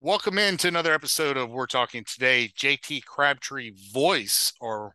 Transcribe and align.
Welcome 0.00 0.38
in 0.38 0.56
to 0.58 0.68
another 0.68 0.94
episode 0.94 1.36
of 1.36 1.50
We're 1.50 1.66
Talking 1.66 2.04
Today. 2.04 2.50
JT 2.56 3.04
Crabtree 3.04 3.72
voice, 3.92 4.52
or 4.60 4.94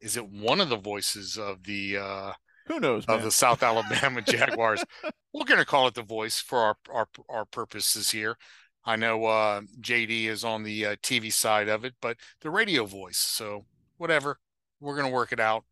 is 0.00 0.16
it 0.16 0.28
one 0.28 0.60
of 0.60 0.68
the 0.68 0.76
voices 0.76 1.36
of 1.36 1.64
the 1.64 1.96
uh 1.98 2.32
Who 2.66 2.78
knows, 2.80 3.06
of 3.08 3.08
man? 3.08 3.24
the 3.24 3.32
South 3.32 3.62
Alabama 3.62 4.22
Jaguars? 4.26 4.84
We're 5.32 5.44
gonna 5.44 5.64
call 5.64 5.88
it 5.88 5.94
the 5.94 6.02
voice 6.02 6.40
for 6.40 6.58
our 6.58 6.76
our, 6.92 7.08
our 7.28 7.44
purposes 7.46 8.10
here. 8.10 8.36
I 8.84 8.96
know 8.96 9.24
uh 9.26 9.62
JD 9.80 10.26
is 10.26 10.44
on 10.44 10.62
the 10.62 10.86
uh, 10.86 10.96
TV 11.02 11.32
side 11.32 11.68
of 11.68 11.84
it, 11.84 11.94
but 12.00 12.16
the 12.40 12.50
radio 12.50 12.84
voice. 12.86 13.18
So 13.18 13.66
whatever, 13.96 14.38
we're 14.80 14.96
gonna 14.96 15.10
work 15.10 15.32
it 15.32 15.40
out. 15.40 15.64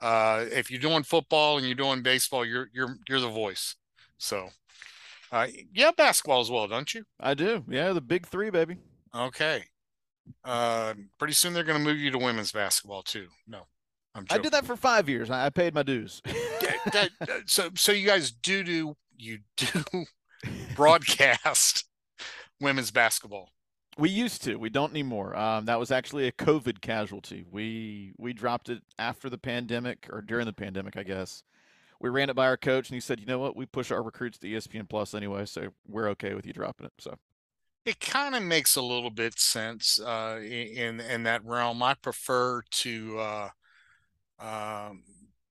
Uh 0.00 0.44
if 0.52 0.70
you're 0.70 0.80
doing 0.80 1.04
football 1.04 1.56
and 1.58 1.66
you're 1.66 1.74
doing 1.74 2.02
baseball, 2.02 2.44
you're 2.44 2.68
you're 2.72 2.96
you're 3.08 3.20
the 3.20 3.28
voice. 3.30 3.76
So 4.18 4.50
uh, 5.32 5.46
yeah, 5.72 5.90
basketball 5.96 6.40
as 6.40 6.50
well, 6.50 6.66
don't 6.66 6.92
you? 6.92 7.04
I 7.20 7.34
do. 7.34 7.64
Yeah, 7.68 7.92
the 7.92 8.00
big 8.00 8.26
three, 8.26 8.50
baby. 8.50 8.78
Okay. 9.14 9.64
Uh, 10.44 10.94
pretty 11.18 11.34
soon 11.34 11.52
they're 11.52 11.64
going 11.64 11.78
to 11.78 11.84
move 11.84 11.98
you 11.98 12.10
to 12.10 12.18
women's 12.18 12.52
basketball 12.52 13.02
too. 13.02 13.26
No, 13.46 13.66
I'm. 14.14 14.26
I 14.30 14.38
did 14.38 14.52
that 14.52 14.64
for 14.64 14.76
five 14.76 15.08
years. 15.08 15.30
I 15.30 15.50
paid 15.50 15.74
my 15.74 15.82
dues. 15.82 16.20
that, 16.24 17.10
that, 17.20 17.42
so, 17.46 17.70
so 17.74 17.92
you 17.92 18.06
guys 18.06 18.30
do 18.30 18.62
do 18.62 18.96
you 19.16 19.38
do 19.56 19.84
broadcast 20.76 21.84
women's 22.60 22.90
basketball? 22.90 23.50
We 23.98 24.10
used 24.10 24.44
to. 24.44 24.56
We 24.56 24.70
don't 24.70 24.92
anymore. 24.92 25.36
Um, 25.36 25.64
that 25.66 25.78
was 25.78 25.90
actually 25.90 26.28
a 26.28 26.32
COVID 26.32 26.80
casualty. 26.80 27.44
We 27.50 28.14
we 28.18 28.32
dropped 28.32 28.68
it 28.68 28.82
after 28.98 29.28
the 29.28 29.38
pandemic 29.38 30.06
or 30.10 30.22
during 30.22 30.46
the 30.46 30.52
pandemic, 30.52 30.96
I 30.96 31.02
guess 31.02 31.42
we 32.00 32.08
ran 32.08 32.30
it 32.30 32.36
by 32.36 32.46
our 32.46 32.56
coach, 32.56 32.88
and 32.88 32.94
he 32.94 33.00
said, 33.00 33.20
"You 33.20 33.26
know 33.26 33.38
what? 33.38 33.56
We 33.56 33.66
push 33.66 33.90
our 33.90 34.02
recruits 34.02 34.38
to 34.38 34.48
ESPN 34.48 34.88
Plus 34.88 35.14
anyway, 35.14 35.46
so 35.46 35.68
we're 35.86 36.08
okay 36.10 36.34
with 36.34 36.46
you 36.46 36.52
dropping 36.52 36.86
it." 36.86 36.92
So 36.98 37.16
it 37.84 38.00
kind 38.00 38.34
of 38.34 38.42
makes 38.42 38.76
a 38.76 38.82
little 38.82 39.10
bit 39.10 39.38
sense 39.38 40.00
uh, 40.00 40.40
in 40.42 41.00
in 41.00 41.22
that 41.24 41.44
realm. 41.44 41.82
I 41.82 41.94
prefer 41.94 42.62
to 42.62 43.18
uh, 43.18 43.48
um, 44.38 45.02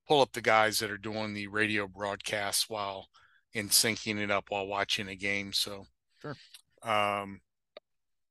pull 0.08 0.20
up 0.20 0.32
the 0.32 0.40
guys 0.40 0.80
that 0.80 0.90
are 0.90 0.98
doing 0.98 1.34
the 1.34 1.46
radio 1.46 1.86
broadcasts 1.86 2.68
while 2.68 3.08
in 3.52 3.68
syncing 3.68 4.18
it 4.18 4.30
up 4.30 4.46
while 4.48 4.66
watching 4.66 5.08
a 5.08 5.16
game. 5.16 5.52
So, 5.52 5.84
sure. 6.20 6.36
Um, 6.82 7.40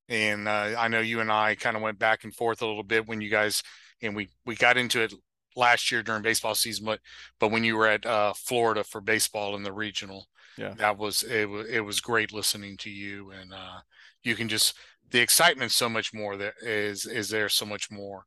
and 0.08 0.48
uh, 0.48 0.76
I 0.78 0.88
know 0.88 1.00
you 1.00 1.20
and 1.20 1.32
I 1.32 1.56
kind 1.56 1.76
of 1.76 1.82
went 1.82 2.00
back 2.00 2.24
and 2.24 2.34
forth 2.34 2.62
a 2.62 2.66
little 2.66 2.84
bit 2.84 3.08
when 3.08 3.22
you 3.22 3.30
guys 3.30 3.64
and 4.02 4.16
we 4.16 4.30
we 4.46 4.56
got 4.56 4.78
into 4.78 5.02
it 5.02 5.14
last 5.60 5.92
year 5.92 6.02
during 6.02 6.22
baseball 6.22 6.56
season, 6.56 6.86
but 6.86 7.00
but 7.40 7.52
when 7.52 7.64
you 7.64 7.76
were 7.76 7.88
at 7.88 8.06
uh, 8.06 8.34
Florida 8.34 8.84
for 8.84 9.02
baseball 9.02 9.56
in 9.56 9.64
the 9.64 9.74
regional, 9.74 10.28
yeah, 10.58 10.74
that 10.78 10.98
was 10.98 11.24
it. 11.24 11.50
Was 11.50 11.68
it 11.68 11.82
was 11.82 12.00
great 12.00 12.34
listening 12.34 12.78
to 12.78 12.90
you, 12.90 13.32
and 13.32 13.54
uh, 13.54 13.80
you 14.24 14.36
can 14.36 14.50
just 14.50 14.76
the 15.12 15.20
excitement 15.20 15.72
so 15.72 15.90
much 15.90 16.14
more. 16.14 16.38
There 16.38 16.54
is 16.62 17.06
is 17.06 17.30
there 17.30 17.50
so 17.50 17.66
much 17.66 17.92
more. 17.92 18.26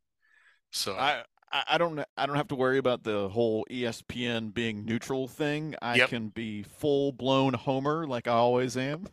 So 0.71 0.95
I 0.95 1.23
I 1.53 1.77
don't 1.77 2.01
I 2.17 2.27
don't 2.27 2.37
have 2.37 2.49
to 2.49 2.55
worry 2.55 2.79
about 2.79 3.03
the 3.03 3.29
whole 3.29 3.67
ESPN 3.71 4.55
being 4.55 4.85
neutral 4.85 5.29
thing. 5.29 5.75
I 5.83 5.97
yep. 5.97 6.09
can 6.09 6.29
be 6.29 6.63
full 6.63 7.13
blown 7.13 7.55
homer 7.55 8.07
like 8.07 8.27
I 8.27 8.33
always 8.33 8.77
am. 8.77 9.07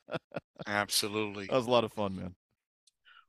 Absolutely, 0.66 1.46
that 1.46 1.56
was 1.56 1.66
a 1.66 1.70
lot 1.70 1.84
of 1.84 1.92
fun, 1.92 2.16
man. 2.16 2.34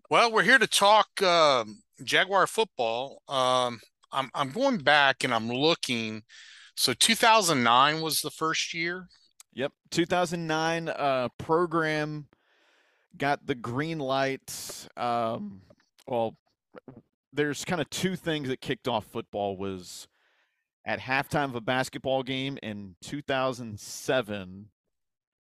Well, 0.09 0.33
we're 0.33 0.43
here 0.43 0.59
to 0.59 0.67
talk 0.67 1.21
um, 1.21 1.81
Jaguar 2.03 2.45
football. 2.45 3.21
Um, 3.29 3.79
I'm 4.11 4.29
I'm 4.33 4.51
going 4.51 4.77
back 4.77 5.23
and 5.23 5.33
I'm 5.33 5.49
looking. 5.49 6.23
So 6.75 6.93
2009 6.93 8.01
was 8.01 8.21
the 8.21 8.31
first 8.31 8.73
year. 8.73 9.07
Yep, 9.53 9.73
2009 9.91 10.87
uh, 10.87 11.27
program 11.37 12.27
got 13.17 13.45
the 13.45 13.55
green 13.55 13.99
light. 13.99 14.87
Um, 14.95 15.61
well, 16.07 16.37
there's 17.33 17.65
kind 17.65 17.81
of 17.81 17.89
two 17.89 18.15
things 18.15 18.47
that 18.47 18.61
kicked 18.61 18.87
off 18.87 19.05
football 19.05 19.57
was 19.57 20.07
at 20.85 20.99
halftime 20.99 21.45
of 21.45 21.55
a 21.55 21.61
basketball 21.61 22.23
game 22.23 22.57
in 22.63 22.95
2007 23.01 24.67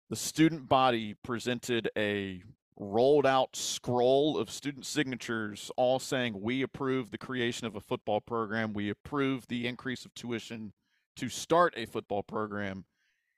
the 0.09 0.15
student 0.15 0.67
body 0.69 1.15
presented 1.23 1.89
a 1.97 2.41
rolled 2.79 3.25
out 3.25 3.55
scroll 3.55 4.37
of 4.37 4.51
student 4.51 4.85
signatures 4.85 5.71
all 5.77 5.99
saying 5.99 6.39
we 6.39 6.61
approve 6.61 7.09
the 7.09 7.17
creation 7.17 7.65
of 7.65 7.75
a 7.75 7.81
football 7.81 8.21
program. 8.21 8.73
We 8.73 8.89
approve 8.89 9.47
the 9.47 9.67
increase 9.67 10.05
of 10.05 10.13
tuition 10.13 10.73
to 11.15 11.29
start 11.29 11.73
a 11.75 11.85
football 11.85 12.23
program. 12.23 12.85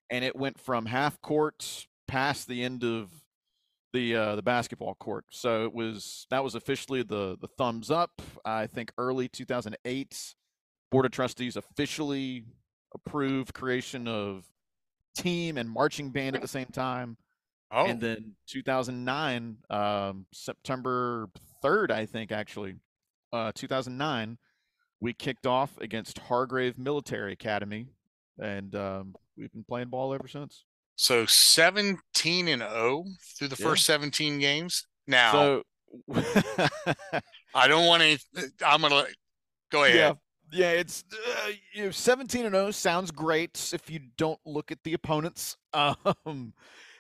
And 0.10 0.26
it 0.26 0.36
went 0.36 0.60
from 0.60 0.88
half 0.88 1.22
court 1.22 1.88
past 2.08 2.48
the 2.48 2.64
end 2.64 2.84
of 2.84 3.10
the 3.94 4.16
uh, 4.16 4.36
the 4.36 4.42
basketball 4.42 4.96
court. 4.96 5.26
So 5.30 5.66
it 5.66 5.74
was 5.74 6.28
that 6.30 6.44
was 6.44 6.56
officially 6.56 7.04
the 7.04 7.38
the 7.40 7.48
thumbs 7.48 7.90
up. 7.90 8.22
I 8.44 8.68
think 8.68 8.92
early 8.98 9.28
2008 9.28 10.36
board 10.92 11.06
of 11.06 11.12
trustees 11.12 11.56
officially 11.56 12.44
approved 12.94 13.54
creation 13.54 14.08
of 14.08 14.46
team 15.16 15.58
and 15.58 15.70
marching 15.70 16.10
band 16.10 16.36
at 16.36 16.42
the 16.42 16.48
same 16.48 16.68
time 16.68 17.18
Oh. 17.72 17.86
And 17.86 18.02
then 18.02 18.34
2009, 18.48 19.58
um, 19.70 20.26
September 20.34 21.30
3rd, 21.64 21.92
I 21.92 22.06
think, 22.06 22.32
actually, 22.32 22.76
uh, 23.32 23.52
2009, 23.54 24.38
we 25.00 25.14
kicked 25.14 25.46
off 25.46 25.78
against 25.80 26.18
Hargrave 26.18 26.78
Military 26.78 27.34
Academy, 27.34 27.88
and 28.42 28.76
um, 28.76 29.16
we've 29.38 29.52
been 29.52 29.64
playing 29.64 29.90
ball 29.90 30.14
ever 30.14 30.28
since. 30.28 30.66
So 30.96 31.26
17 31.26 32.48
and 32.48 32.62
0 32.62 33.06
through 33.38 33.48
the 33.48 33.56
yeah. 33.58 33.66
first 33.66 33.86
17 33.86 34.40
games. 34.40 34.86
Now, 35.08 35.32
so, 35.32 35.64
I 37.56 37.68
don't 37.68 37.88
want 37.88 38.04
to. 38.04 38.20
I'm 38.66 38.82
gonna 38.82 39.06
go 39.72 39.86
ahead. 39.86 40.18
Yeah, 40.52 40.72
yeah. 40.74 40.80
It's 40.80 41.04
uh, 41.12 41.52
you 41.74 41.86
know, 41.86 41.92
17 41.92 42.46
and 42.46 42.54
0 42.54 42.72
sounds 42.72 43.12
great 43.12 43.72
if 43.74 43.90
you 43.90 44.02
don't 44.18 44.40
look 44.46 44.72
at 44.72 44.80
the 44.84 44.94
opponents. 44.94 45.56
Um, 46.26 46.54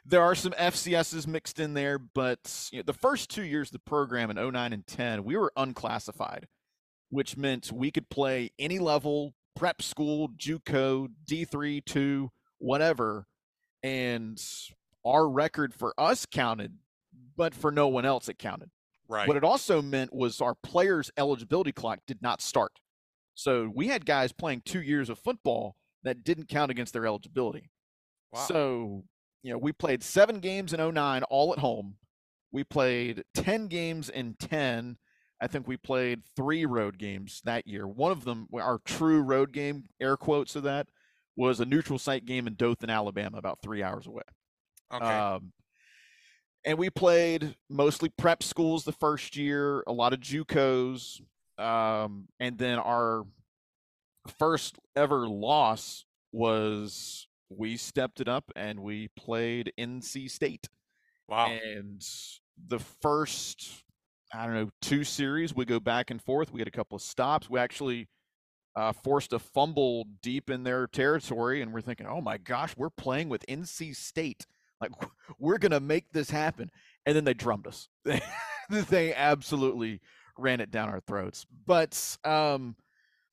there 0.10 0.24
are 0.24 0.36
some 0.36 0.54
FCSs 0.54 1.28
mixed 1.28 1.60
in 1.60 1.76
there, 1.76 2.00
but 2.00 2.70
you 2.72 2.80
know, 2.80 2.84
the 2.84 2.94
first 2.94 3.30
two 3.30 3.44
years 3.44 3.70
of 3.70 3.74
the 3.74 3.80
program 3.80 4.32
in 4.32 4.38
09 4.38 4.74
and 4.74 4.88
10, 4.88 5.24
we 5.24 5.38
were 5.38 5.54
unclassified, 5.56 6.48
which 7.10 7.38
meant 7.38 7.72
we 7.72 7.92
could 7.92 8.10
play 8.10 8.50
any 8.58 8.80
level, 8.80 9.36
prep 9.56 9.82
school, 9.82 10.30
JUCO, 10.30 11.10
D3, 11.30 11.86
2, 11.86 12.32
whatever. 12.58 13.28
And 13.84 14.42
our 15.06 15.30
record 15.30 15.74
for 15.74 15.94
us 15.98 16.26
counted, 16.26 16.78
but 17.38 17.54
for 17.54 17.72
no 17.72 17.88
one 17.88 18.06
else 18.06 18.28
it 18.28 18.40
counted. 18.40 18.72
Right. 19.08 19.28
What 19.28 19.38
it 19.38 19.44
also 19.44 19.82
meant 19.82 20.14
was 20.14 20.42
our 20.42 20.56
players' 20.56 21.12
eligibility 21.18 21.72
clock 21.72 22.00
did 22.08 22.22
not 22.22 22.42
start. 22.42 22.80
So 23.36 23.72
we 23.74 23.88
had 23.88 24.06
guys 24.06 24.32
playing 24.32 24.64
two 24.66 24.82
years 24.82 25.10
of 25.10 25.20
football 25.20 25.76
that 26.04 26.24
didn't 26.24 26.50
count 26.50 26.72
against 26.72 26.94
their 26.94 27.06
eligibility. 27.06 27.70
Wow. 28.32 28.46
So 28.48 29.04
you 29.44 29.52
know, 29.52 29.58
we 29.58 29.72
played 29.72 30.04
seven 30.04 30.40
games 30.40 30.74
in 30.74 30.94
09 30.94 31.24
all 31.24 31.54
at 31.54 31.60
home. 31.60 31.96
We 32.52 32.64
played 32.64 33.24
10 33.36 33.68
games 33.68 34.10
in 34.10 34.36
10. 34.40 34.98
I 35.42 35.48
think 35.48 35.68
we 35.68 35.78
played 35.78 36.24
three 36.36 36.66
road 36.66 36.98
games 36.98 37.42
that 37.46 37.68
year. 37.68 37.88
One 37.88 38.12
of 38.12 38.26
them, 38.26 38.48
our 38.54 38.80
true 38.84 39.22
road 39.22 39.54
game, 39.54 39.86
air 40.02 40.18
quotes 40.18 40.56
of 40.56 40.64
that, 40.64 40.88
was 41.38 41.60
a 41.60 41.66
neutral 41.66 41.98
site 41.98 42.26
game 42.26 42.48
in 42.48 42.56
Dothan, 42.56 42.90
Alabama, 42.90 43.38
about 43.38 43.60
three 43.64 43.82
hours 43.82 44.08
away. 44.08 44.24
Okay. 44.94 45.06
Um, 45.06 45.54
and 46.66 46.78
we 46.78 46.90
played 46.90 47.56
mostly 47.70 48.10
prep 48.10 48.44
schools 48.44 48.84
the 48.84 48.92
first 48.92 49.38
year, 49.38 49.84
a 49.88 49.94
lot 49.94 50.12
of 50.12 50.20
JUCOs, 50.20 51.22
um, 51.58 52.28
and 52.42 52.58
then 52.58 52.80
our 52.80 53.24
first 54.38 54.78
ever 54.98 55.28
loss 55.28 56.04
was 56.34 57.29
we 57.50 57.78
stepped 57.78 58.22
it 58.22 58.28
up 58.28 58.52
and 58.56 58.80
we 58.80 59.10
played 59.10 59.74
NC 59.78 60.30
State. 60.30 60.68
Wow. 61.28 61.52
And 61.52 62.02
the 62.68 62.80
first, 62.80 63.84
I 64.34 64.46
don't 64.46 64.56
know, 64.56 64.70
two 64.82 65.04
series, 65.04 65.56
we 65.56 65.66
go 65.66 65.80
back 65.80 66.12
and 66.12 66.22
forth. 66.22 66.52
We 66.52 66.62
had 66.62 66.68
a 66.68 66.72
couple 66.72 66.96
of 66.96 67.02
stops. 67.02 67.50
We 67.50 67.60
actually 67.60 68.08
uh, 68.76 68.94
forced 68.94 69.34
a 69.34 69.40
fumble 69.40 70.06
deep 70.22 70.50
in 70.50 70.64
their 70.64 70.88
territory, 70.88 71.62
and 71.62 71.74
we're 71.74 71.82
thinking, 71.82 72.08
oh 72.08 72.22
my 72.22 72.38
gosh, 72.38 72.76
we're 72.78 72.90
playing 72.90 73.30
with 73.30 73.46
NC 73.48 73.96
State. 73.96 74.46
Like, 74.82 74.92
we're 75.40 75.58
going 75.58 75.72
to 75.72 75.80
make 75.80 76.12
this 76.12 76.30
happen. 76.30 76.72
And 77.06 77.16
then 77.16 77.26
they 77.26 77.34
drummed 77.34 77.68
us. 77.68 77.90
they 78.70 79.14
absolutely 79.14 80.00
ran 80.38 80.62
it 80.62 80.72
down 80.72 80.90
our 80.90 81.02
throats. 81.02 81.46
But, 81.66 82.18
um, 82.24 82.76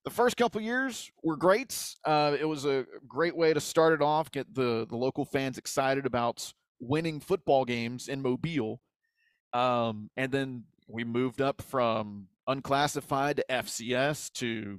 the 0.07 0.11
first 0.11 0.37
couple 0.37 0.61
years 0.61 1.11
were 1.25 1.37
great. 1.37 1.97
Uh, 2.05 2.37
it 2.39 2.45
was 2.45 2.65
a 2.65 2.87
great 3.09 3.37
way 3.37 3.53
to 3.53 3.61
start 3.61 3.93
it 3.93 4.01
off, 4.01 4.31
get 4.31 4.55
the, 4.55 4.87
the 4.89 4.97
local 4.97 5.25
fans 5.25 5.59
excited 5.59 6.07
about 6.07 6.55
winning 6.79 7.19
football 7.19 7.65
games 7.65 8.07
in 8.07 8.23
Mobile. 8.23 8.81
Um, 9.53 10.09
and 10.17 10.31
then 10.31 10.63
we 10.87 11.03
moved 11.03 11.41
up 11.41 11.61
from 11.61 12.29
unclassified 12.47 13.39
to 13.39 13.45
FCS 13.51 14.31
to 14.35 14.79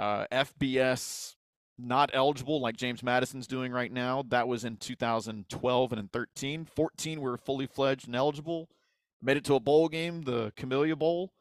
uh, 0.00 0.26
FBS 0.32 1.36
not 1.78 2.10
eligible 2.12 2.60
like 2.60 2.76
James 2.76 3.04
Madison's 3.04 3.46
doing 3.46 3.70
right 3.70 3.92
now. 3.92 4.24
That 4.30 4.48
was 4.48 4.64
in 4.64 4.78
2012 4.78 5.92
and 5.92 6.00
in 6.00 6.08
13. 6.08 6.64
14 6.64 7.20
we 7.20 7.30
were 7.30 7.36
fully 7.38 7.68
fledged 7.68 8.08
and 8.08 8.16
eligible. 8.16 8.68
Made 9.22 9.36
it 9.36 9.44
to 9.44 9.54
a 9.54 9.60
bowl 9.60 9.88
game, 9.88 10.22
the 10.22 10.52
Camellia 10.56 10.96
Bowl, 10.96 11.32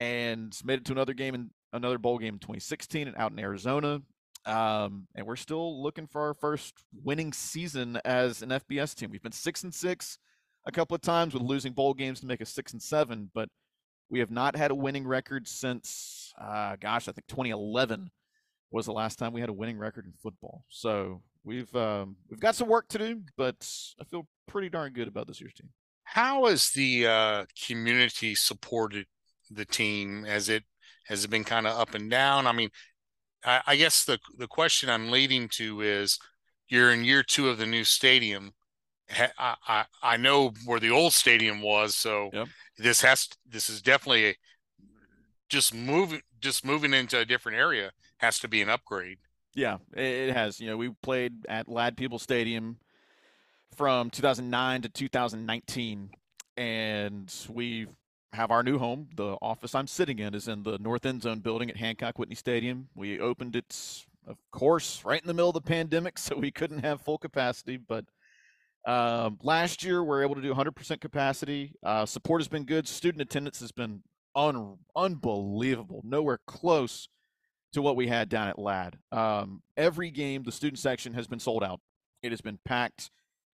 and 0.00 0.58
made 0.64 0.78
it 0.78 0.84
to 0.86 0.92
another 0.92 1.12
game 1.12 1.34
in 1.34 1.50
another 1.74 1.98
bowl 1.98 2.18
game 2.18 2.34
in 2.34 2.40
2016 2.40 3.08
and 3.08 3.16
out 3.16 3.32
in 3.32 3.38
Arizona. 3.38 4.00
Um, 4.46 5.06
and 5.14 5.26
we're 5.26 5.36
still 5.36 5.82
looking 5.82 6.06
for 6.06 6.20
our 6.20 6.34
first 6.34 6.74
winning 7.02 7.32
season 7.32 7.98
as 8.04 8.42
an 8.42 8.50
FBS 8.50 8.94
team. 8.94 9.10
We've 9.10 9.22
been 9.22 9.32
six 9.32 9.64
and 9.64 9.74
six 9.74 10.18
a 10.66 10.72
couple 10.72 10.94
of 10.94 11.00
times 11.00 11.34
with 11.34 11.42
losing 11.42 11.72
bowl 11.72 11.94
games 11.94 12.20
to 12.20 12.26
make 12.26 12.40
us 12.40 12.50
six 12.50 12.72
and 12.72 12.82
seven, 12.82 13.30
but 13.34 13.48
we 14.10 14.18
have 14.18 14.30
not 14.30 14.56
had 14.56 14.70
a 14.70 14.74
winning 14.74 15.06
record 15.06 15.48
since, 15.48 16.32
uh, 16.40 16.76
gosh, 16.80 17.08
I 17.08 17.12
think 17.12 17.26
2011 17.26 18.10
was 18.70 18.86
the 18.86 18.92
last 18.92 19.18
time 19.18 19.32
we 19.32 19.40
had 19.40 19.50
a 19.50 19.54
winning 19.54 19.78
record 19.78 20.04
in 20.06 20.12
football. 20.22 20.64
So 20.68 21.22
we've 21.42 21.74
um, 21.74 22.16
we've 22.28 22.40
got 22.40 22.54
some 22.54 22.68
work 22.68 22.88
to 22.88 22.98
do, 22.98 23.22
but 23.36 23.68
I 24.00 24.04
feel 24.04 24.26
pretty 24.46 24.68
darn 24.68 24.92
good 24.92 25.08
about 25.08 25.26
this 25.26 25.40
year's 25.40 25.54
team. 25.54 25.70
How 26.04 26.46
has 26.46 26.70
the 26.70 27.06
uh, 27.06 27.44
community 27.66 28.34
supported 28.34 29.06
the 29.50 29.64
team? 29.64 30.24
Has 30.24 30.48
it 30.48 30.64
has 31.04 31.24
it 31.24 31.30
been 31.30 31.44
kind 31.44 31.66
of 31.66 31.78
up 31.78 31.94
and 31.94 32.10
down? 32.10 32.46
I 32.46 32.52
mean, 32.52 32.70
I, 33.44 33.60
I 33.66 33.76
guess 33.76 34.04
the 34.04 34.18
the 34.38 34.48
question 34.48 34.90
I'm 34.90 35.10
leading 35.10 35.48
to 35.54 35.80
is, 35.80 36.18
you're 36.68 36.92
in 36.92 37.04
year 37.04 37.22
two 37.22 37.48
of 37.48 37.58
the 37.58 37.66
new 37.66 37.84
stadium. 37.84 38.52
I, 39.38 39.54
I, 39.68 39.84
I 40.02 40.16
know 40.16 40.52
where 40.64 40.80
the 40.80 40.90
old 40.90 41.12
stadium 41.12 41.60
was, 41.60 41.94
so 41.94 42.30
yep. 42.32 42.48
this 42.78 43.02
has 43.02 43.28
this 43.46 43.68
is 43.68 43.82
definitely 43.82 44.30
a, 44.30 44.34
just 45.48 45.74
moving 45.74 46.22
just 46.40 46.64
moving 46.64 46.94
into 46.94 47.18
a 47.18 47.24
different 47.24 47.58
area 47.58 47.90
has 48.18 48.38
to 48.38 48.48
be 48.48 48.62
an 48.62 48.68
upgrade. 48.68 49.18
Yeah, 49.54 49.78
it 49.94 50.32
has. 50.32 50.58
You 50.60 50.68
know, 50.68 50.76
we 50.76 50.90
played 51.02 51.46
at 51.48 51.68
Ladd-Peebles 51.68 52.22
Stadium 52.22 52.78
from 53.76 54.10
2009 54.10 54.82
to 54.82 54.88
2019, 54.88 56.10
and 56.56 57.34
we 57.48 57.86
have 58.34 58.50
our 58.50 58.62
new 58.62 58.78
home. 58.78 59.08
The 59.16 59.36
office 59.40 59.74
I'm 59.74 59.86
sitting 59.86 60.18
in 60.18 60.34
is 60.34 60.48
in 60.48 60.62
the 60.62 60.78
north 60.78 61.06
end 61.06 61.22
zone 61.22 61.40
building 61.40 61.70
at 61.70 61.76
Hancock 61.76 62.18
Whitney 62.18 62.34
Stadium. 62.34 62.88
We 62.94 63.20
opened 63.20 63.56
it, 63.56 64.04
of 64.26 64.36
course, 64.52 65.02
right 65.04 65.20
in 65.20 65.26
the 65.26 65.34
middle 65.34 65.50
of 65.50 65.54
the 65.54 65.60
pandemic, 65.60 66.18
so 66.18 66.36
we 66.36 66.50
couldn't 66.50 66.80
have 66.80 67.00
full 67.00 67.18
capacity. 67.18 67.76
But 67.76 68.04
um, 68.86 69.38
last 69.42 69.82
year, 69.82 70.02
we 70.02 70.10
are 70.10 70.22
able 70.22 70.34
to 70.34 70.42
do 70.42 70.52
100% 70.52 71.00
capacity. 71.00 71.74
Uh, 71.82 72.04
support 72.04 72.40
has 72.40 72.48
been 72.48 72.64
good. 72.64 72.86
Student 72.86 73.22
attendance 73.22 73.60
has 73.60 73.72
been 73.72 74.02
un- 74.34 74.78
unbelievable. 74.94 76.02
Nowhere 76.04 76.40
close 76.46 77.08
to 77.72 77.82
what 77.82 77.96
we 77.96 78.06
had 78.08 78.28
down 78.28 78.48
at 78.48 78.58
Ladd. 78.58 78.98
Um, 79.10 79.62
every 79.76 80.10
game, 80.10 80.42
the 80.44 80.52
student 80.52 80.78
section 80.78 81.14
has 81.14 81.26
been 81.26 81.40
sold 81.40 81.64
out. 81.64 81.80
It 82.22 82.30
has 82.30 82.40
been 82.40 82.58
packed, 82.64 83.10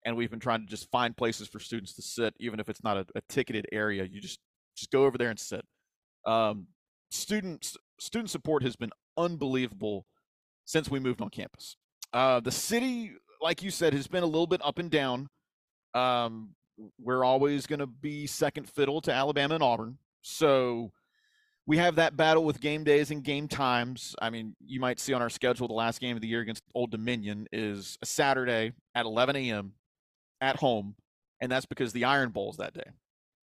and 0.04 0.16
we've 0.16 0.30
been 0.30 0.40
trying 0.40 0.60
to 0.60 0.66
just 0.66 0.90
find 0.90 1.16
places 1.16 1.48
for 1.48 1.60
students 1.60 1.94
to 1.94 2.02
sit, 2.02 2.34
even 2.40 2.58
if 2.58 2.68
it's 2.68 2.82
not 2.82 2.96
a, 2.96 3.06
a 3.14 3.20
ticketed 3.28 3.66
area. 3.70 4.04
You 4.04 4.20
just 4.20 4.40
just 4.78 4.90
go 4.90 5.04
over 5.04 5.18
there 5.18 5.30
and 5.30 5.38
sit. 5.38 5.64
Um, 6.26 6.68
students 7.10 7.76
student 8.00 8.30
support 8.30 8.62
has 8.62 8.76
been 8.76 8.90
unbelievable 9.16 10.06
since 10.64 10.90
we 10.90 11.00
moved 11.00 11.20
on 11.20 11.30
campus. 11.30 11.76
Uh, 12.12 12.40
the 12.40 12.50
city, 12.50 13.12
like 13.40 13.62
you 13.62 13.70
said, 13.70 13.92
has 13.92 14.06
been 14.06 14.22
a 14.22 14.26
little 14.26 14.46
bit 14.46 14.60
up 14.64 14.78
and 14.78 14.90
down. 14.90 15.28
Um, 15.94 16.50
we're 17.00 17.24
always 17.24 17.66
going 17.66 17.80
to 17.80 17.86
be 17.86 18.26
second 18.26 18.68
fiddle 18.68 19.00
to 19.02 19.12
Alabama 19.12 19.54
and 19.54 19.64
Auburn, 19.64 19.98
so 20.22 20.92
we 21.66 21.76
have 21.76 21.96
that 21.96 22.16
battle 22.16 22.44
with 22.44 22.60
game 22.60 22.82
days 22.82 23.10
and 23.10 23.22
game 23.22 23.46
times. 23.46 24.14
I 24.22 24.30
mean, 24.30 24.56
you 24.64 24.80
might 24.80 24.98
see 24.98 25.12
on 25.12 25.20
our 25.20 25.28
schedule 25.28 25.68
the 25.68 25.74
last 25.74 26.00
game 26.00 26.16
of 26.16 26.22
the 26.22 26.28
year 26.28 26.40
against 26.40 26.62
Old 26.74 26.90
Dominion 26.90 27.46
is 27.52 27.98
a 28.00 28.06
Saturday 28.06 28.72
at 28.94 29.04
11 29.04 29.36
a.m. 29.36 29.72
at 30.40 30.56
home, 30.56 30.94
and 31.42 31.52
that's 31.52 31.66
because 31.66 31.92
the 31.92 32.04
Iron 32.04 32.30
Bowl's 32.30 32.56
that 32.56 32.72
day. 32.72 32.90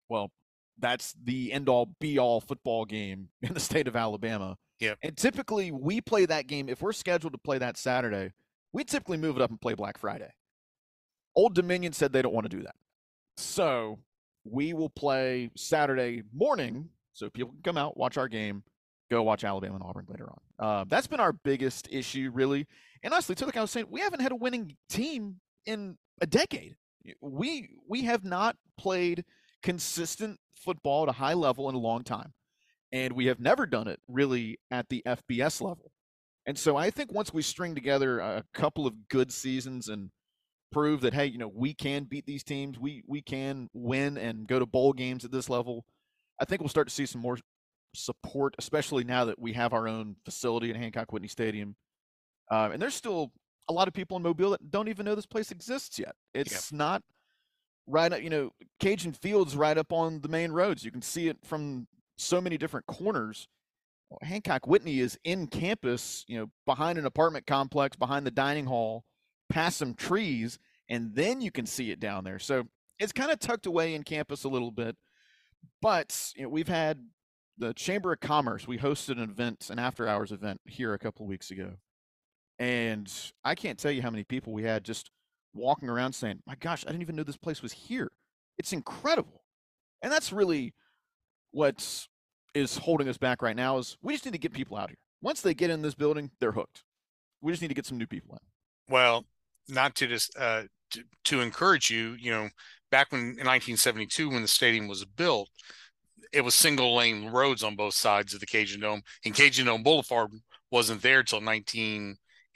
Well, 0.09 0.31
that's 0.79 1.15
the 1.23 1.53
end 1.53 1.69
all 1.69 1.95
be 2.01 2.19
all 2.19 2.41
football 2.41 2.85
game 2.85 3.29
in 3.43 3.55
the 3.55 3.61
state 3.61 3.89
of 3.89 3.97
Alabama. 3.97 4.57
Yeah. 4.81 4.95
And 5.03 5.17
typically 5.17 5.71
we 5.71 6.01
play 6.01 6.27
that 6.27 6.47
game 6.47 6.69
if 6.69 6.83
we're 6.83 6.93
scheduled 6.93 7.33
to 7.33 7.39
play 7.39 7.59
that 7.59 7.77
Saturday, 7.77 8.33
we 8.73 8.85
typically 8.85 9.17
move 9.17 9.37
it 9.37 9.43
up 9.43 9.51
and 9.51 9.61
play 9.61 9.75
Black 9.75 9.99
Friday. 9.99 10.33
Old 11.37 11.55
Dominion 11.55 11.93
said 11.93 12.13
they 12.13 12.23
don't 12.23 12.35
want 12.35 12.51
to 12.51 12.57
do 12.57 12.63
that. 12.63 12.75
So 13.37 13.99
we 14.45 14.73
will 14.73 14.91
play 14.91 15.51
Saturday 15.57 16.23
morning 16.33 16.89
so 17.13 17.31
people 17.31 17.53
can 17.53 17.63
come 17.63 17.79
out, 17.79 17.97
watch 17.97 18.17
our 18.17 18.29
game, 18.29 18.63
go 19.11 19.23
watch 19.23 19.45
Alabama 19.45 19.77
and 19.77 19.85
Auburn 19.85 20.07
later 20.09 20.29
on. 20.29 20.41
Uh, 20.59 20.85
that's 20.89 21.07
been 21.07 21.21
our 21.21 21.33
biggest 21.33 21.89
issue, 21.91 22.31
really. 22.33 22.67
And 23.03 23.13
honestly, 23.13 23.35
to 23.37 23.47
like 23.47 23.57
I 23.57 23.61
was 23.61 23.71
saying, 23.71 23.87
we 23.91 24.01
haven't 24.01 24.21
had 24.21 24.33
a 24.33 24.37
winning 24.37 24.77
team 24.89 25.37
in 25.67 25.97
a 26.21 26.27
decade. 26.27 26.77
We 27.21 27.71
we 27.89 28.03
have 28.03 28.25
not 28.25 28.57
played 28.79 29.25
consistent 29.63 30.39
football 30.65 31.05
at 31.05 31.09
a 31.09 31.13
high 31.13 31.35
level 31.35 31.69
in 31.69 31.75
a 31.75 31.79
long 31.79 32.03
time. 32.03 32.33
And 32.93 33.13
we 33.13 33.27
have 33.27 33.41
never 33.41 33.67
done 33.67 33.89
it 33.89 34.01
really 34.09 34.59
at 34.71 34.89
the 34.89 35.03
FBS 35.07 35.61
level. 35.61 35.91
And 36.47 36.59
so 36.59 36.77
I 36.77 36.91
think 36.91 37.13
once 37.13 37.33
we 37.33 37.43
string 37.43 37.75
together 37.75 38.21
a 38.21 38.45
couple 38.53 38.87
of 38.87 39.09
good 39.09 39.33
seasons 39.33 39.89
and 39.89 40.11
prove 40.71 41.01
that 41.01 41.15
hey, 41.15 41.27
you 41.27 41.39
know, 41.39 41.51
we 41.53 41.75
can 41.75 42.05
beat 42.05 42.27
these 42.27 42.45
teams, 42.45 42.79
we 42.79 43.03
we 43.07 43.23
can 43.23 43.69
win 43.73 44.19
and 44.19 44.47
go 44.47 44.59
to 44.59 44.67
bowl 44.67 44.93
games 44.93 45.25
at 45.25 45.33
this 45.33 45.49
level, 45.49 45.85
I 46.41 46.45
think 46.45 46.61
we'll 46.61 46.69
start 46.69 46.89
to 46.89 46.95
see 46.95 47.07
some 47.07 47.21
more 47.21 47.39
support, 47.95 48.55
especially 48.59 49.05
now 49.05 49.25
that 49.25 49.39
we 49.39 49.53
have 49.55 49.73
our 49.73 49.89
own 49.89 50.17
facility 50.25 50.71
at 50.71 50.77
Hancock 50.77 51.13
Whitney 51.13 51.29
Stadium. 51.29 51.77
Uh, 52.51 52.71
and 52.73 52.83
there's 52.83 52.95
still 52.95 53.33
a 53.69 53.73
lot 53.73 53.89
of 53.89 53.95
people 53.95 54.17
in 54.17 54.23
Mobile 54.23 54.51
that 54.51 54.71
don't 54.71 54.89
even 54.89 55.07
know 55.07 55.15
this 55.15 55.27
place 55.27 55.51
exists 55.51 55.99
yet. 55.99 56.15
It's 56.35 56.73
not 56.73 57.03
right 57.87 58.13
up, 58.13 58.23
you 58.23 58.31
know, 58.31 58.51
Cajun 58.81 59.13
Fields 59.13 59.57
right 59.57 59.77
up 59.77 59.93
on 59.93 60.21
the 60.21 60.29
main 60.29 60.53
roads. 60.53 60.85
You 60.85 60.91
can 60.91 61.03
see 61.03 61.29
it 61.29 61.39
from 61.45 61.87
so 62.17 62.41
many 62.41 62.57
different 62.57 62.87
corners. 62.87 63.49
Well, 64.11 64.19
Hancock 64.23 64.67
Whitney 64.67 65.01
is 65.01 65.19
in 65.25 65.47
campus, 65.47 66.25
you 66.29 66.39
know, 66.39 66.51
behind 66.67 66.99
an 66.99 67.07
apartment 67.07 67.47
complex, 67.47 67.97
behind 67.97 68.27
the 68.27 68.31
dining 68.31 68.67
hall, 68.67 69.05
past 69.49 69.79
some 69.79 69.95
trees, 69.95 70.59
and 70.89 71.15
then 71.15 71.41
you 71.41 71.51
can 71.51 71.67
see 71.67 71.91
it 71.91 72.01
down 72.01 72.25
there. 72.25 72.39
So 72.39 72.65
it's 72.99 73.13
kind 73.13 73.31
of 73.31 73.39
tucked 73.39 73.67
away 73.67 73.95
in 73.95 74.03
campus 74.03 74.45
a 74.45 74.49
little 74.49 74.71
bit. 74.71 74.97
But 75.81 76.33
you 76.37 76.45
know, 76.45 76.49
we've 76.49 76.69
had 76.69 77.01
the 77.59 77.73
Chamber 77.75 78.13
of 78.13 78.21
Commerce. 78.21 78.67
We 78.67 78.79
hosted 78.79 79.23
an 79.23 79.31
event, 79.31 79.69
an 79.71 79.79
after 79.79 80.09
hours 80.09 80.33
event 80.33 80.61
here 80.67 80.93
a 80.93 80.99
couple 80.99 81.25
of 81.25 81.31
weeks 81.31 81.51
ago. 81.51 81.75
And 82.59 83.13
I 83.45 83.55
can't 83.55 83.79
tell 83.79 83.91
you 83.91 84.03
how 84.03 84.11
many 84.11 84.25
people 84.25 84.53
we 84.53 84.63
had 84.63 84.85
just 84.85 85.11
walking 85.55 85.89
around 85.89 86.13
saying, 86.13 86.43
"My 86.47 86.57
gosh, 86.57 86.85
I 86.85 86.91
didn't 86.91 87.03
even 87.03 87.17
know 87.17 87.23
this 87.23 87.37
place 87.37 87.63
was 87.63 87.73
here. 87.73 88.11
It's 88.59 88.73
incredible." 88.73 89.45
And 90.03 90.13
that's 90.13 90.33
really 90.33 90.75
what 91.53 92.07
is 92.55 92.77
holding 92.77 93.09
us 93.09 93.17
back 93.17 93.43
right 93.43 93.57
now 93.57 93.79
is 93.79 93.97
we 94.03 94.13
just 94.13 94.25
need 94.25 94.33
to 94.33 94.39
get 94.39 94.53
people 94.53 94.77
out 94.77 94.91
here. 94.91 94.99
Once 95.23 95.41
they 95.41 95.55
get 95.55 95.71
in 95.71 95.83
this 95.83 95.95
building, 95.95 96.31
they're 96.39 96.53
hooked. 96.53 96.85
We 97.41 97.53
just 97.53 97.63
need 97.63 97.69
to 97.69 97.75
get 97.75 97.87
some 97.87 97.99
new 97.99 98.07
people 98.07 98.35
in. 98.35 98.93
Well, 98.93 99.25
not 99.69 99.95
to 99.97 100.07
just 100.07 100.37
uh, 100.39 100.65
to, 100.91 101.05
to 101.25 101.41
encourage 101.41 101.91
you, 101.91 102.17
you 102.19 102.31
know, 102.31 102.49
back 102.91 103.11
when 103.11 103.21
in 103.21 103.47
1972 103.47 104.31
when 104.31 104.43
the 104.43 104.49
stadium 104.49 104.89
was 104.89 105.05
built, 105.05 105.49
it 106.33 106.43
was 106.43 106.55
single 106.55 106.95
lane 106.95 107.31
roads 107.31 107.63
on 107.63 107.77
both 107.77 107.95
sides 107.95 108.35
of 108.35 108.41
the 108.41 108.47
Cajun 108.47 108.81
Dome, 108.81 109.03
and 109.25 109.35
Cajun 109.35 109.67
Dome 109.67 109.83
Boulevard 109.83 110.31
wasn't 110.71 111.03
there 111.03 111.23
till 111.23 111.41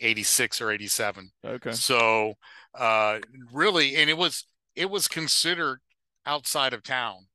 1986 0.01 0.61
or 0.61 0.71
87. 0.71 1.31
Okay. 1.45 1.73
So 1.73 2.35
uh, 2.75 3.19
really, 3.53 3.97
and 3.97 4.09
it 4.09 4.17
was 4.17 4.47
it 4.75 4.91
was 4.91 5.09
considered 5.09 5.81
outside 6.27 6.73
of 6.73 6.83
town 6.83 7.27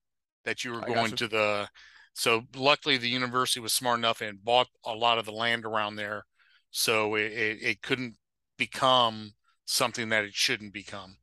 that 0.45 0.63
you 0.63 0.71
were 0.71 0.81
going 0.81 1.11
to 1.11 1.27
the. 1.27 1.67
So 2.13 2.43
luckily, 2.55 2.97
the 2.97 3.09
university 3.09 3.59
was 3.59 3.73
smart 3.73 3.97
enough 3.97 4.21
and 4.21 4.43
bought 4.43 4.67
a 4.85 4.93
lot 4.93 5.17
of 5.17 5.25
the 5.25 5.31
land 5.31 5.65
around 5.65 5.95
there, 5.95 6.25
so 6.69 7.15
it, 7.15 7.31
it, 7.31 7.57
it 7.61 7.81
couldn't 7.81 8.15
become 8.57 9.33
something 9.65 10.09
that 10.09 10.23
it 10.23 10.33
shouldn't 10.33 10.73
become. 10.73 11.17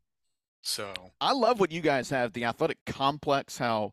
So 0.62 0.92
I 1.20 1.32
love 1.32 1.60
what 1.60 1.70
you 1.70 1.80
guys 1.80 2.10
have 2.10 2.32
the 2.32 2.44
athletic 2.44 2.78
complex. 2.86 3.56
How 3.56 3.92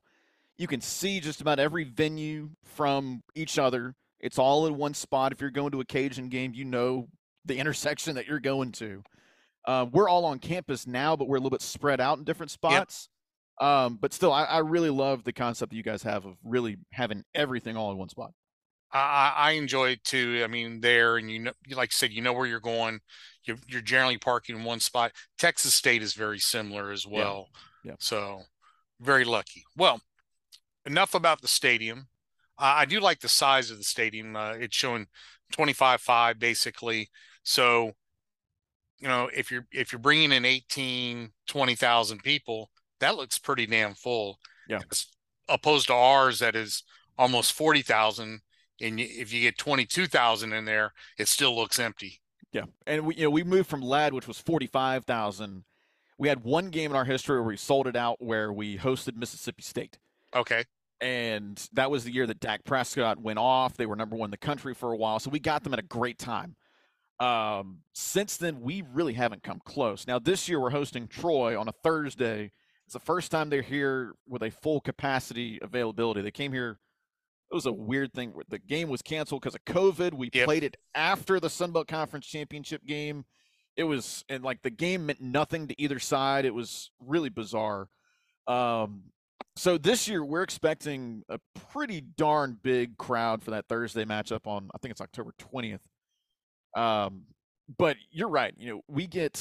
you 0.58 0.68
can 0.68 0.82
see 0.82 1.20
just 1.20 1.40
about 1.40 1.60
every 1.60 1.84
venue 1.84 2.50
from 2.64 3.22
each 3.36 3.60
other. 3.60 3.96
It's 4.20 4.40
all 4.40 4.66
in 4.66 4.76
one 4.76 4.96
spot. 4.96 5.32
If 5.32 5.40
you're 5.40 5.52
going 5.52 5.72
to 5.72 5.82
a 5.82 5.86
Cajun 5.86 6.30
game, 6.30 6.54
you 6.56 6.66
know 6.66 7.08
the 7.48 7.58
intersection 7.58 8.16
that 8.16 8.28
you're 8.28 8.40
going 8.40 8.72
to. 8.74 9.04
Uh, 9.66 9.86
we're 9.92 10.08
all 10.08 10.26
on 10.26 10.40
campus 10.40 10.88
now, 10.88 11.16
but 11.16 11.28
we're 11.28 11.36
a 11.36 11.40
little 11.40 11.50
bit 11.50 11.62
spread 11.62 12.00
out 12.00 12.18
in 12.18 12.24
different 12.24 12.52
spots. 12.52 13.10
Yep. 13.62 13.68
Um, 13.68 13.98
but 14.00 14.14
still, 14.14 14.32
I, 14.32 14.44
I, 14.44 14.60
really 14.60 14.92
love 14.92 15.24
the 15.24 15.34
concept 15.34 15.72
that 15.72 15.76
you 15.76 15.84
guys 15.84 16.04
have 16.04 16.26
of 16.26 16.36
really 16.44 16.78
having 16.92 17.24
everything 17.34 17.76
all 17.76 17.92
in 17.92 17.98
one 17.98 18.08
spot. 18.08 18.32
I, 18.94 19.34
I 19.36 19.52
enjoy 19.54 19.90
it 19.90 20.04
too. 20.04 20.42
I 20.44 20.48
mean, 20.48 20.80
there 20.80 21.18
and 21.18 21.30
you 21.30 21.40
know, 21.40 21.52
like 21.72 21.90
I 21.90 21.92
said, 21.92 22.12
you 22.12 22.22
know 22.22 22.34
where 22.34 22.46
you're 22.46 22.60
going. 22.60 23.00
You're, 23.46 23.58
you're 23.68 23.82
generally 23.82 24.20
parking 24.20 24.56
in 24.56 24.64
one 24.64 24.80
spot. 24.80 25.12
Texas 25.40 25.74
State 25.74 26.04
is 26.04 26.14
very 26.14 26.40
similar 26.40 26.92
as 26.92 27.08
well. 27.08 27.50
Yeah. 27.84 27.92
yeah. 27.92 27.96
So 28.00 28.44
very 29.02 29.26
lucky. 29.26 29.64
Well, 29.76 30.02
enough 30.86 31.14
about 31.14 31.42
the 31.42 31.48
stadium. 31.48 32.08
Uh, 32.60 32.76
I 32.78 32.86
do 32.86 33.00
like 33.00 33.20
the 33.20 33.28
size 33.28 33.72
of 33.72 33.78
the 33.78 33.84
stadium. 33.84 34.36
Uh, 34.36 34.54
it's 34.54 34.76
showing 34.76 35.08
25 35.52 36.02
5 36.02 36.40
basically 36.40 37.10
So, 37.48 37.94
you 39.00 39.08
know, 39.08 39.30
if 39.34 39.52
you're 39.52 39.66
if 39.72 39.94
you're 39.94 40.00
bringing 40.00 40.34
in 40.34 40.44
18, 40.44 41.32
20,000 41.48 42.22
people, 42.22 42.70
that 43.00 43.16
looks 43.16 43.40
pretty 43.40 43.66
damn 43.66 43.94
full. 43.94 44.38
Yeah. 44.68 44.82
As 44.92 45.06
opposed 45.48 45.88
to 45.88 45.94
ours 45.94 46.40
that 46.40 46.58
is 46.58 46.84
almost 47.18 47.54
40,000 47.54 48.42
and 48.82 49.00
if 49.00 49.34
you 49.34 49.42
get 49.42 49.58
22,000 49.58 50.52
in 50.52 50.66
there, 50.66 50.92
it 51.18 51.30
still 51.30 51.56
looks 51.56 51.80
empty. 51.80 52.20
Yeah. 52.52 52.64
And 52.86 53.06
we 53.06 53.16
you 53.16 53.24
know, 53.24 53.30
we 53.30 53.46
moved 53.46 53.70
from 53.70 53.82
Ladd 53.82 54.14
which 54.14 54.28
was 54.28 54.40
45,000. 54.40 55.64
We 56.18 56.28
had 56.28 56.44
one 56.44 56.70
game 56.70 56.92
in 56.92 56.98
our 56.98 57.06
history 57.06 57.38
where 57.38 57.48
we 57.48 57.56
sold 57.56 57.88
it 57.88 57.96
out 57.96 58.18
where 58.20 58.52
we 58.52 58.78
hosted 58.78 59.16
Mississippi 59.16 59.64
State. 59.64 59.98
Okay. 60.36 60.66
And 61.00 61.66
that 61.72 61.90
was 61.90 62.04
the 62.04 62.12
year 62.12 62.28
that 62.28 62.42
Dak 62.42 62.66
Prescott 62.66 63.22
went 63.22 63.40
off. 63.40 63.78
They 63.78 63.86
were 63.86 63.96
number 63.96 64.18
one 64.18 64.28
in 64.28 64.32
the 64.32 64.38
country 64.38 64.74
for 64.74 64.92
a 64.92 64.98
while. 64.98 65.20
So 65.20 65.30
we 65.30 65.40
got 65.40 65.64
them 65.64 65.72
at 65.72 65.80
a 65.80 65.84
great 65.84 66.18
time. 66.18 66.58
Um, 67.20 67.80
since 67.94 68.38
then, 68.38 68.62
we 68.62 68.84
really 68.94 69.14
haven't 69.14 69.44
come 69.44 69.60
close. 69.66 70.06
Now, 70.08 70.20
this 70.20 70.48
year 70.48 70.60
we're 70.60 70.70
hosting 70.70 71.08
Troy 71.08 71.60
on 71.60 71.68
a 71.68 71.72
Thursday. 71.84 72.52
It's 72.86 72.94
the 72.94 73.00
first 73.00 73.32
time 73.32 73.50
they're 73.50 73.62
here 73.62 74.14
with 74.28 74.44
a 74.44 74.52
full 74.52 74.80
capacity 74.82 75.60
availability. 75.62 76.22
They 76.22 76.32
came 76.32 76.54
here. 76.54 76.80
It 77.52 77.56
was 77.56 77.66
a 77.66 77.72
weird 77.72 78.14
thing. 78.14 78.34
The 78.50 78.60
game 78.60 78.90
was 78.90 79.02
canceled 79.02 79.42
because 79.42 79.56
of 79.56 79.66
COVID. 79.66 80.14
We 80.14 80.30
Yep. 80.34 80.46
played 80.46 80.64
it 80.64 80.78
after 80.94 81.40
the 81.40 81.50
Sun 81.50 81.72
Belt 81.72 81.88
Conference 81.88 82.28
Championship 82.28 82.86
game. 82.86 83.26
It 83.76 83.84
was, 83.84 84.24
and 84.30 84.44
like 84.44 84.62
the 84.64 84.70
game 84.70 85.06
meant 85.06 85.22
nothing 85.22 85.68
to 85.68 85.82
either 85.82 86.00
side. 86.00 86.46
It 86.46 86.54
was 86.54 86.92
really 87.00 87.30
bizarre. 87.30 87.90
Um, 88.48 89.04
so 89.56 89.78
this 89.78 90.08
year 90.08 90.24
we're 90.24 90.44
expecting 90.44 91.24
a 91.30 91.40
pretty 91.72 92.02
darn 92.02 92.58
big 92.62 92.98
crowd 92.98 93.44
for 93.44 93.52
that 93.52 93.68
Thursday 93.68 94.06
matchup 94.06 94.46
on 94.48 94.70
I 94.74 94.78
think 94.78 94.92
it's 94.92 95.02
October 95.02 95.34
20th. 95.40 95.80
Um, 96.76 97.24
but 97.78 97.98
you're 98.12 98.30
right, 98.30 98.54
you 98.58 98.70
know, 98.70 98.82
we 98.88 99.08
get 99.08 99.38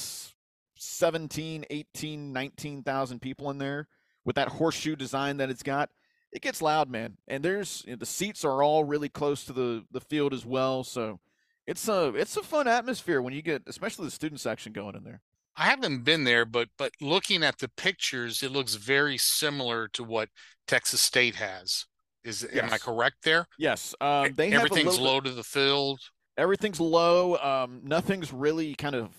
17, 0.79 1.65
18, 1.71 2.33
19,000 2.33 3.21
people 3.21 3.51
in 3.51 3.59
there 3.59 3.89
with 4.25 4.37
that 4.37 4.49
horseshoe 4.49 4.97
design 4.97 5.37
that 5.39 5.51
it's 5.51 5.63
got. 5.63 5.91
It 6.33 6.43
gets 6.43 6.61
loud, 6.61 6.91
man. 6.91 7.17
And 7.29 7.45
there's 7.45 7.83
you 7.87 7.93
know, 7.93 7.97
the 7.97 8.07
seats 8.07 8.45
are 8.45 8.63
all 8.63 8.85
really 8.85 9.09
close 9.09 9.45
to 9.45 9.53
the 9.53 9.85
the 9.91 10.01
field 10.01 10.35
as 10.35 10.45
well, 10.45 10.85
so 10.85 11.21
it's 11.67 11.89
a 11.89 12.09
it's 12.15 12.37
a 12.37 12.43
fun 12.43 12.69
atmosphere 12.69 13.23
when 13.23 13.33
you 13.33 13.43
get 13.43 13.63
especially 13.67 14.05
the 14.05 14.11
student 14.11 14.41
section 14.41 14.73
going 14.73 14.97
in 14.97 15.05
there. 15.05 15.23
I 15.57 15.65
haven't 15.65 16.05
been 16.05 16.25
there, 16.25 16.45
but 16.45 16.69
but 16.77 16.93
looking 17.01 17.43
at 17.43 17.59
the 17.59 17.69
pictures, 17.69 18.43
it 18.43 18.51
looks 18.53 18.75
very 18.75 19.17
similar 19.17 19.89
to 19.95 20.05
what 20.05 20.29
Texas 20.67 21.01
State 21.01 21.37
has. 21.37 21.87
Is 22.25 22.45
am 22.53 22.73
I 22.73 22.79
correct 22.79 23.19
there? 23.23 23.47
Yes, 23.59 23.95
um, 24.01 24.35
they 24.35 24.53
Everything's 24.53 24.99
little 24.99 24.99
bit- 24.99 25.05
low 25.05 25.21
to 25.21 25.31
the 25.31 25.45
field. 25.45 26.01
Everything's 26.37 26.81
low. 26.81 27.37
Um, 27.37 27.81
nothing's 27.85 28.33
really 28.33 28.75
kind 28.75 28.95
of 28.95 29.11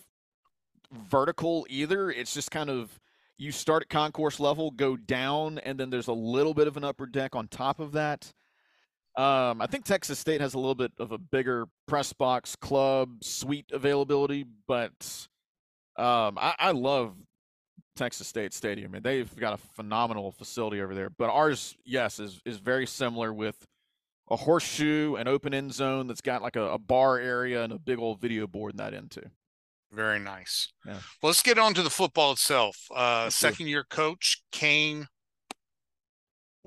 vertical 0.92 1.66
either. 1.70 2.10
It's 2.12 2.34
just 2.34 2.52
kind 2.52 2.70
of 2.70 3.00
you 3.38 3.52
start 3.52 3.84
at 3.84 3.90
concourse 3.90 4.40
level, 4.40 4.72
go 4.72 4.98
down, 4.98 5.60
and 5.60 5.80
then 5.80 5.90
there's 5.90 6.08
a 6.08 6.14
little 6.14 6.54
bit 6.54 6.68
of 6.68 6.78
an 6.78 6.84
upper 6.84 7.06
deck 7.06 7.36
on 7.36 7.48
top 7.48 7.80
of 7.80 7.92
that. 7.94 8.32
Um, 9.16 9.62
I 9.62 9.68
think 9.68 9.86
Texas 9.86 10.20
State 10.20 10.42
has 10.42 10.54
a 10.54 10.60
little 10.60 10.76
bit 10.76 10.92
of 11.00 11.12
a 11.12 11.18
bigger 11.18 11.68
press 11.88 12.14
box 12.14 12.56
club 12.56 13.24
suite 13.24 13.72
availability, 13.72 14.46
but 14.68 15.28
um, 15.98 16.38
I, 16.40 16.54
I 16.60 16.72
love 16.72 17.16
Texas 17.96 18.28
State 18.28 18.54
Stadium, 18.54 18.94
and 18.94 19.04
they've 19.04 19.36
got 19.36 19.54
a 19.54 19.58
phenomenal 19.58 20.32
facility 20.32 20.82
over 20.82 20.94
there. 20.94 21.10
But 21.10 21.32
ours, 21.32 21.76
yes, 21.84 22.20
is 22.20 22.40
is 22.46 22.58
very 22.58 22.86
similar 22.86 23.34
with 23.34 23.56
a 24.30 24.36
horseshoe, 24.36 25.16
an 25.16 25.28
open 25.28 25.54
end 25.54 25.74
zone 25.74 26.08
that's 26.08 26.22
got 26.22 26.42
like 26.42 26.56
a, 26.56 26.74
a 26.74 26.78
bar 26.78 27.18
area 27.18 27.64
and 27.64 27.74
a 27.74 27.80
big 27.80 28.00
old 28.00 28.20
video 28.20 28.48
board 28.48 28.74
in 28.74 28.78
that 28.78 28.94
end 28.94 29.12
too. 29.12 29.30
Very 29.92 30.20
nice. 30.20 30.68
Yeah. 30.86 30.94
Well, 31.22 31.30
let's 31.30 31.42
get 31.42 31.58
on 31.58 31.74
to 31.76 31.82
the 31.82 31.90
football 31.90 32.34
itself. 32.34 32.78
Uh, 32.94 33.24
Let's 33.26 33.40
do 33.40 33.48
it. 33.48 33.52
second 33.52 33.68
year 33.68 33.86
coach 33.90 34.44
Kane 34.52 35.08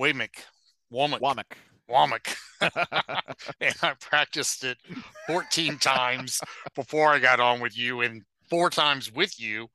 Waymick, 0.01 0.45
Womack, 0.93 1.21
Womack. 1.21 1.45
Womack, 1.91 2.37
and 3.61 3.75
I 3.83 3.95
practiced 4.01 4.65
it 4.65 4.79
14 5.27 5.77
times 5.79 6.41
before 6.75 7.11
I 7.13 7.19
got 7.19 7.41
on 7.41 7.61
with 7.61 7.77
you, 7.77 8.01
and 8.01 8.23
four 8.51 8.69
times 8.69 9.11
with 9.11 9.41
you, 9.41 9.69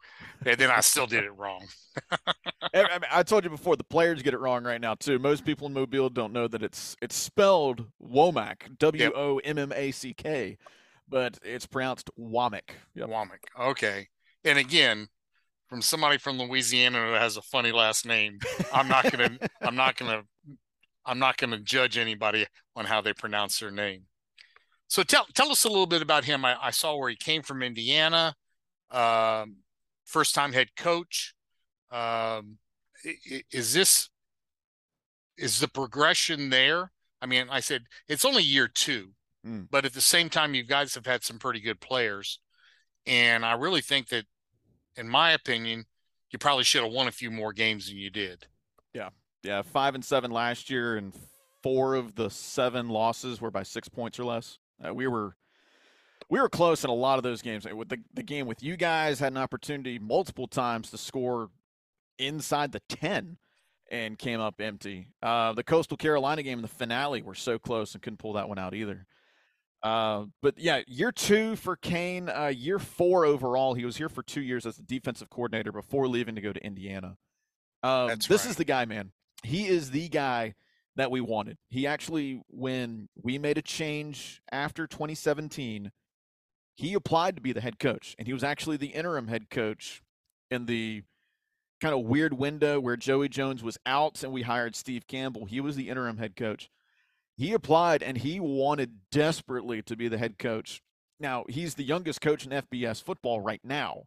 and 0.45 0.57
then 0.57 0.69
I 0.69 0.81
still 0.81 1.07
did 1.07 1.23
it 1.23 1.35
wrong. 1.35 1.65
I, 2.73 2.99
mean, 2.99 3.09
I 3.11 3.23
told 3.23 3.45
you 3.45 3.49
before, 3.49 3.77
the 3.77 3.83
players 3.85 4.21
get 4.21 4.33
it 4.33 4.39
wrong 4.39 4.65
right 4.65 4.81
now 4.81 4.95
too. 4.95 5.17
Most 5.17 5.45
people 5.45 5.67
in 5.67 5.73
Mobile 5.73 6.09
don't 6.09 6.33
know 6.33 6.47
that 6.47 6.61
it's 6.61 6.95
it's 7.01 7.15
spelled 7.15 7.85
Wommack, 8.03 8.77
W 8.77 9.11
O 9.15 9.37
M 9.39 9.57
M 9.57 9.71
A 9.73 9.91
C 9.91 10.13
K, 10.13 10.57
but 11.07 11.39
it's 11.43 11.65
pronounced 11.65 12.09
Womack. 12.19 12.71
Yep. 12.95 13.09
Womack. 13.09 13.39
Okay. 13.59 14.07
And 14.43 14.59
again, 14.59 15.07
from 15.69 15.81
somebody 15.81 16.17
from 16.17 16.37
Louisiana 16.37 16.99
who 17.07 17.13
has 17.13 17.37
a 17.37 17.41
funny 17.41 17.71
last 17.71 18.05
name, 18.05 18.39
I'm 18.73 18.87
not 18.87 19.11
gonna 19.11 19.37
I'm 19.61 19.75
not 19.75 19.95
gonna 19.95 20.23
I'm 21.05 21.19
not 21.19 21.37
gonna 21.37 21.59
judge 21.59 21.97
anybody 21.97 22.45
on 22.75 22.85
how 22.85 23.01
they 23.01 23.13
pronounce 23.13 23.59
their 23.59 23.71
name. 23.71 24.03
So 24.87 25.03
tell 25.03 25.25
tell 25.33 25.51
us 25.51 25.63
a 25.63 25.69
little 25.69 25.87
bit 25.87 26.01
about 26.01 26.25
him. 26.25 26.45
I, 26.45 26.55
I 26.61 26.71
saw 26.71 26.95
where 26.97 27.09
he 27.09 27.15
came 27.15 27.41
from 27.41 27.63
Indiana, 27.63 28.35
um, 28.91 29.57
first 30.05 30.35
time 30.35 30.53
head 30.53 30.75
coach. 30.75 31.33
Um, 31.91 32.57
is 33.51 33.73
this 33.73 34.09
is 35.37 35.59
the 35.59 35.67
progression 35.67 36.49
there? 36.49 36.91
I 37.21 37.25
mean, 37.25 37.47
I 37.49 37.59
said 37.59 37.83
it's 38.07 38.25
only 38.25 38.43
year 38.43 38.67
two, 38.67 39.11
Mm. 39.45 39.67
but 39.69 39.85
at 39.85 39.93
the 39.93 40.01
same 40.01 40.29
time, 40.29 40.55
you 40.55 40.63
guys 40.63 40.95
have 40.95 41.05
had 41.05 41.23
some 41.23 41.37
pretty 41.37 41.59
good 41.59 41.79
players. 41.79 42.39
And 43.05 43.45
I 43.45 43.53
really 43.53 43.81
think 43.81 44.07
that, 44.09 44.25
in 44.95 45.07
my 45.07 45.31
opinion, 45.33 45.85
you 46.31 46.39
probably 46.39 46.63
should 46.63 46.81
have 46.83 46.91
won 46.91 47.07
a 47.07 47.11
few 47.11 47.29
more 47.29 47.53
games 47.53 47.87
than 47.87 47.97
you 47.97 48.09
did. 48.09 48.47
Yeah, 48.93 49.09
yeah, 49.43 49.61
five 49.61 49.93
and 49.93 50.03
seven 50.03 50.31
last 50.31 50.71
year, 50.71 50.97
and 50.97 51.13
four 51.61 51.93
of 51.93 52.15
the 52.15 52.29
seven 52.31 52.89
losses 52.89 53.39
were 53.39 53.51
by 53.51 53.61
six 53.61 53.87
points 53.87 54.19
or 54.19 54.23
less. 54.25 54.57
Uh, 54.83 54.93
we 54.95 55.05
were 55.05 55.35
we 56.29 56.39
were 56.39 56.49
close 56.49 56.83
in 56.83 56.89
a 56.89 56.93
lot 56.93 57.17
of 57.17 57.23
those 57.23 57.41
games. 57.41 57.65
With 57.71 57.89
the 57.89 57.97
the 58.13 58.23
game 58.23 58.47
with 58.47 58.63
you 58.63 58.77
guys, 58.77 59.19
had 59.19 59.31
an 59.31 59.37
opportunity 59.37 59.99
multiple 59.99 60.47
times 60.47 60.91
to 60.91 60.97
score 60.97 61.49
inside 62.17 62.71
the 62.71 62.81
ten, 62.89 63.37
and 63.91 64.17
came 64.17 64.39
up 64.39 64.59
empty. 64.59 65.09
Uh, 65.21 65.53
the 65.53 65.63
Coastal 65.63 65.97
Carolina 65.97 66.43
game, 66.43 66.61
the 66.61 66.67
finale, 66.67 67.21
were 67.21 67.35
so 67.35 67.59
close 67.59 67.93
and 67.93 68.01
couldn't 68.01 68.19
pull 68.19 68.33
that 68.33 68.49
one 68.49 68.57
out 68.59 68.73
either. 68.73 69.05
Uh, 69.83 70.25
but 70.41 70.57
yeah, 70.57 70.81
year 70.87 71.11
two 71.11 71.55
for 71.55 71.75
Kane. 71.75 72.27
Uh, 72.27 72.47
year 72.47 72.79
four 72.79 73.25
overall. 73.25 73.75
He 73.75 73.85
was 73.85 73.97
here 73.97 74.09
for 74.09 74.23
two 74.23 74.41
years 74.41 74.65
as 74.65 74.77
the 74.77 74.83
defensive 74.83 75.29
coordinator 75.29 75.71
before 75.71 76.07
leaving 76.07 76.35
to 76.35 76.41
go 76.41 76.51
to 76.51 76.65
Indiana. 76.65 77.17
Um, 77.83 78.09
this 78.09 78.29
right. 78.29 78.45
is 78.45 78.55
the 78.55 78.65
guy, 78.65 78.85
man. 78.85 79.11
He 79.43 79.67
is 79.67 79.91
the 79.91 80.09
guy 80.09 80.55
that 80.95 81.11
we 81.11 81.21
wanted. 81.21 81.57
He 81.69 81.85
actually, 81.85 82.41
when 82.47 83.09
we 83.21 83.37
made 83.37 83.59
a 83.59 83.61
change 83.61 84.41
after 84.51 84.87
2017, 84.87 85.91
he 86.75 86.93
applied 86.93 87.35
to 87.35 87.41
be 87.41 87.53
the 87.53 87.61
head 87.61 87.79
coach, 87.79 88.15
and 88.19 88.27
he 88.27 88.33
was 88.33 88.43
actually 88.43 88.77
the 88.77 88.87
interim 88.87 89.27
head 89.27 89.49
coach 89.49 90.01
in 90.51 90.65
the 90.65 91.03
kind 91.81 91.93
of 91.93 92.01
weird 92.05 92.33
window 92.33 92.79
where 92.79 92.97
Joey 92.97 93.29
Jones 93.29 93.63
was 93.63 93.77
out 93.85 94.23
and 94.23 94.31
we 94.31 94.43
hired 94.43 94.75
Steve 94.75 95.07
Campbell. 95.07 95.45
He 95.45 95.59
was 95.59 95.75
the 95.75 95.89
interim 95.89 96.17
head 96.17 96.35
coach. 96.35 96.69
He 97.37 97.53
applied 97.53 98.01
and 98.01 98.17
he 98.17 98.39
wanted 98.39 98.99
desperately 99.11 99.81
to 99.83 99.95
be 99.95 100.07
the 100.07 100.17
head 100.17 100.37
coach. 100.37 100.81
Now, 101.19 101.43
he's 101.47 101.75
the 101.75 101.83
youngest 101.83 102.21
coach 102.21 102.45
in 102.45 102.51
FBS 102.51 103.03
football 103.03 103.41
right 103.41 103.61
now. 103.63 104.03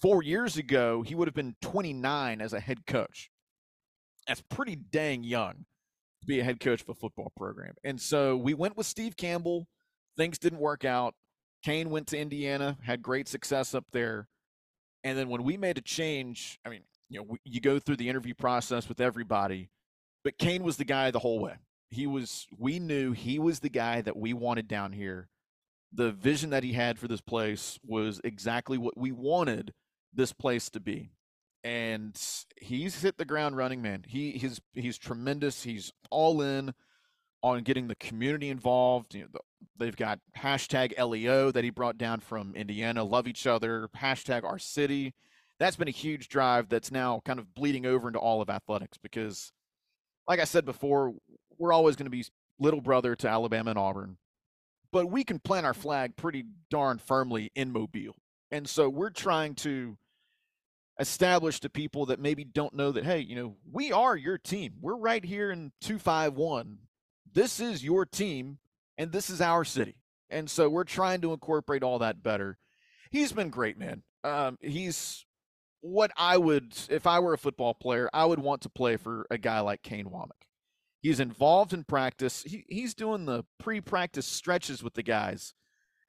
Four 0.00 0.22
years 0.22 0.56
ago, 0.56 1.02
he 1.02 1.14
would 1.14 1.28
have 1.28 1.34
been 1.34 1.56
29 1.62 2.40
as 2.40 2.52
a 2.52 2.60
head 2.60 2.86
coach. 2.86 3.30
That's 4.26 4.42
pretty 4.42 4.76
dang 4.76 5.22
young 5.24 5.64
to 6.20 6.26
be 6.26 6.40
a 6.40 6.44
head 6.44 6.60
coach 6.60 6.82
of 6.82 6.88
a 6.88 6.94
football 6.94 7.32
program. 7.36 7.74
And 7.84 8.00
so 8.00 8.36
we 8.36 8.54
went 8.54 8.76
with 8.76 8.86
Steve 8.86 9.16
Campbell. 9.16 9.68
Things 10.16 10.38
didn't 10.38 10.60
work 10.60 10.84
out. 10.84 11.14
Kane 11.62 11.90
went 11.90 12.08
to 12.08 12.18
Indiana, 12.18 12.76
had 12.82 13.02
great 13.02 13.28
success 13.28 13.74
up 13.74 13.86
there. 13.92 14.28
And 15.04 15.18
then 15.18 15.28
when 15.28 15.42
we 15.42 15.56
made 15.56 15.78
a 15.78 15.82
change, 15.82 16.58
I 16.64 16.70
mean, 16.70 16.82
you 17.08 17.18
know, 17.18 17.24
we, 17.28 17.38
you 17.44 17.60
go 17.60 17.78
through 17.78 17.96
the 17.96 18.08
interview 18.08 18.34
process 18.34 18.88
with 18.88 19.00
everybody, 19.00 19.70
but 20.24 20.38
Kane 20.38 20.62
was 20.62 20.76
the 20.76 20.84
guy 20.84 21.10
the 21.10 21.18
whole 21.18 21.40
way. 21.40 21.54
He 21.90 22.06
was, 22.06 22.46
we 22.56 22.78
knew 22.78 23.12
he 23.12 23.38
was 23.38 23.60
the 23.60 23.68
guy 23.68 24.00
that 24.00 24.16
we 24.16 24.32
wanted 24.32 24.66
down 24.66 24.92
here. 24.92 25.28
The 25.92 26.10
vision 26.10 26.50
that 26.50 26.64
he 26.64 26.72
had 26.72 26.98
for 26.98 27.06
this 27.06 27.20
place 27.20 27.78
was 27.84 28.20
exactly 28.24 28.78
what 28.78 28.96
we 28.96 29.12
wanted 29.12 29.74
this 30.12 30.32
place 30.32 30.70
to 30.70 30.80
be. 30.80 31.10
And 31.64 32.18
he's 32.60 33.02
hit 33.02 33.18
the 33.18 33.24
ground 33.24 33.56
running, 33.56 33.82
man. 33.82 34.04
He 34.08 34.32
he's 34.32 34.60
he's 34.72 34.98
tremendous. 34.98 35.62
He's 35.62 35.92
all 36.10 36.42
in 36.42 36.74
on 37.42 37.62
getting 37.62 37.86
the 37.86 37.94
community 37.94 38.48
involved. 38.48 39.14
You 39.14 39.22
know, 39.22 39.28
the, 39.32 39.40
they've 39.78 39.96
got 39.96 40.18
hashtag 40.36 40.98
LEO 40.98 41.50
that 41.50 41.64
he 41.64 41.70
brought 41.70 41.98
down 41.98 42.20
from 42.20 42.54
Indiana. 42.54 43.04
Love 43.04 43.26
each 43.26 43.46
other. 43.46 43.88
Hashtag 43.96 44.44
our 44.44 44.58
city. 44.58 45.14
That's 45.58 45.76
been 45.76 45.88
a 45.88 45.92
huge 45.92 46.28
drive. 46.28 46.68
That's 46.68 46.90
now 46.90 47.20
kind 47.24 47.38
of 47.38 47.54
bleeding 47.54 47.86
over 47.86 48.08
into 48.08 48.18
all 48.18 48.40
of 48.42 48.50
athletics 48.50 48.98
because, 48.98 49.52
like 50.26 50.40
I 50.40 50.44
said 50.44 50.64
before, 50.64 51.14
we're 51.58 51.72
always 51.72 51.96
going 51.96 52.06
to 52.06 52.10
be 52.10 52.24
little 52.58 52.80
brother 52.80 53.14
to 53.16 53.28
Alabama 53.28 53.70
and 53.70 53.78
Auburn. 53.78 54.16
but 54.92 55.06
we 55.06 55.24
can 55.24 55.38
plant 55.38 55.66
our 55.66 55.74
flag 55.74 56.16
pretty 56.16 56.44
darn 56.70 56.98
firmly 56.98 57.50
in 57.54 57.72
Mobile. 57.72 58.14
And 58.50 58.68
so 58.68 58.88
we're 58.88 59.10
trying 59.10 59.54
to 59.56 59.96
establish 61.00 61.58
to 61.60 61.70
people 61.70 62.06
that 62.06 62.20
maybe 62.20 62.44
don't 62.44 62.74
know 62.74 62.92
that, 62.92 63.04
hey, 63.04 63.18
you 63.20 63.34
know, 63.34 63.56
we 63.72 63.90
are 63.90 64.14
your 64.14 64.36
team. 64.36 64.74
We're 64.80 64.96
right 64.96 65.24
here 65.24 65.50
in 65.50 65.72
251. 65.80 66.78
This 67.32 67.58
is 67.60 67.82
your 67.82 68.04
team, 68.04 68.58
and 68.98 69.12
this 69.12 69.30
is 69.30 69.40
our 69.40 69.64
city. 69.64 69.96
And 70.30 70.50
so 70.50 70.68
we're 70.68 70.84
trying 70.84 71.20
to 71.22 71.32
incorporate 71.32 71.82
all 71.82 71.98
that 71.98 72.22
better. 72.22 72.58
He's 73.10 73.32
been 73.32 73.50
great, 73.50 73.78
man. 73.78 74.02
Um, 74.24 74.58
he's 74.60 75.26
what 75.80 76.10
I 76.16 76.38
would, 76.38 76.74
if 76.88 77.06
I 77.06 77.18
were 77.18 77.34
a 77.34 77.38
football 77.38 77.74
player, 77.74 78.08
I 78.12 78.24
would 78.24 78.38
want 78.38 78.62
to 78.62 78.68
play 78.70 78.96
for 78.96 79.26
a 79.30 79.36
guy 79.36 79.60
like 79.60 79.82
Kane 79.82 80.06
Wommack. 80.06 80.46
He's 81.00 81.20
involved 81.20 81.72
in 81.72 81.84
practice. 81.84 82.44
He, 82.44 82.64
he's 82.68 82.94
doing 82.94 83.26
the 83.26 83.44
pre-practice 83.58 84.26
stretches 84.26 84.82
with 84.82 84.94
the 84.94 85.02
guys 85.02 85.54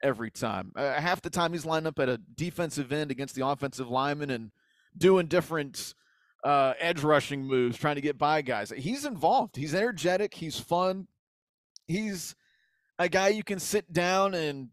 every 0.04 0.30
time. 0.30 0.72
Uh, 0.76 0.94
half 0.94 1.22
the 1.22 1.32
time 1.32 1.54
he's 1.54 1.66
lined 1.66 1.88
up 1.88 1.98
at 1.98 2.10
a 2.10 2.22
defensive 2.36 2.92
end 2.92 3.10
against 3.10 3.34
the 3.34 3.46
offensive 3.46 3.90
lineman 3.90 4.30
and 4.30 4.52
doing 4.96 5.26
different 5.26 5.96
uh, 6.44 6.74
edge 6.80 7.02
rushing 7.02 7.44
moves, 7.44 7.78
trying 7.78 7.96
to 7.96 8.02
get 8.02 8.18
by 8.18 8.42
guys. 8.42 8.72
He's 8.76 9.06
involved. 9.06 9.56
He's 9.56 9.74
energetic. 9.74 10.36
He's 10.36 10.60
fun. 10.60 11.08
He's 11.88 12.36
a 13.00 13.10
guy 13.10 13.30
you 13.30 13.44
can 13.44 13.60
sit 13.60 13.92
down 13.92 14.34
and 14.34 14.70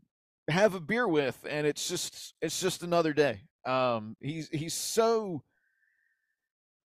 have 0.49 0.75
a 0.75 0.81
beer 0.81 1.07
with, 1.07 1.39
and 1.49 1.67
it's 1.67 1.89
just 1.89 2.35
it's 2.41 2.61
just 2.61 2.83
another 2.83 3.13
day. 3.13 3.43
Um, 3.67 4.17
he's 4.21 4.49
he's 4.49 4.75
so 4.75 5.43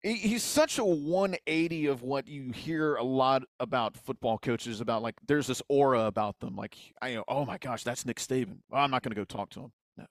he's 0.05 0.44
such 0.44 0.77
a 0.77 0.86
180 0.86 1.88
of 1.88 2.03
what 2.03 2.27
you 2.27 2.51
hear 2.51 2.96
a 2.96 3.03
lot 3.03 3.41
about 3.60 3.98
football 3.98 4.38
coaches 4.38 4.79
about 4.79 5.01
like 5.01 5.15
there's 5.27 5.48
this 5.48 5.63
aura 5.67 6.01
about 6.01 6.39
them 6.39 6.55
like 6.55 6.77
i 7.01 7.10
you 7.10 7.15
know 7.15 7.24
oh 7.27 7.44
my 7.44 7.58
gosh 7.58 7.84
that's 7.84 8.05
nick 8.05 8.17
Saban. 8.17 8.60
Well, 8.70 8.84
i'm 8.84 8.91
not 8.91 9.01
going 9.01 9.13
to 9.13 9.15
go 9.15 9.24
talk 9.24 9.50
to 9.51 9.62
him 9.62 9.72
no. 9.98 10.05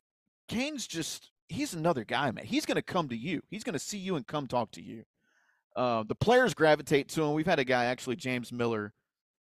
kane's 0.49 0.89
just 0.89 1.31
he's 1.49 1.75
another 1.75 2.05
guy 2.05 2.33
man 2.33 2.45
he's 2.45 2.67
going 2.67 2.75
to 2.75 2.83
come 2.83 3.09
to 3.09 3.17
you 3.17 3.41
he's 3.51 3.63
going 3.63 3.75
to 3.75 3.79
see 3.79 3.99
you 3.99 4.17
and 4.17 4.27
come 4.27 4.49
talk 4.49 4.73
to 4.73 4.83
you 4.83 5.05
uh, 5.77 6.03
the 6.03 6.15
players 6.15 6.55
gravitate 6.55 7.09
to 7.11 7.23
him 7.23 7.33
we've 7.33 7.47
had 7.47 7.61
a 7.61 7.65
guy 7.65 7.85
actually 7.85 8.17
james 8.17 8.53
miller 8.53 8.93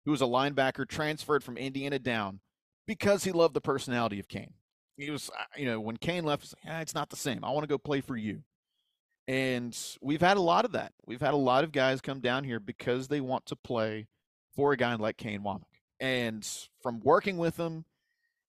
who 0.06 0.12
was 0.12 0.22
a 0.22 0.26
linebacker 0.26 0.88
transferred 0.88 1.44
from 1.44 1.58
indiana 1.58 2.00
down 2.00 2.40
because 2.88 3.24
he 3.24 3.32
loved 3.32 3.54
the 3.54 3.62
personality 3.62 4.20
of 4.20 4.28
kane 4.28 4.54
he 4.98 5.10
was 5.10 5.30
uh, 5.38 5.44
you 5.58 5.66
know 5.66 5.80
when 5.80 5.98
kane 5.98 6.24
left 6.24 6.54
like, 6.54 6.74
ah, 6.74 6.82
it's 6.82 6.96
not 6.96 7.10
the 7.10 7.16
same 7.16 7.44
i 7.44 7.50
want 7.50 7.64
to 7.64 7.68
go 7.68 7.78
play 7.78 8.02
for 8.02 8.18
you 8.18 8.44
and 9.28 9.78
we've 10.02 10.22
had 10.22 10.38
a 10.38 10.42
lot 10.42 10.66
of 10.66 10.74
that. 10.74 10.92
We've 11.06 11.22
had 11.22 11.34
a 11.34 11.38
lot 11.38 11.64
of 11.64 11.72
guys 11.72 12.02
come 12.02 12.20
down 12.20 12.44
here 12.44 12.60
because 12.60 13.08
they 13.08 13.22
want 13.22 13.46
to 13.48 13.56
play 13.56 14.08
for 14.56 14.74
a 14.74 14.78
guy 14.78 14.94
like 14.96 15.18
Kane 15.18 15.42
Wommack. 15.42 15.64
And 16.00 16.48
from 16.82 17.00
working 17.00 17.38
with 17.38 17.58
him, 17.58 17.86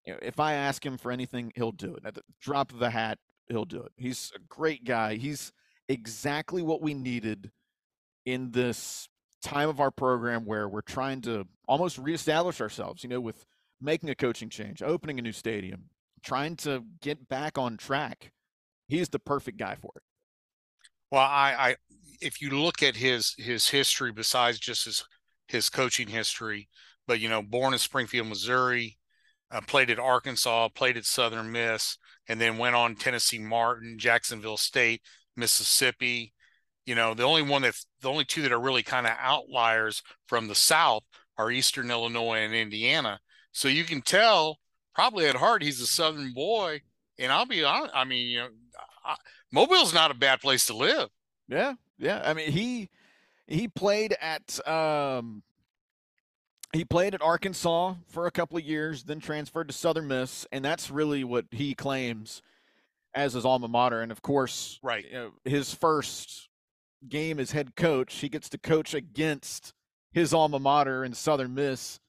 you 0.04 0.12
know, 0.12 0.18
if 0.20 0.40
I 0.40 0.54
ask 0.54 0.84
him 0.84 0.98
for 0.98 1.12
anything, 1.12 1.52
he'll 1.54 1.72
do 1.72 1.94
it. 1.94 2.04
At 2.04 2.14
the 2.14 2.22
drop 2.40 2.72
of 2.72 2.80
the 2.80 2.90
hat, 2.90 3.18
he'll 3.48 3.64
do 3.64 3.82
it. 3.82 3.92
He's 3.96 4.32
a 4.34 4.40
great 4.48 4.84
guy. 4.84 5.14
He's 5.14 5.52
exactly 5.88 6.62
what 6.62 6.82
we 6.82 6.92
needed 6.92 7.52
in 8.26 8.50
this 8.50 9.08
time 9.44 9.68
of 9.68 9.78
our 9.78 9.90
program 9.90 10.44
where 10.44 10.68
we're 10.68 10.80
trying 10.80 11.20
to 11.22 11.46
almost 11.68 11.98
reestablish 11.98 12.60
ourselves, 12.60 13.04
you 13.04 13.08
know, 13.08 13.20
with 13.20 13.44
making 13.80 14.10
a 14.10 14.14
coaching 14.14 14.48
change, 14.48 14.82
opening 14.82 15.18
a 15.18 15.22
new 15.22 15.32
stadium, 15.32 15.84
trying 16.24 16.56
to 16.56 16.82
get 17.02 17.28
back 17.28 17.58
on 17.58 17.76
track. 17.76 18.32
He's 18.88 19.08
the 19.10 19.18
perfect 19.18 19.58
guy 19.58 19.76
for 19.76 19.92
it. 19.96 20.02
Well, 21.10 21.22
I, 21.22 21.54
I 21.56 21.76
if 22.20 22.40
you 22.40 22.50
look 22.50 22.82
at 22.82 22.96
his 22.96 23.34
his 23.38 23.68
history 23.68 24.10
besides 24.12 24.58
just 24.58 24.86
his 24.86 25.04
his 25.48 25.68
coaching 25.68 26.08
history, 26.08 26.68
but 27.06 27.20
you 27.20 27.28
know, 27.28 27.42
born 27.42 27.72
in 27.72 27.78
Springfield, 27.78 28.28
Missouri, 28.28 28.98
uh, 29.50 29.60
played 29.60 29.90
at 29.90 29.98
Arkansas, 29.98 30.68
played 30.70 30.96
at 30.96 31.04
Southern 31.04 31.52
Miss, 31.52 31.98
and 32.28 32.40
then 32.40 32.58
went 32.58 32.74
on 32.74 32.96
Tennessee 32.96 33.38
Martin, 33.38 33.98
Jacksonville 33.98 34.56
State, 34.56 35.02
Mississippi. 35.36 36.33
You 36.86 36.94
know, 36.94 37.14
the 37.14 37.22
only 37.22 37.42
one 37.42 37.62
that's 37.62 37.86
the 38.00 38.10
only 38.10 38.24
two 38.24 38.42
that 38.42 38.52
are 38.52 38.60
really 38.60 38.82
kind 38.82 39.06
of 39.06 39.12
outliers 39.18 40.02
from 40.26 40.48
the 40.48 40.54
South 40.54 41.02
are 41.38 41.50
Eastern 41.50 41.90
Illinois 41.90 42.38
and 42.38 42.54
Indiana. 42.54 43.20
So 43.52 43.68
you 43.68 43.84
can 43.84 44.02
tell, 44.02 44.58
probably 44.94 45.26
at 45.26 45.36
heart, 45.36 45.62
he's 45.62 45.80
a 45.80 45.86
Southern 45.86 46.32
boy. 46.32 46.82
And 47.18 47.32
I'll 47.32 47.46
be 47.46 47.64
honest, 47.64 47.92
I 47.94 48.04
mean, 48.04 48.28
you 48.28 48.38
know, 48.38 48.48
I, 49.04 49.16
Mobile's 49.52 49.94
not 49.94 50.10
a 50.10 50.14
bad 50.14 50.40
place 50.40 50.66
to 50.66 50.76
live. 50.76 51.08
Yeah, 51.48 51.74
yeah. 51.98 52.22
I 52.24 52.34
mean, 52.34 52.50
he 52.50 52.90
he 53.46 53.68
played 53.68 54.16
at 54.20 54.66
um 54.66 55.42
he 56.72 56.84
played 56.84 57.14
at 57.14 57.22
Arkansas 57.22 57.94
for 58.08 58.26
a 58.26 58.32
couple 58.32 58.58
of 58.58 58.64
years, 58.64 59.04
then 59.04 59.20
transferred 59.20 59.68
to 59.68 59.74
Southern 59.74 60.08
Miss, 60.08 60.46
and 60.50 60.64
that's 60.64 60.90
really 60.90 61.22
what 61.22 61.46
he 61.50 61.74
claims 61.74 62.42
as 63.14 63.34
his 63.34 63.44
alma 63.44 63.68
mater. 63.68 64.00
And 64.02 64.10
of 64.10 64.22
course, 64.22 64.80
right, 64.82 65.04
you 65.04 65.12
know, 65.12 65.30
his 65.44 65.72
first 65.72 66.48
game 67.08 67.38
as 67.38 67.52
head 67.52 67.76
coach, 67.76 68.14
he 68.16 68.28
gets 68.28 68.48
to 68.50 68.58
coach 68.58 68.94
against 68.94 69.72
his 70.12 70.32
alma 70.32 70.58
mater 70.58 71.04
in 71.04 71.12
Southern 71.12 71.54
Miss, 71.54 72.00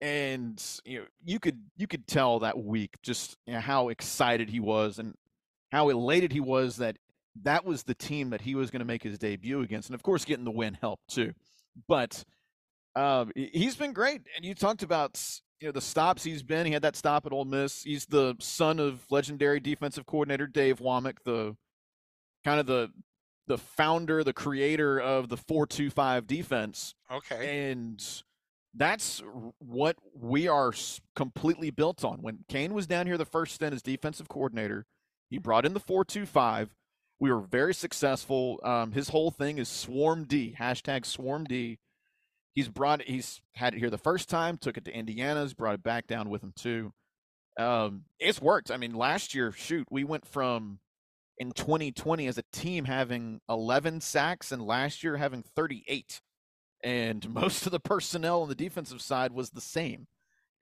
and 0.00 0.62
you 0.84 1.00
know 1.00 1.04
you 1.24 1.38
could 1.38 1.60
you 1.76 1.86
could 1.86 2.06
tell 2.06 2.40
that 2.40 2.58
week 2.58 2.96
just 3.02 3.36
you 3.46 3.54
know, 3.54 3.60
how 3.60 3.88
excited 3.88 4.50
he 4.50 4.60
was 4.60 4.98
and 4.98 5.14
how 5.72 5.88
elated 5.88 6.32
he 6.32 6.40
was 6.40 6.76
that 6.76 6.96
that 7.42 7.64
was 7.64 7.82
the 7.82 7.94
team 7.94 8.30
that 8.30 8.40
he 8.40 8.54
was 8.54 8.70
going 8.70 8.80
to 8.80 8.86
make 8.86 9.02
his 9.02 9.18
debut 9.18 9.60
against, 9.60 9.88
and 9.88 9.94
of 9.94 10.02
course, 10.02 10.24
getting 10.24 10.44
the 10.44 10.50
win 10.50 10.76
helped 10.80 11.08
too. 11.08 11.32
But 11.88 12.24
um, 12.94 13.32
he's 13.34 13.76
been 13.76 13.92
great, 13.92 14.22
and 14.36 14.44
you 14.44 14.54
talked 14.54 14.82
about 14.82 15.20
you 15.60 15.68
know 15.68 15.72
the 15.72 15.80
stops 15.80 16.22
he's 16.22 16.42
been. 16.42 16.66
He 16.66 16.72
had 16.72 16.82
that 16.82 16.96
stop 16.96 17.26
at 17.26 17.32
Ole 17.32 17.44
Miss. 17.44 17.82
He's 17.82 18.06
the 18.06 18.36
son 18.38 18.78
of 18.78 19.00
legendary 19.10 19.60
defensive 19.60 20.06
coordinator 20.06 20.46
Dave 20.46 20.78
Wommack, 20.78 21.16
the 21.24 21.56
kind 22.44 22.60
of 22.60 22.66
the 22.66 22.90
the 23.46 23.58
founder, 23.58 24.24
the 24.24 24.32
creator 24.32 24.98
of 24.98 25.28
the 25.28 25.36
four 25.36 25.66
two 25.66 25.90
five 25.90 26.26
defense. 26.26 26.94
Okay, 27.10 27.70
and 27.70 28.02
that's 28.74 29.22
what 29.58 29.96
we 30.14 30.48
are 30.48 30.72
completely 31.14 31.70
built 31.70 32.04
on. 32.04 32.22
When 32.22 32.44
Kane 32.48 32.74
was 32.74 32.86
down 32.86 33.06
here 33.06 33.16
the 33.16 33.24
first 33.24 33.54
stint 33.54 33.74
as 33.74 33.82
defensive 33.82 34.28
coordinator, 34.28 34.86
he 35.30 35.38
brought 35.38 35.64
in 35.64 35.74
the 35.74 35.80
425. 35.80 36.74
We 37.20 37.32
were 37.32 37.40
very 37.40 37.74
successful. 37.74 38.60
Um, 38.64 38.92
his 38.92 39.10
whole 39.10 39.30
thing 39.30 39.58
is 39.58 39.68
Swarm 39.68 40.24
D, 40.24 40.56
hashtag 40.58 41.06
Swarm 41.06 41.44
D. 41.44 41.78
He's 42.54 42.68
brought 42.68 43.00
it, 43.00 43.08
he's 43.08 43.40
had 43.54 43.74
it 43.74 43.78
here 43.78 43.90
the 43.90 43.98
first 43.98 44.28
time, 44.28 44.58
took 44.58 44.76
it 44.76 44.84
to 44.84 44.92
Indiana's, 44.92 45.54
brought 45.54 45.74
it 45.74 45.82
back 45.82 46.06
down 46.06 46.28
with 46.28 46.42
him 46.42 46.52
too. 46.56 46.92
Um, 47.58 48.04
it's 48.18 48.42
worked. 48.42 48.70
I 48.70 48.76
mean, 48.76 48.94
last 48.94 49.34
year, 49.34 49.52
shoot, 49.52 49.86
we 49.90 50.02
went 50.02 50.26
from 50.26 50.80
in 51.38 51.52
2020 51.52 52.26
as 52.26 52.38
a 52.38 52.44
team 52.52 52.84
having 52.84 53.40
11 53.48 54.00
sacks 54.00 54.52
and 54.52 54.62
last 54.62 55.02
year 55.02 55.16
having 55.16 55.42
38. 55.56 56.20
And 56.82 57.28
most 57.34 57.66
of 57.66 57.72
the 57.72 57.80
personnel 57.80 58.42
on 58.42 58.48
the 58.48 58.54
defensive 58.54 59.00
side 59.00 59.32
was 59.32 59.50
the 59.50 59.60
same. 59.60 60.06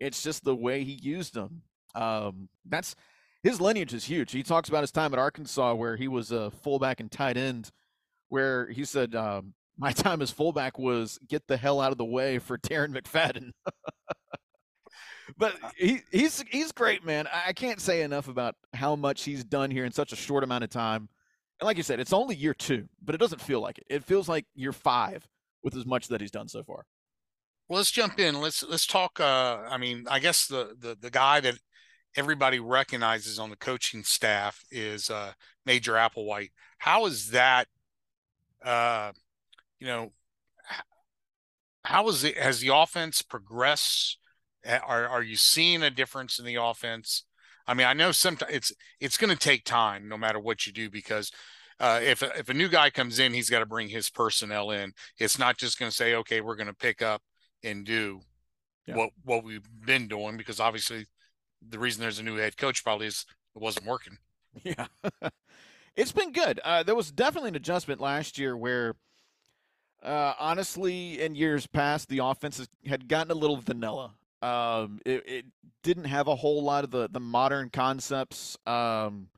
It's 0.00 0.22
just 0.22 0.44
the 0.44 0.56
way 0.56 0.84
he 0.84 0.92
used 0.92 1.34
them. 1.34 1.62
Um, 1.94 2.48
that's 2.68 2.94
his 3.42 3.60
lineage 3.60 3.92
is 3.92 4.04
huge. 4.04 4.32
He 4.32 4.42
talks 4.42 4.68
about 4.68 4.82
his 4.82 4.92
time 4.92 5.12
at 5.12 5.18
Arkansas 5.18 5.74
where 5.74 5.96
he 5.96 6.08
was 6.08 6.30
a 6.30 6.50
fullback 6.50 7.00
and 7.00 7.10
tight 7.10 7.36
end, 7.36 7.70
where 8.28 8.68
he 8.68 8.84
said, 8.84 9.14
um, 9.14 9.54
"My 9.76 9.92
time 9.92 10.22
as 10.22 10.30
fullback 10.30 10.78
was 10.78 11.18
get 11.28 11.46
the 11.46 11.56
hell 11.56 11.80
out 11.80 11.92
of 11.92 11.98
the 11.98 12.04
way 12.04 12.38
for 12.38 12.56
Darren 12.58 12.96
McFadden." 12.96 13.52
but 15.36 15.54
he, 15.76 16.00
he's 16.10 16.44
he's 16.50 16.72
great, 16.72 17.04
man. 17.04 17.26
I 17.32 17.52
can't 17.52 17.80
say 17.80 18.02
enough 18.02 18.28
about 18.28 18.54
how 18.74 18.96
much 18.96 19.24
he's 19.24 19.44
done 19.44 19.70
here 19.70 19.84
in 19.84 19.92
such 19.92 20.12
a 20.12 20.16
short 20.16 20.44
amount 20.44 20.64
of 20.64 20.70
time. 20.70 21.08
And 21.60 21.66
like 21.66 21.76
you 21.76 21.82
said, 21.82 22.00
it's 22.00 22.12
only 22.12 22.34
year 22.34 22.54
two, 22.54 22.88
but 23.04 23.14
it 23.14 23.18
doesn't 23.18 23.40
feel 23.40 23.60
like 23.60 23.78
it. 23.78 23.86
It 23.88 24.04
feels 24.04 24.28
like 24.28 24.46
year 24.54 24.72
five 24.72 25.26
with 25.62 25.76
as 25.76 25.86
much 25.86 26.08
that 26.08 26.20
he's 26.20 26.30
done 26.30 26.48
so 26.48 26.62
far. 26.62 26.84
Well, 27.68 27.78
let's 27.78 27.90
jump 27.90 28.18
in. 28.18 28.40
Let's 28.40 28.62
let's 28.62 28.86
talk. 28.86 29.20
Uh, 29.20 29.58
I 29.68 29.78
mean, 29.78 30.04
I 30.10 30.18
guess 30.18 30.46
the 30.46 30.74
the 30.78 30.96
the 31.00 31.10
guy 31.10 31.40
that 31.40 31.58
everybody 32.16 32.60
recognizes 32.60 33.38
on 33.38 33.50
the 33.50 33.56
coaching 33.56 34.04
staff 34.04 34.62
is 34.70 35.08
uh, 35.10 35.32
Major 35.64 35.92
Applewhite. 35.94 36.50
How 36.78 37.06
is 37.06 37.30
that? 37.30 37.68
Uh, 38.64 39.12
you 39.78 39.86
know, 39.86 40.12
how 41.84 42.08
is 42.08 42.24
it? 42.24 42.36
Has 42.36 42.60
the 42.60 42.74
offense 42.74 43.22
progressed? 43.22 44.18
Are 44.66 45.08
are 45.08 45.22
you 45.22 45.36
seeing 45.36 45.82
a 45.82 45.90
difference 45.90 46.38
in 46.38 46.44
the 46.44 46.56
offense? 46.56 47.24
I 47.66 47.74
mean, 47.74 47.86
I 47.86 47.92
know 47.92 48.12
sometimes 48.12 48.52
it's 48.52 48.72
it's 49.00 49.16
going 49.16 49.30
to 49.30 49.38
take 49.38 49.64
time, 49.64 50.08
no 50.08 50.16
matter 50.16 50.38
what 50.38 50.66
you 50.66 50.72
do, 50.72 50.90
because 50.90 51.30
uh, 51.80 52.00
if 52.02 52.22
if 52.22 52.48
a 52.48 52.54
new 52.54 52.68
guy 52.68 52.90
comes 52.90 53.18
in, 53.18 53.34
he's 53.34 53.50
got 53.50 53.60
to 53.60 53.66
bring 53.66 53.88
his 53.88 54.10
personnel 54.10 54.70
in. 54.70 54.92
It's 55.18 55.38
not 55.38 55.58
just 55.58 55.78
going 55.78 55.90
to 55.90 55.96
say, 55.96 56.14
okay, 56.16 56.40
we're 56.40 56.56
going 56.56 56.66
to 56.68 56.74
pick 56.74 57.02
up 57.02 57.22
and 57.64 57.84
do 57.84 58.20
yeah. 58.86 58.96
what 58.96 59.10
what 59.24 59.44
we've 59.44 59.68
been 59.84 60.08
doing, 60.08 60.36
because 60.36 60.60
obviously 60.60 61.06
the 61.68 61.78
reason 61.78 62.00
there's 62.00 62.18
a 62.18 62.24
new 62.24 62.36
head 62.36 62.56
coach 62.56 62.82
probably 62.84 63.06
is 63.06 63.24
it 63.54 63.62
wasn't 63.62 63.86
working. 63.86 64.18
Yeah. 64.62 64.86
it's 65.96 66.12
been 66.12 66.32
good. 66.32 66.60
Uh, 66.64 66.82
there 66.82 66.94
was 66.94 67.10
definitely 67.10 67.48
an 67.48 67.56
adjustment 67.56 68.00
last 68.00 68.38
year 68.38 68.56
where, 68.56 68.94
uh, 70.02 70.34
honestly, 70.38 71.20
in 71.20 71.34
years 71.34 71.66
past, 71.66 72.08
the 72.08 72.18
offense 72.18 72.66
had 72.86 73.08
gotten 73.08 73.30
a 73.30 73.34
little 73.34 73.56
vanilla. 73.56 74.14
Um, 74.42 74.98
it, 75.06 75.22
it 75.26 75.44
didn't 75.82 76.04
have 76.04 76.28
a 76.28 76.34
whole 76.34 76.62
lot 76.62 76.84
of 76.84 76.90
the 76.90 77.08
the 77.10 77.20
modern 77.20 77.70
concepts. 77.70 78.58
Um, 78.66 79.28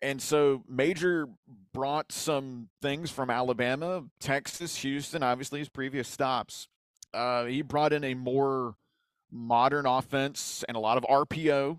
and 0.00 0.20
so 0.20 0.64
Major 0.68 1.28
brought 1.72 2.10
some 2.10 2.68
things 2.82 3.10
from 3.10 3.30
Alabama, 3.30 4.04
Texas, 4.20 4.76
Houston, 4.78 5.22
obviously 5.22 5.60
his 5.60 5.68
previous 5.68 6.08
stops. 6.08 6.66
Uh, 7.14 7.44
he 7.44 7.62
brought 7.62 7.92
in 7.92 8.02
a 8.02 8.14
more 8.14 8.74
modern 9.30 9.86
offense 9.86 10.64
and 10.66 10.76
a 10.76 10.80
lot 10.80 10.98
of 10.98 11.04
RPO. 11.04 11.78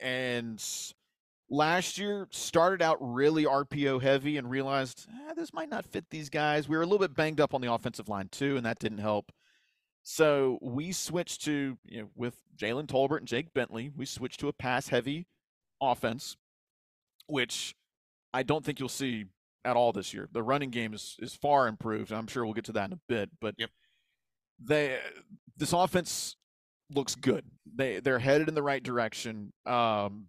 And 0.00 0.62
last 1.50 1.98
year 1.98 2.28
started 2.30 2.82
out 2.82 2.98
really 3.00 3.44
RPO 3.44 4.02
heavy 4.02 4.36
and 4.36 4.48
realized 4.48 5.06
eh, 5.10 5.34
this 5.34 5.52
might 5.52 5.68
not 5.68 5.84
fit 5.84 6.06
these 6.10 6.30
guys. 6.30 6.68
We 6.68 6.76
were 6.76 6.82
a 6.82 6.86
little 6.86 6.98
bit 7.04 7.14
banged 7.14 7.40
up 7.40 7.54
on 7.54 7.60
the 7.60 7.72
offensive 7.72 8.08
line 8.08 8.28
too, 8.30 8.56
and 8.56 8.64
that 8.66 8.78
didn't 8.78 8.98
help. 8.98 9.32
So 10.04 10.58
we 10.60 10.92
switched 10.92 11.44
to 11.46 11.78
you 11.86 12.02
know 12.02 12.08
with 12.14 12.36
Jalen 12.56 12.86
Tolbert 12.86 13.18
and 13.18 13.26
Jake 13.26 13.52
Bentley, 13.54 13.90
we 13.96 14.04
switched 14.06 14.38
to 14.40 14.48
a 14.48 14.52
pass 14.52 14.88
heavy 14.88 15.26
offense, 15.80 16.36
which 17.26 17.74
I 18.32 18.42
don't 18.42 18.64
think 18.64 18.78
you'll 18.78 18.88
see 18.90 19.26
at 19.64 19.76
all 19.76 19.92
this 19.92 20.12
year. 20.12 20.28
The 20.30 20.42
running 20.42 20.70
game 20.70 20.92
is 20.92 21.16
is 21.20 21.34
far 21.34 21.66
improved. 21.66 22.12
I'm 22.12 22.26
sure 22.26 22.44
we'll 22.44 22.54
get 22.54 22.66
to 22.66 22.72
that 22.72 22.90
in 22.90 22.92
a 22.92 23.00
bit, 23.08 23.30
but 23.40 23.54
yep. 23.58 23.70
they 24.62 24.98
this 25.56 25.72
offense 25.72 26.36
looks 26.94 27.14
good. 27.14 27.44
They 27.74 28.00
they're 28.00 28.18
headed 28.18 28.48
in 28.48 28.54
the 28.54 28.62
right 28.62 28.82
direction. 28.82 29.54
Um, 29.64 30.28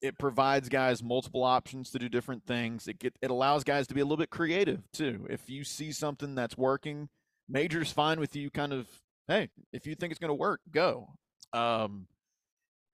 it 0.00 0.18
provides 0.18 0.68
guys 0.70 1.02
multiple 1.02 1.44
options 1.44 1.90
to 1.90 1.98
do 1.98 2.08
different 2.08 2.46
things. 2.46 2.88
It 2.88 2.98
get 2.98 3.14
it 3.20 3.30
allows 3.30 3.62
guys 3.62 3.86
to 3.88 3.94
be 3.94 4.00
a 4.00 4.04
little 4.04 4.16
bit 4.16 4.30
creative 4.30 4.90
too. 4.90 5.26
If 5.28 5.50
you 5.50 5.64
see 5.64 5.92
something 5.92 6.34
that's 6.34 6.56
working, 6.56 7.10
Major's 7.48 7.92
fine 7.92 8.18
with 8.18 8.34
you. 8.34 8.50
Kind 8.50 8.72
of, 8.72 8.88
hey, 9.28 9.48
if 9.72 9.86
you 9.86 9.94
think 9.94 10.10
it's 10.10 10.20
going 10.20 10.30
to 10.30 10.34
work, 10.34 10.60
go. 10.70 11.08
Um, 11.52 12.06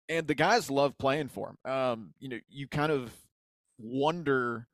and 0.10 0.28
the 0.28 0.36
guys 0.36 0.70
love 0.70 0.98
playing 0.98 1.30
for 1.30 1.50
him. 1.50 1.72
Um, 1.72 2.14
you 2.20 2.30
know, 2.30 2.40
you 2.50 2.68
kind 2.68 2.92
of 2.92 3.12
wonder 3.78 4.68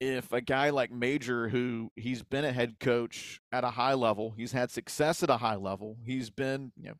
if 0.00 0.32
a 0.32 0.40
guy 0.40 0.70
like 0.70 0.92
Major, 0.92 1.48
who 1.48 1.90
he's 1.96 2.22
been 2.22 2.44
a 2.44 2.52
head 2.52 2.78
coach 2.78 3.40
at 3.52 3.64
a 3.64 3.70
high 3.70 3.94
level, 3.94 4.32
he's 4.36 4.52
had 4.52 4.70
success 4.70 5.22
at 5.22 5.30
a 5.30 5.38
high 5.38 5.56
level, 5.56 5.96
he's 6.04 6.30
been, 6.30 6.72
you 6.76 6.88
know, 6.88 6.94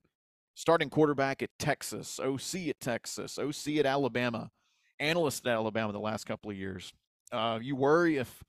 starting 0.55 0.91
quarterback 0.91 1.43
at 1.43 1.51
Texas, 1.59 2.19
OC 2.19 2.69
at 2.69 2.81
Texas, 2.81 3.39
OC 3.39 3.77
at 3.79 3.87
Alabama, 3.87 4.51
analyst 4.99 5.47
at 5.47 5.53
Alabama 5.53 5.93
the 5.93 6.01
last 6.01 6.25
couple 6.25 6.51
of 6.51 6.57
years. 6.57 6.93
Uh, 7.31 7.59
you 7.63 7.77
worry 7.77 8.17
if, 8.17 8.43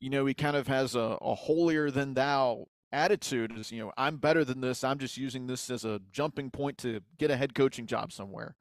you 0.00 0.08
know, 0.08 0.24
he 0.24 0.32
kind 0.32 0.56
of 0.56 0.66
has 0.68 0.94
a, 0.94 1.18
a 1.20 1.34
holier 1.34 1.90
than 1.90 2.14
thou 2.14 2.64
attitude 2.92 3.56
is, 3.58 3.70
you 3.72 3.80
know, 3.80 3.92
I'm 3.96 4.16
better 4.16 4.44
than 4.44 4.60
this. 4.60 4.84
I'm 4.84 4.98
just 4.98 5.16
using 5.16 5.46
this 5.46 5.70
as 5.70 5.84
a 5.84 6.00
jumping 6.12 6.50
point 6.50 6.78
to 6.78 7.00
get 7.18 7.30
a 7.30 7.36
head 7.36 7.54
coaching 7.54 7.86
job 7.86 8.12
somewhere. 8.12 8.56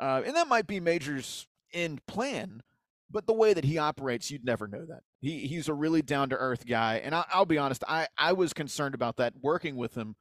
Uh, 0.00 0.22
and 0.24 0.34
that 0.36 0.48
might 0.48 0.66
be 0.66 0.80
Major's 0.80 1.46
end 1.72 2.04
plan, 2.06 2.62
but 3.10 3.26
the 3.26 3.32
way 3.32 3.54
that 3.54 3.64
he 3.64 3.78
operates, 3.78 4.30
you'd 4.30 4.44
never 4.44 4.66
know 4.66 4.84
that. 4.86 5.02
He 5.20 5.46
he's 5.46 5.68
a 5.68 5.74
really 5.74 6.02
down 6.02 6.30
to 6.30 6.36
earth 6.36 6.66
guy, 6.66 6.96
and 6.96 7.14
I, 7.14 7.24
will 7.36 7.46
be 7.46 7.58
honest, 7.58 7.84
I 7.86 8.08
I 8.18 8.32
was 8.32 8.52
concerned 8.52 8.94
about 8.94 9.16
that 9.18 9.34
working 9.40 9.76
with 9.76 9.94
him. 9.94 10.16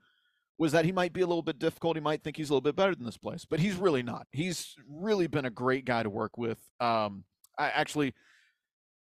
Was 0.60 0.74
that 0.74 0.86
he 0.86 0.92
might 0.92 1.14
be 1.14 1.22
a 1.22 1.28
little 1.28 1.42
bit 1.42 1.58
difficult? 1.58 1.98
He 1.98 2.02
might 2.02 2.24
think 2.24 2.38
he's 2.38 2.52
a 2.52 2.54
little 2.54 2.62
bit 2.62 2.76
better 2.76 2.94
than 2.94 3.06
this 3.06 3.18
place, 3.18 3.46
but 3.46 3.60
he's 3.60 3.76
really 3.76 4.04
not. 4.04 4.28
He's 4.32 4.76
really 4.88 5.26
been 5.26 5.46
a 5.46 5.50
great 5.50 5.86
guy 5.86 6.04
to 6.04 6.10
work 6.10 6.38
with. 6.38 6.60
Um, 6.80 7.24
I 7.58 7.70
actually 7.70 8.14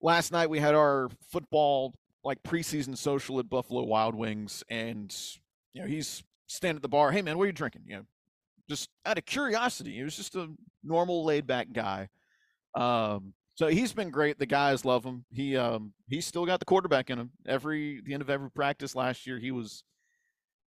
last 0.01 0.31
night 0.31 0.51
we 0.51 0.59
had 0.59 0.75
our 0.75 1.09
football 1.31 1.95
like 2.27 2.43
preseason 2.43 2.97
social 2.97 3.39
at 3.39 3.49
Buffalo 3.49 3.83
Wild 3.83 4.13
Wings, 4.13 4.61
and 4.69 5.15
you 5.73 5.81
know 5.81 5.87
he's 5.87 6.23
standing 6.47 6.75
at 6.75 6.81
the 6.81 6.89
bar. 6.89 7.11
Hey 7.11 7.21
man, 7.21 7.37
what 7.37 7.45
are 7.45 7.47
you 7.47 7.53
drinking? 7.53 7.83
You 7.85 7.95
know, 7.95 8.05
just 8.69 8.89
out 9.05 9.17
of 9.17 9.25
curiosity. 9.25 9.93
He 9.93 10.03
was 10.03 10.17
just 10.17 10.35
a 10.35 10.49
normal, 10.83 11.23
laid 11.23 11.47
back 11.47 11.71
guy. 11.71 12.09
Um, 12.75 13.33
so 13.55 13.67
he's 13.67 13.93
been 13.93 14.09
great. 14.09 14.37
The 14.37 14.45
guys 14.45 14.83
love 14.83 15.05
him. 15.05 15.23
He 15.31 15.55
um 15.55 15.93
he's 16.09 16.25
still 16.25 16.45
got 16.45 16.59
the 16.59 16.65
quarterback 16.65 17.09
in 17.09 17.17
him. 17.17 17.31
Every 17.47 18.01
the 18.05 18.13
end 18.13 18.21
of 18.21 18.29
every 18.29 18.51
practice 18.51 18.93
last 18.93 19.25
year, 19.25 19.39
he 19.39 19.51
was 19.51 19.83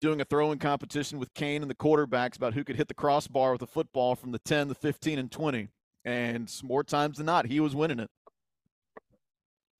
doing 0.00 0.20
a 0.20 0.24
throwing 0.24 0.60
competition 0.60 1.18
with 1.18 1.34
Kane 1.34 1.62
and 1.62 1.70
the 1.70 1.74
quarterbacks 1.74 2.36
about 2.36 2.54
who 2.54 2.62
could 2.62 2.76
hit 2.76 2.86
the 2.86 2.94
crossbar 2.94 3.50
with 3.50 3.62
a 3.62 3.66
football 3.66 4.14
from 4.14 4.30
the 4.30 4.38
10, 4.38 4.68
the 4.68 4.74
15, 4.76 5.18
and 5.18 5.32
20. 5.32 5.66
And 6.04 6.52
more 6.62 6.84
times 6.84 7.16
than 7.16 7.26
not, 7.26 7.46
he 7.46 7.58
was 7.58 7.74
winning 7.74 7.98
it. 7.98 8.08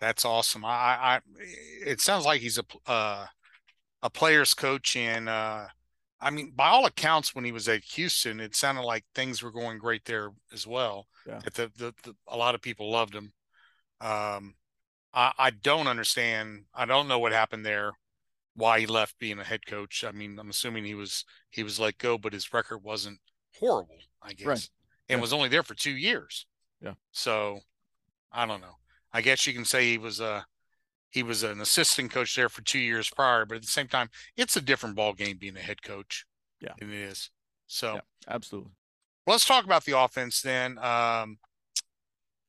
That's 0.01 0.25
awesome. 0.25 0.65
I, 0.65 0.69
I 0.69 1.21
it 1.85 2.01
sounds 2.01 2.25
like 2.25 2.41
he's 2.41 2.59
a 2.59 2.91
uh, 2.91 3.27
a 4.03 4.11
player's 4.11 4.55
coach, 4.55 4.95
and 4.97 5.29
uh, 5.29 5.67
I 6.21 6.31
mean, 6.31 6.53
by 6.55 6.69
all 6.69 6.87
accounts, 6.87 7.35
when 7.35 7.45
he 7.45 7.53
was 7.53 7.69
at 7.69 7.85
Houston, 7.85 8.41
it 8.41 8.57
sounded 8.57 8.83
like 8.83 9.05
things 9.15 9.43
were 9.43 9.53
going 9.53 9.79
great 9.79 10.05
there 10.05 10.31
as 10.53 10.67
well. 10.67 11.07
Yeah. 11.27 11.41
That 11.45 11.55
the, 11.55 11.73
the, 11.77 11.95
the, 12.03 12.15
a 12.27 12.37
lot 12.37 12.55
of 12.55 12.63
people 12.63 12.91
loved 12.91 13.15
him. 13.15 13.33
Um, 14.01 14.55
I, 15.13 15.33
I 15.39 15.51
don't 15.51 15.87
understand. 15.87 16.65
I 16.75 16.87
don't 16.87 17.09
know 17.09 17.19
what 17.19 17.33
happened 17.33 17.65
there, 17.67 17.93
why 18.55 18.81
he 18.81 18.87
left 18.87 19.19
being 19.19 19.39
a 19.39 19.45
head 19.45 19.67
coach. 19.67 20.05
I 20.05 20.13
mean, 20.13 20.39
I'm 20.39 20.51
assuming 20.51 20.85
he 20.85 20.95
was 20.95 21.25
he 21.51 21.63
was 21.63 21.79
let 21.79 21.99
go, 21.99 22.19
but 22.19 22.33
his 22.33 22.53
record 22.53 22.79
wasn't 22.83 23.19
horrible, 23.59 23.99
I 24.23 24.33
guess, 24.33 24.47
right. 24.47 24.69
and 25.09 25.19
yeah. 25.19 25.21
was 25.21 25.33
only 25.33 25.49
there 25.49 25.63
for 25.63 25.75
two 25.75 25.97
years. 25.97 26.47
Yeah. 26.81 26.95
So, 27.13 27.61
I 28.33 28.47
don't 28.47 28.61
know. 28.61 28.78
I 29.13 29.23
guess 29.23 29.47
you 29.47 29.55
can 29.55 29.65
say 29.65 29.91
he 29.91 29.99
was 29.99 30.21
a 30.21 30.47
he 31.11 31.23
was 31.23 31.43
an 31.43 31.61
assistant 31.61 32.11
coach 32.11 32.37
there 32.37 32.49
for 32.49 32.63
two 32.63 32.79
years 32.79 33.09
prior, 33.09 33.47
but 33.47 33.57
at 33.57 33.63
the 33.63 33.69
same 33.69 33.89
time, 33.89 34.11
it's 34.37 34.57
a 34.57 34.61
different 34.61 34.95
ball 34.95 35.15
game 35.15 35.39
being 35.39 35.57
a 35.57 35.61
head 35.61 35.83
coach. 35.83 36.27
Yeah, 36.61 36.73
it 36.79 36.91
is. 36.91 37.31
So 37.67 37.95
yeah, 37.95 38.01
absolutely. 38.29 38.73
Well, 39.27 39.35
let's 39.35 39.47
talk 39.47 39.65
about 39.65 39.85
the 39.85 39.99
offense 39.99 40.43
then. 40.43 40.79
Um, 40.79 41.39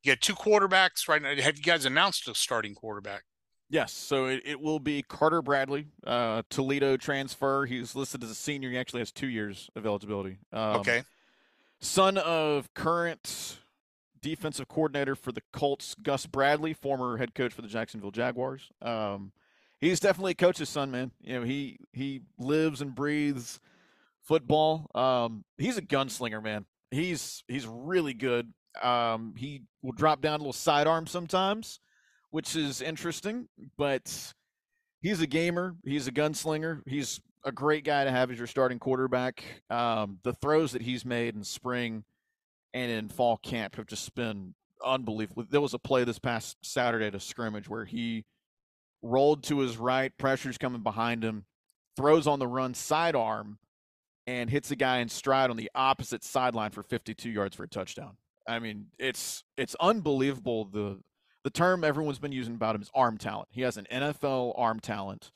you 0.04 0.14
got 0.14 0.22
two 0.22 0.36
quarterbacks 0.36 1.08
right 1.08 1.22
now. 1.22 1.36
Have 1.36 1.58
you 1.58 1.64
guys 1.64 1.86
announced 1.86 2.28
a 2.28 2.36
starting 2.36 2.74
quarterback? 2.74 3.24
Yes, 3.70 3.94
so 3.94 4.26
it, 4.26 4.42
it 4.46 4.60
will 4.60 4.80
be 4.80 5.04
Carter 5.04 5.44
Bradley, 5.44 5.86
uh, 6.08 6.42
Toledo 6.50 6.98
transfer. 6.98 7.66
He's 7.68 7.96
listed 7.96 8.24
as 8.24 8.32
a 8.32 8.36
senior. 8.36 8.72
He 8.72 8.78
actually 8.80 9.02
has 9.02 9.12
two 9.12 9.28
years 9.28 9.70
of 9.76 9.86
eligibility. 9.86 10.40
Um, 10.52 10.78
okay. 10.78 11.04
Son 11.80 12.18
of 12.18 12.74
current 12.74 13.59
defensive 14.22 14.68
coordinator 14.68 15.16
for 15.16 15.32
the 15.32 15.42
Colts, 15.52 15.96
Gus 16.02 16.26
Bradley, 16.26 16.74
former 16.74 17.18
head 17.18 17.36
coach 17.36 17.54
for 17.54 17.62
the 17.62 17.68
Jacksonville 17.68 18.12
Jaguars. 18.12 18.70
Um, 18.82 19.32
he's 19.80 20.00
definitely 20.00 20.32
a 20.32 20.36
coach's 20.36 20.70
son, 20.70 20.92
man. 20.92 21.12
You 21.22 21.40
know, 21.40 21.46
he 21.46 21.78
he 21.94 22.22
lives 22.38 22.82
and 22.82 22.94
breathes 22.96 23.60
football. 24.22 24.90
Um, 24.96 25.44
he's 25.58 25.78
a 25.78 25.82
gunslinger, 25.82 26.44
man. 26.44 26.66
He's 26.92 27.44
he's 27.48 27.68
really 27.68 28.14
good. 28.14 28.54
Um, 28.82 29.34
he 29.38 29.64
will 29.82 29.92
drop 29.92 30.22
down 30.22 30.36
a 30.36 30.44
little 30.44 30.54
sidearm 30.54 31.08
sometimes, 31.08 31.80
which 32.30 32.56
is 32.56 32.82
interesting, 32.82 33.48
but 33.78 34.34
he's 35.02 35.22
a 35.22 35.28
gamer. 35.28 35.76
He's 35.84 36.08
a 36.08 36.12
gunslinger. 36.12 36.82
He's 36.86 37.20
a 37.44 37.52
great 37.52 37.86
guy 37.86 38.04
to 38.04 38.12
have 38.12 38.32
as 38.32 38.38
your 38.38 38.48
starting 38.48 38.80
quarterback. 38.80 39.44
Um, 39.70 40.20
the 40.24 40.34
throws 40.34 40.74
that 40.74 40.82
he's 40.82 41.06
made 41.06 41.36
in 41.36 41.44
spring– 41.44 42.04
and 42.74 42.92
in 42.92 43.10
fall 43.10 43.38
camp 43.38 43.76
have 43.76 43.88
just 43.88 44.14
been 44.16 44.54
unbelievable. 44.84 45.46
There 45.50 45.62
was 45.62 45.74
a 45.74 45.80
play 45.80 46.04
this 46.04 46.20
past 46.20 46.58
Saturday 46.62 47.08
at 47.08 47.16
a 47.16 47.20
scrimmage 47.20 47.70
where 47.70 47.86
he 47.86 48.26
rolled 49.02 49.44
to 49.44 49.60
his 49.60 49.78
right, 49.78 50.16
pressure's 50.18 50.58
coming 50.58 50.82
behind 50.82 51.24
him, 51.24 51.46
throws 51.96 52.28
on 52.28 52.40
the 52.40 52.48
run 52.48 52.74
sidearm, 52.74 53.60
and 54.28 54.50
hits 54.50 54.72
a 54.72 54.76
guy 54.76 55.00
in 55.00 55.10
stride 55.10 55.50
on 55.50 55.58
the 55.58 55.72
opposite 55.74 56.24
sideline 56.24 56.72
for 56.72 56.84
52 56.84 57.30
yards 57.30 57.56
for 57.56 57.64
a 57.64 57.68
touchdown. 57.68 58.18
I 58.48 58.60
mean, 58.60 58.88
it's 58.98 59.44
it's 59.58 59.76
unbelievable. 59.80 60.66
The 60.66 61.00
the 61.44 61.50
term 61.50 61.84
everyone's 61.84 62.20
been 62.20 62.32
using 62.32 62.56
about 62.56 62.76
him 62.76 62.82
is 62.82 62.92
arm 62.94 63.18
talent. 63.18 63.50
He 63.52 63.62
has 63.62 63.78
an 63.78 63.88
NFL 63.92 64.54
arm 64.58 64.80
talent. 64.80 65.32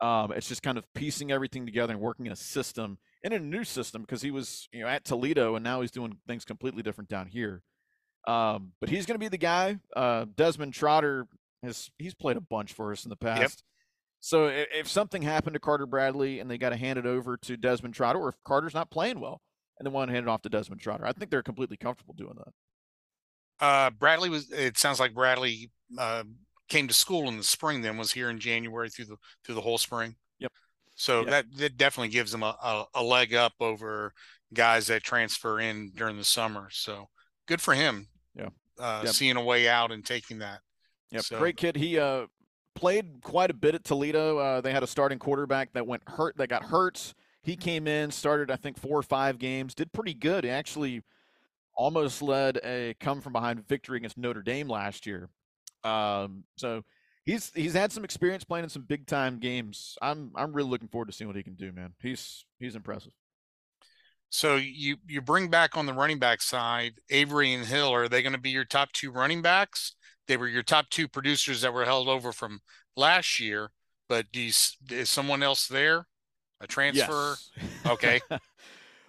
Um, 0.00 0.32
it's 0.32 0.48
just 0.48 0.62
kind 0.62 0.78
of 0.78 0.92
piecing 0.94 1.30
everything 1.30 1.66
together 1.66 1.92
and 1.92 2.00
working 2.00 2.26
in 2.26 2.32
a 2.32 2.36
system 2.36 2.98
in 3.22 3.32
a 3.32 3.38
new 3.38 3.64
system 3.64 4.02
because 4.02 4.22
he 4.22 4.30
was 4.30 4.68
you 4.72 4.80
know 4.80 4.88
at 4.88 5.04
Toledo 5.04 5.54
and 5.54 5.64
now 5.64 5.80
he's 5.80 5.90
doing 5.90 6.16
things 6.26 6.44
completely 6.44 6.82
different 6.82 7.10
down 7.10 7.26
here. 7.26 7.62
Um, 8.26 8.72
but 8.80 8.90
he's 8.90 9.06
going 9.06 9.14
to 9.14 9.20
be 9.20 9.28
the 9.28 9.38
guy. 9.38 9.78
Uh, 9.96 10.26
Desmond 10.36 10.74
Trotter 10.74 11.26
has 11.62 11.90
he's 11.98 12.14
played 12.14 12.36
a 12.36 12.40
bunch 12.40 12.72
for 12.72 12.92
us 12.92 13.04
in 13.04 13.10
the 13.10 13.16
past. 13.16 13.40
Yep. 13.40 13.50
So 14.20 14.46
if, 14.46 14.68
if, 14.74 14.88
something 14.88 15.22
happened 15.22 15.54
to 15.54 15.60
Carter 15.60 15.86
Bradley 15.86 16.40
and 16.40 16.50
they 16.50 16.58
got 16.58 16.70
to 16.70 16.76
hand 16.76 16.98
it 16.98 17.06
over 17.06 17.38
to 17.38 17.56
Desmond 17.56 17.94
Trotter, 17.94 18.18
or 18.18 18.28
if 18.28 18.34
Carter's 18.44 18.74
not 18.74 18.90
playing 18.90 19.18
well 19.18 19.40
and 19.78 19.86
they 19.86 19.90
want 19.90 20.10
to 20.10 20.14
hand 20.14 20.26
it 20.26 20.28
off 20.28 20.42
to 20.42 20.50
Desmond 20.50 20.82
Trotter, 20.82 21.06
I 21.06 21.12
think 21.12 21.30
they're 21.30 21.42
completely 21.42 21.78
comfortable 21.78 22.14
doing 22.16 22.36
that. 22.36 23.64
Uh, 23.64 23.90
Bradley 23.90 24.28
was. 24.28 24.50
It 24.50 24.78
sounds 24.78 25.00
like 25.00 25.14
Bradley 25.14 25.70
uh, 25.98 26.24
came 26.68 26.88
to 26.88 26.94
school 26.94 27.28
in 27.28 27.36
the 27.36 27.42
spring. 27.42 27.82
Then 27.82 27.96
was 27.96 28.12
here 28.12 28.30
in 28.30 28.38
January 28.38 28.88
through 28.90 29.06
the 29.06 29.16
through 29.44 29.54
the 29.54 29.60
whole 29.60 29.78
spring. 29.78 30.16
So 31.00 31.24
yeah. 31.24 31.30
that 31.30 31.56
that 31.56 31.76
definitely 31.78 32.10
gives 32.10 32.30
them 32.30 32.42
a, 32.42 32.54
a, 32.62 32.84
a, 32.96 33.02
leg 33.02 33.32
up 33.34 33.54
over 33.58 34.12
guys 34.52 34.88
that 34.88 35.02
transfer 35.02 35.58
in 35.58 35.92
during 35.96 36.18
the 36.18 36.24
summer. 36.24 36.68
So 36.70 37.08
good 37.48 37.62
for 37.62 37.72
him. 37.72 38.08
Yeah. 38.34 38.50
Uh, 38.78 39.04
yep. 39.04 39.14
Seeing 39.14 39.36
a 39.36 39.42
way 39.42 39.66
out 39.66 39.92
and 39.92 40.04
taking 40.04 40.40
that. 40.40 40.60
Yep. 41.10 41.22
So. 41.22 41.38
Great 41.38 41.56
kid. 41.56 41.76
He 41.76 41.98
uh, 41.98 42.26
played 42.74 43.22
quite 43.22 43.50
a 43.50 43.54
bit 43.54 43.74
at 43.74 43.82
Toledo. 43.82 44.36
Uh, 44.36 44.60
they 44.60 44.72
had 44.72 44.82
a 44.82 44.86
starting 44.86 45.18
quarterback 45.18 45.72
that 45.72 45.86
went 45.86 46.02
hurt, 46.06 46.36
that 46.36 46.50
got 46.50 46.64
hurt. 46.64 47.14
He 47.42 47.56
came 47.56 47.86
in, 47.86 48.10
started 48.10 48.50
I 48.50 48.56
think 48.56 48.78
four 48.78 48.98
or 48.98 49.02
five 49.02 49.38
games, 49.38 49.74
did 49.74 49.94
pretty 49.94 50.12
good. 50.12 50.44
He 50.44 50.50
actually 50.50 51.02
almost 51.74 52.20
led 52.20 52.58
a 52.62 52.94
come 53.00 53.22
from 53.22 53.32
behind 53.32 53.66
victory 53.66 53.96
against 53.96 54.18
Notre 54.18 54.42
Dame 54.42 54.68
last 54.68 55.06
year. 55.06 55.30
Um, 55.82 56.44
so 56.56 56.84
he's 57.30 57.52
he's 57.54 57.74
had 57.74 57.92
some 57.92 58.04
experience 58.04 58.44
playing 58.44 58.64
in 58.64 58.70
some 58.70 58.82
big 58.82 59.06
time 59.06 59.38
games. 59.38 59.96
I'm 60.02 60.32
I'm 60.34 60.52
really 60.52 60.70
looking 60.70 60.88
forward 60.88 61.06
to 61.06 61.12
seeing 61.12 61.28
what 61.28 61.36
he 61.36 61.42
can 61.42 61.54
do, 61.54 61.72
man. 61.72 61.94
He's 62.00 62.44
he's 62.58 62.74
impressive. 62.74 63.12
So 64.30 64.56
you 64.56 64.96
you 65.06 65.20
bring 65.20 65.48
back 65.48 65.76
on 65.76 65.86
the 65.86 65.92
running 65.92 66.18
back 66.18 66.42
side, 66.42 66.94
Avery 67.08 67.52
and 67.52 67.66
Hill. 67.66 67.92
Are 67.92 68.08
they 68.08 68.22
going 68.22 68.32
to 68.32 68.38
be 68.38 68.50
your 68.50 68.64
top 68.64 68.92
two 68.92 69.10
running 69.10 69.42
backs? 69.42 69.94
They 70.28 70.36
were 70.36 70.48
your 70.48 70.62
top 70.62 70.88
two 70.90 71.08
producers 71.08 71.62
that 71.62 71.72
were 71.72 71.84
held 71.84 72.08
over 72.08 72.32
from 72.32 72.60
last 72.96 73.40
year. 73.40 73.70
But 74.08 74.32
do 74.32 74.40
you, 74.40 74.52
is 74.90 75.08
someone 75.08 75.42
else 75.42 75.68
there? 75.68 76.06
A 76.60 76.66
transfer? 76.66 77.36
Yes. 77.36 77.50
Okay. 77.86 78.20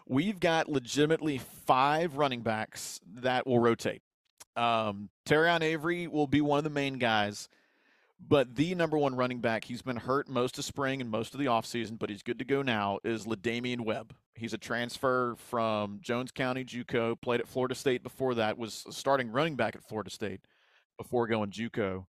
We've 0.07 0.39
got 0.39 0.69
legitimately 0.69 1.41
five 1.65 2.15
running 2.15 2.41
backs 2.41 2.99
that 3.15 3.45
will 3.45 3.59
rotate. 3.59 4.01
Um, 4.55 5.09
Terrion 5.25 5.61
Avery 5.61 6.07
will 6.07 6.27
be 6.27 6.41
one 6.41 6.57
of 6.57 6.63
the 6.63 6.69
main 6.69 6.97
guys, 6.97 7.47
but 8.27 8.55
the 8.55 8.75
number 8.75 8.97
one 8.97 9.15
running 9.15 9.39
back, 9.39 9.65
he's 9.65 9.81
been 9.81 9.97
hurt 9.97 10.29
most 10.29 10.57
of 10.57 10.65
spring 10.65 11.01
and 11.01 11.09
most 11.09 11.33
of 11.33 11.39
the 11.39 11.47
offseason, 11.47 11.97
but 11.97 12.09
he's 12.09 12.23
good 12.23 12.39
to 12.39 12.45
go 12.45 12.61
now, 12.61 12.99
is 13.03 13.25
LaDamian 13.25 13.81
Webb. 13.81 14.13
He's 14.35 14.53
a 14.53 14.57
transfer 14.57 15.35
from 15.49 15.99
Jones 16.01 16.31
County 16.31 16.63
JUCO, 16.63 17.19
played 17.21 17.41
at 17.41 17.47
Florida 17.47 17.75
State 17.75 18.03
before 18.03 18.35
that, 18.35 18.57
was 18.57 18.85
starting 18.89 19.31
running 19.31 19.55
back 19.55 19.75
at 19.75 19.83
Florida 19.83 20.09
State 20.09 20.41
before 20.97 21.27
going 21.27 21.51
JUCO. 21.51 22.05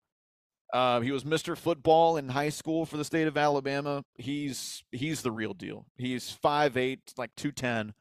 Uh, 0.73 1.01
he 1.01 1.11
was 1.11 1.25
Mr. 1.25 1.57
Football 1.57 2.17
in 2.17 2.31
high 2.31 2.49
school 2.49 2.87
for 2.87 2.97
the 2.97 3.05
state 3.05 3.27
of 3.27 3.37
Alabama. 3.37 4.05
He's 4.17 4.83
he's 4.91 5.21
the 5.21 5.31
real 5.31 5.53
deal. 5.53 5.85
He's 5.99 6.35
5'8", 6.43 7.19
like 7.19 7.31
210. 7.37 7.93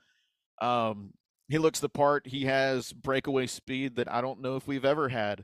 Um, 0.62 1.12
he 1.50 1.58
looks 1.58 1.82
the 1.82 1.89
part. 1.89 2.28
He 2.28 2.45
has 2.45 2.93
breakaway 2.93 3.47
speed 3.47 3.97
that 3.97 4.10
I 4.10 4.21
don't 4.21 4.39
know 4.39 4.56
if 4.56 4.67
we've 4.67 4.86
ever 4.86 5.10
had 5.10 5.43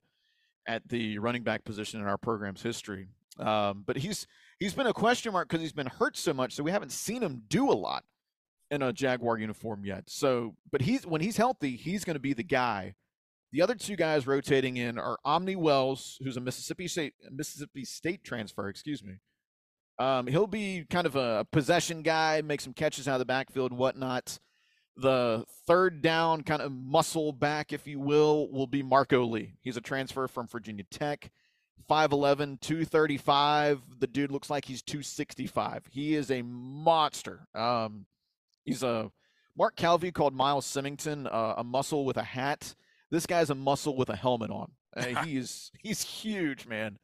at 0.68 0.88
the 0.90 1.20
running 1.20 1.44
back 1.44 1.64
position 1.64 2.02
in 2.02 2.08
our 2.08 2.18
program's 2.18 2.62
history. 2.62 3.08
Um, 3.40 3.84
but 3.86 3.98
he's 3.98 4.28
he's 4.60 4.74
been 4.74 4.88
a 4.88 4.94
question 4.94 5.32
mark 5.32 5.48
because 5.48 5.62
he's 5.62 5.74
been 5.74 5.88
hurt 5.88 6.18
so 6.18 6.34
much, 6.34 6.54
so 6.54 6.64
we 6.64 6.72
haven't 6.72 6.92
seen 6.92 7.22
him 7.22 7.44
do 7.48 7.72
a 7.72 7.74
lot 7.74 8.04
in 8.70 8.82
a 8.82 8.92
Jaguar 8.92 9.38
uniform 9.38 9.86
yet. 9.86 10.04
So, 10.08 10.56
but 10.72 10.82
he's 10.82 11.06
when 11.06 11.22
he's 11.22 11.38
healthy, 11.38 11.76
he's 11.76 12.04
going 12.04 12.16
to 12.16 12.20
be 12.20 12.34
the 12.34 12.44
guy 12.44 12.96
the 13.52 13.62
other 13.62 13.76
two 13.76 13.96
guys 13.96 14.28
rotating 14.28 14.78
in 14.78 14.98
are 14.98 15.18
Omni 15.24 15.56
Wells, 15.56 16.18
who's 16.22 16.38
a 16.38 16.42
Mississippi 16.42 16.88
State 16.88 17.14
Mississippi 17.32 17.86
State 17.86 18.24
transfer. 18.24 18.68
Excuse 18.68 19.04
me. 19.04 19.16
Um, 20.00 20.28
he'll 20.28 20.48
be 20.48 20.86
kind 20.90 21.08
of 21.08 21.16
a 21.16 21.48
possession 21.52 22.04
guy, 22.04 22.42
make 22.42 22.62
some 22.62 22.74
catches 22.74 23.08
out 23.08 23.14
of 23.14 23.20
the 23.20 23.26
backfield 23.26 23.72
and 23.72 23.80
whatnot. 23.80 24.38
The 24.98 25.46
third 25.68 26.02
down 26.02 26.42
kind 26.42 26.62
of 26.62 26.72
muscle 26.72 27.32
back, 27.32 27.72
if 27.72 27.86
you 27.86 28.00
will, 28.00 28.50
will 28.52 28.68
be 28.68 28.82
Marco 28.82 29.26
Lee. 29.26 29.54
He's 29.62 29.78
a 29.78 29.82
transfer 29.82 30.28
from 30.28 30.48
Virginia 30.48 30.84
Tech. 30.90 31.32
5'11, 31.90 32.60
235. 32.60 33.82
The 34.00 34.08
dude 34.08 34.32
looks 34.32 34.50
like 34.50 34.66
he's 34.66 34.82
265. 34.82 35.86
He 35.90 36.16
is 36.16 36.32
a 36.32 36.42
monster. 36.42 37.48
Um, 37.56 38.08
he's 38.66 38.84
a 38.84 39.12
Mark 39.58 39.76
Calvi 39.76 40.12
called 40.12 40.36
Miles 40.36 40.66
Symington 40.66 41.28
uh, 41.28 41.56
a 41.58 41.64
muscle 41.64 42.06
with 42.06 42.18
a 42.18 42.24
hat. 42.24 42.76
This 43.10 43.26
guy's 43.26 43.50
a 43.50 43.56
muscle 43.56 43.96
with 43.96 44.10
a 44.10 44.16
helmet 44.16 44.52
on. 44.52 44.72
Uh, 44.96 45.04
he's 45.24 45.72
he's 45.82 46.02
huge, 46.02 46.68
man. 46.68 47.00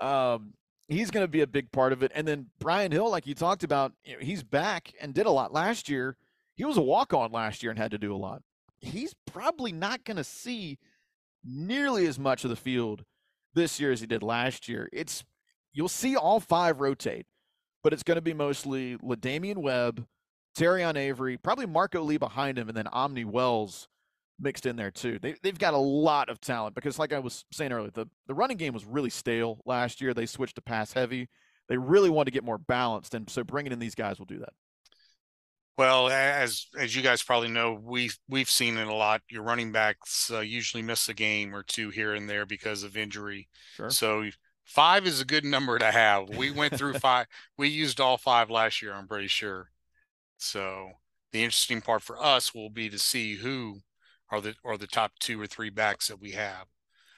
Um, 0.00 0.54
he's 0.88 1.10
going 1.10 1.24
to 1.24 1.30
be 1.30 1.40
a 1.40 1.46
big 1.46 1.72
part 1.72 1.92
of 1.92 2.02
it. 2.02 2.12
And 2.14 2.26
then 2.26 2.46
Brian 2.58 2.92
Hill, 2.92 3.10
like 3.10 3.26
you 3.26 3.34
talked 3.34 3.64
about, 3.64 3.92
you 4.04 4.14
know, 4.14 4.20
he's 4.20 4.42
back 4.42 4.92
and 5.00 5.14
did 5.14 5.26
a 5.26 5.30
lot 5.30 5.52
last 5.52 5.88
year. 5.88 6.16
He 6.56 6.64
was 6.64 6.76
a 6.76 6.82
walk 6.82 7.12
on 7.12 7.32
last 7.32 7.62
year 7.62 7.70
and 7.70 7.78
had 7.78 7.90
to 7.92 7.98
do 7.98 8.14
a 8.14 8.16
lot. 8.16 8.42
He's 8.80 9.14
probably 9.26 9.72
not 9.72 10.04
going 10.04 10.16
to 10.16 10.24
see 10.24 10.78
nearly 11.44 12.06
as 12.06 12.18
much 12.18 12.44
of 12.44 12.50
the 12.50 12.56
field 12.56 13.04
this 13.54 13.78
year 13.78 13.92
as 13.92 14.00
he 14.00 14.06
did 14.06 14.22
last 14.22 14.68
year. 14.68 14.88
It's 14.92 15.24
you'll 15.72 15.88
see 15.88 16.16
all 16.16 16.40
five 16.40 16.80
rotate, 16.80 17.26
but 17.84 17.92
it's 17.92 18.02
going 18.02 18.16
to 18.16 18.22
be 18.22 18.34
mostly 18.34 18.96
LaDamian 18.96 19.58
Webb, 19.58 20.06
Terrion 20.56 20.96
Avery, 20.96 21.36
probably 21.36 21.66
Marco 21.66 22.02
Lee 22.02 22.16
behind 22.16 22.58
him, 22.58 22.68
and 22.68 22.76
then 22.76 22.86
Omni 22.88 23.24
Wells 23.24 23.88
mixed 24.38 24.66
in 24.66 24.76
there 24.76 24.90
too. 24.90 25.18
They 25.20 25.34
they've 25.42 25.58
got 25.58 25.74
a 25.74 25.78
lot 25.78 26.28
of 26.28 26.40
talent 26.40 26.74
because, 26.74 26.98
like 26.98 27.12
I 27.12 27.18
was 27.18 27.44
saying 27.52 27.72
earlier, 27.72 27.90
the 27.90 28.06
the 28.26 28.34
running 28.34 28.56
game 28.56 28.74
was 28.74 28.84
really 28.84 29.10
stale 29.10 29.60
last 29.64 30.00
year. 30.00 30.14
They 30.14 30.26
switched 30.26 30.56
to 30.56 30.62
pass 30.62 30.92
heavy. 30.92 31.28
They 31.68 31.76
really 31.76 32.10
want 32.10 32.26
to 32.26 32.32
get 32.32 32.44
more 32.44 32.58
balanced, 32.58 33.14
and 33.14 33.28
so 33.28 33.44
bringing 33.44 33.72
in 33.72 33.78
these 33.78 33.94
guys 33.94 34.18
will 34.18 34.26
do 34.26 34.38
that. 34.38 34.52
Well, 35.76 36.08
as 36.08 36.66
as 36.78 36.96
you 36.96 37.02
guys 37.02 37.22
probably 37.22 37.48
know, 37.48 37.78
we 37.80 38.10
we've 38.28 38.48
seen 38.48 38.78
it 38.78 38.88
a 38.88 38.94
lot. 38.94 39.20
Your 39.28 39.42
running 39.42 39.72
backs 39.72 40.30
uh, 40.32 40.40
usually 40.40 40.82
miss 40.82 41.08
a 41.08 41.14
game 41.14 41.54
or 41.54 41.62
two 41.62 41.90
here 41.90 42.14
and 42.14 42.28
there 42.28 42.46
because 42.46 42.82
of 42.82 42.96
injury. 42.96 43.48
Sure. 43.74 43.90
So 43.90 44.24
five 44.64 45.06
is 45.06 45.20
a 45.20 45.26
good 45.26 45.44
number 45.44 45.78
to 45.78 45.90
have. 45.90 46.30
We 46.30 46.50
went 46.50 46.78
through 46.78 46.94
five. 46.98 47.26
We 47.58 47.68
used 47.68 48.00
all 48.00 48.16
five 48.16 48.50
last 48.50 48.80
year. 48.80 48.94
I'm 48.94 49.06
pretty 49.06 49.28
sure. 49.28 49.70
So 50.38 50.92
the 51.32 51.44
interesting 51.44 51.82
part 51.82 52.02
for 52.02 52.22
us 52.22 52.54
will 52.54 52.70
be 52.70 52.88
to 52.88 52.98
see 52.98 53.36
who 53.36 53.80
are 54.30 54.40
the 54.40 54.54
are 54.64 54.78
the 54.78 54.86
top 54.86 55.12
two 55.20 55.38
or 55.38 55.46
three 55.46 55.70
backs 55.70 56.08
that 56.08 56.20
we 56.20 56.32
have. 56.32 56.66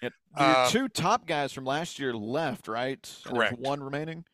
Yep. 0.03 0.12
Uh, 0.37 0.71
two 0.71 0.88
top 0.88 1.27
guys 1.27 1.53
from 1.53 1.64
last 1.64 1.99
year 1.99 2.12
left, 2.12 2.68
right? 2.68 2.99
Correct. 3.25 3.59
one 3.59 3.83
remaining. 3.83 4.25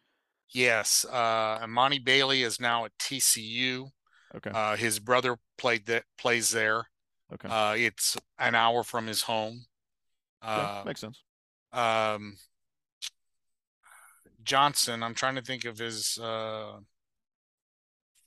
Yes. 0.51 1.05
Uh, 1.11 1.59
Emani 1.59 2.03
Bailey 2.03 2.43
is 2.43 2.61
now 2.61 2.85
at 2.85 2.93
TCU. 2.99 3.89
Okay. 4.37 4.51
Uh, 4.53 4.77
his 4.77 4.99
brother 4.99 5.37
played 5.59 5.87
that 5.87 6.05
plays 6.19 6.51
there. 6.51 6.89
Okay. 7.33 7.49
Uh, 7.49 7.75
it's 7.77 8.17
an 8.39 8.55
hour 8.55 8.83
from 8.83 9.07
his 9.07 9.23
home. 9.23 9.65
Uh, 10.43 10.83
makes 10.85 11.01
sense. 11.01 11.23
Um, 11.73 12.37
Johnson. 14.43 15.03
I'm 15.03 15.15
trying 15.15 15.37
to 15.37 15.43
think 15.43 15.65
of 15.65 15.79
his 15.79 16.19
uh, 16.19 16.79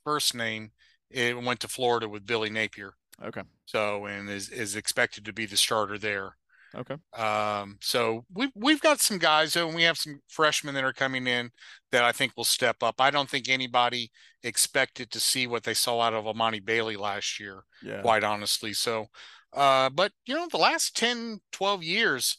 first 0.04 0.34
name. 0.34 0.72
It 1.10 1.40
went 1.40 1.60
to 1.60 1.68
Florida 1.68 2.08
with 2.08 2.26
Billy 2.26 2.50
Napier. 2.50 2.94
Okay. 3.22 3.42
So 3.66 4.06
and 4.06 4.28
is 4.30 4.48
is 4.48 4.76
expected 4.76 5.24
to 5.26 5.32
be 5.32 5.46
the 5.46 5.56
starter 5.56 5.98
there. 5.98 6.37
Okay. 6.74 6.96
Um, 7.16 7.78
so 7.80 8.24
we've 8.32 8.50
we've 8.54 8.80
got 8.80 9.00
some 9.00 9.18
guys 9.18 9.56
and 9.56 9.74
we 9.74 9.84
have 9.84 9.96
some 9.96 10.20
freshmen 10.28 10.74
that 10.74 10.84
are 10.84 10.92
coming 10.92 11.26
in 11.26 11.50
that 11.92 12.04
I 12.04 12.12
think 12.12 12.32
will 12.36 12.44
step 12.44 12.82
up. 12.82 13.00
I 13.00 13.10
don't 13.10 13.28
think 13.28 13.48
anybody 13.48 14.10
expected 14.42 15.10
to 15.10 15.20
see 15.20 15.46
what 15.46 15.64
they 15.64 15.74
saw 15.74 16.00
out 16.00 16.14
of 16.14 16.24
Emani 16.24 16.62
Bailey 16.62 16.96
last 16.96 17.40
year, 17.40 17.64
yeah. 17.82 18.02
quite 18.02 18.22
honestly. 18.22 18.74
So 18.74 19.06
uh, 19.52 19.90
but 19.90 20.12
you 20.26 20.34
know, 20.34 20.46
the 20.50 20.58
last 20.58 20.96
10, 20.96 21.40
12 21.52 21.82
years, 21.82 22.38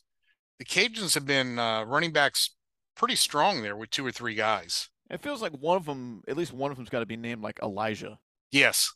the 0.58 0.66
Cajuns 0.66 1.16
have 1.16 1.26
been 1.26 1.58
uh, 1.58 1.84
running 1.84 2.12
backs 2.12 2.56
pretty 2.96 3.16
strong 3.16 3.62
there 3.62 3.76
with 3.76 3.90
two 3.90 4.06
or 4.06 4.12
three 4.12 4.36
guys. 4.36 4.90
It 5.10 5.22
feels 5.22 5.42
like 5.42 5.54
one 5.54 5.78
of 5.78 5.86
them, 5.86 6.22
at 6.28 6.38
least 6.38 6.54
one 6.54 6.70
of 6.70 6.78
them's 6.78 6.90
got 6.90 7.00
to 7.00 7.06
be 7.06 7.18
named 7.18 7.42
like 7.42 7.60
Elijah. 7.64 8.20
Yes. 8.52 8.94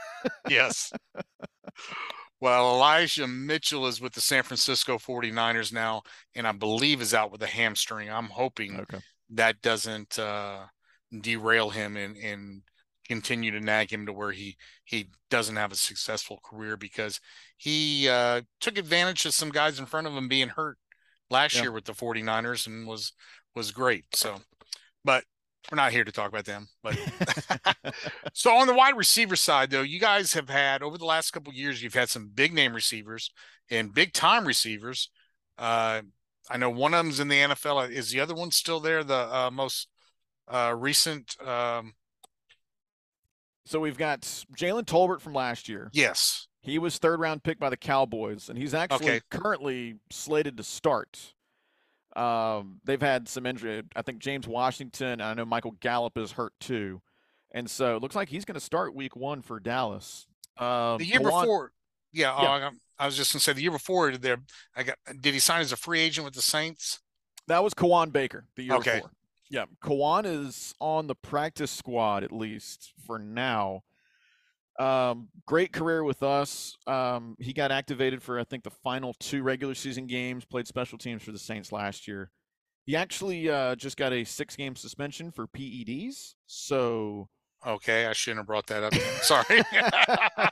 yes. 0.48 0.92
Well, 2.40 2.74
Elijah 2.74 3.26
Mitchell 3.26 3.86
is 3.86 4.00
with 4.00 4.12
the 4.12 4.20
San 4.20 4.42
Francisco 4.42 4.98
49ers 4.98 5.72
now, 5.72 6.02
and 6.34 6.46
I 6.46 6.52
believe 6.52 7.00
is 7.00 7.14
out 7.14 7.32
with 7.32 7.42
a 7.42 7.46
hamstring. 7.46 8.10
I'm 8.10 8.26
hoping 8.26 8.80
okay. 8.80 8.98
that 9.30 9.62
doesn't 9.62 10.18
uh, 10.18 10.66
derail 11.20 11.70
him 11.70 11.96
and, 11.96 12.16
and 12.16 12.62
continue 13.08 13.50
to 13.52 13.60
nag 13.60 13.90
him 13.90 14.06
to 14.06 14.12
where 14.12 14.32
he 14.32 14.56
he 14.84 15.08
doesn't 15.30 15.56
have 15.56 15.72
a 15.72 15.76
successful 15.76 16.38
career 16.44 16.76
because 16.76 17.20
he 17.56 18.08
uh, 18.08 18.42
took 18.60 18.78
advantage 18.78 19.24
of 19.24 19.34
some 19.34 19.50
guys 19.50 19.78
in 19.78 19.86
front 19.86 20.06
of 20.06 20.12
him 20.12 20.28
being 20.28 20.48
hurt 20.48 20.76
last 21.30 21.56
yeah. 21.56 21.62
year 21.62 21.72
with 21.72 21.84
the 21.84 21.92
49ers 21.92 22.66
and 22.66 22.86
was 22.86 23.12
was 23.54 23.70
great. 23.70 24.04
So, 24.14 24.40
but 25.04 25.24
we're 25.70 25.76
not 25.76 25.92
here 25.92 26.04
to 26.04 26.12
talk 26.12 26.28
about 26.28 26.44
them, 26.44 26.68
but 26.82 26.96
so 28.32 28.54
on 28.54 28.66
the 28.66 28.74
wide 28.74 28.96
receiver 28.96 29.36
side, 29.36 29.70
though, 29.70 29.82
you 29.82 30.00
guys 30.00 30.32
have 30.34 30.48
had 30.48 30.82
over 30.82 30.98
the 30.98 31.04
last 31.04 31.32
couple 31.32 31.52
years, 31.52 31.82
you've 31.82 31.94
had 31.94 32.08
some 32.08 32.30
big 32.32 32.52
name 32.52 32.74
receivers 32.74 33.30
and 33.70 33.94
big 33.94 34.12
time 34.12 34.44
receivers. 34.44 35.10
Uh, 35.58 36.02
I 36.48 36.56
know 36.56 36.70
one 36.70 36.94
of 36.94 37.04
them's 37.04 37.20
in 37.20 37.28
the 37.28 37.36
NFL. 37.36 37.90
Is 37.90 38.10
the 38.10 38.20
other 38.20 38.34
one 38.34 38.50
still 38.50 38.80
there? 38.80 39.02
The 39.02 39.14
uh, 39.14 39.50
most 39.52 39.88
uh, 40.48 40.74
recent. 40.76 41.36
Um... 41.46 41.94
So 43.64 43.80
we've 43.80 43.98
got 43.98 44.20
Jalen 44.20 44.84
Tolbert 44.84 45.20
from 45.20 45.32
last 45.32 45.68
year. 45.68 45.90
Yes, 45.92 46.46
he 46.60 46.78
was 46.78 46.98
third 46.98 47.18
round 47.18 47.42
pick 47.42 47.58
by 47.58 47.68
the 47.68 47.76
Cowboys, 47.76 48.48
and 48.48 48.56
he's 48.56 48.74
actually 48.74 49.06
okay. 49.08 49.20
currently 49.30 49.96
slated 50.10 50.56
to 50.56 50.62
start. 50.62 51.34
Um, 52.16 52.80
they've 52.84 53.00
had 53.00 53.28
some 53.28 53.44
injury. 53.44 53.82
I 53.94 54.02
think 54.02 54.20
James 54.20 54.48
Washington. 54.48 55.20
I 55.20 55.34
know 55.34 55.44
Michael 55.44 55.76
Gallup 55.80 56.16
is 56.16 56.32
hurt 56.32 56.54
too, 56.58 57.02
and 57.52 57.70
so 57.70 57.96
it 57.96 58.02
looks 58.02 58.16
like 58.16 58.30
he's 58.30 58.46
going 58.46 58.54
to 58.54 58.60
start 58.60 58.94
Week 58.94 59.14
One 59.14 59.42
for 59.42 59.60
Dallas. 59.60 60.26
Uh, 60.56 60.96
the 60.96 61.04
year 61.04 61.20
Kawaan, 61.20 61.42
before, 61.42 61.72
yeah, 62.12 62.42
yeah. 62.42 62.66
Uh, 62.66 62.70
I 62.98 63.06
was 63.06 63.16
just 63.16 63.32
going 63.32 63.40
to 63.40 63.44
say 63.44 63.52
the 63.52 63.60
year 63.60 63.70
before. 63.70 64.10
Did 64.10 64.22
There, 64.22 64.38
I 64.74 64.82
got. 64.82 64.96
Did 65.20 65.34
he 65.34 65.40
sign 65.40 65.60
as 65.60 65.72
a 65.72 65.76
free 65.76 66.00
agent 66.00 66.24
with 66.24 66.34
the 66.34 66.42
Saints? 66.42 67.00
That 67.48 67.62
was 67.62 67.74
Kawaan 67.74 68.12
Baker 68.12 68.46
the 68.56 68.64
year 68.64 68.74
okay. 68.76 68.94
before. 68.96 69.10
Yeah, 69.50 69.66
Kawaan 69.82 70.24
is 70.24 70.74
on 70.80 71.06
the 71.06 71.14
practice 71.14 71.70
squad 71.70 72.24
at 72.24 72.32
least 72.32 72.92
for 73.06 73.18
now. 73.18 73.82
Um, 74.78 75.28
great 75.46 75.72
career 75.72 76.04
with 76.04 76.22
us. 76.22 76.76
Um, 76.86 77.36
he 77.38 77.52
got 77.52 77.72
activated 77.72 78.22
for 78.22 78.38
I 78.38 78.44
think 78.44 78.64
the 78.64 78.70
final 78.70 79.14
two 79.14 79.42
regular 79.42 79.74
season 79.74 80.06
games. 80.06 80.44
Played 80.44 80.66
special 80.66 80.98
teams 80.98 81.22
for 81.22 81.32
the 81.32 81.38
Saints 81.38 81.72
last 81.72 82.06
year. 82.06 82.30
He 82.84 82.94
actually 82.94 83.48
uh, 83.50 83.74
just 83.74 83.96
got 83.96 84.12
a 84.12 84.24
six 84.24 84.54
game 84.54 84.76
suspension 84.76 85.30
for 85.32 85.46
PEDs. 85.46 86.34
So 86.46 87.28
okay, 87.66 88.06
I 88.06 88.12
shouldn't 88.12 88.40
have 88.40 88.46
brought 88.46 88.66
that 88.68 88.84
up. 88.84 88.94
Sorry. 89.22 89.62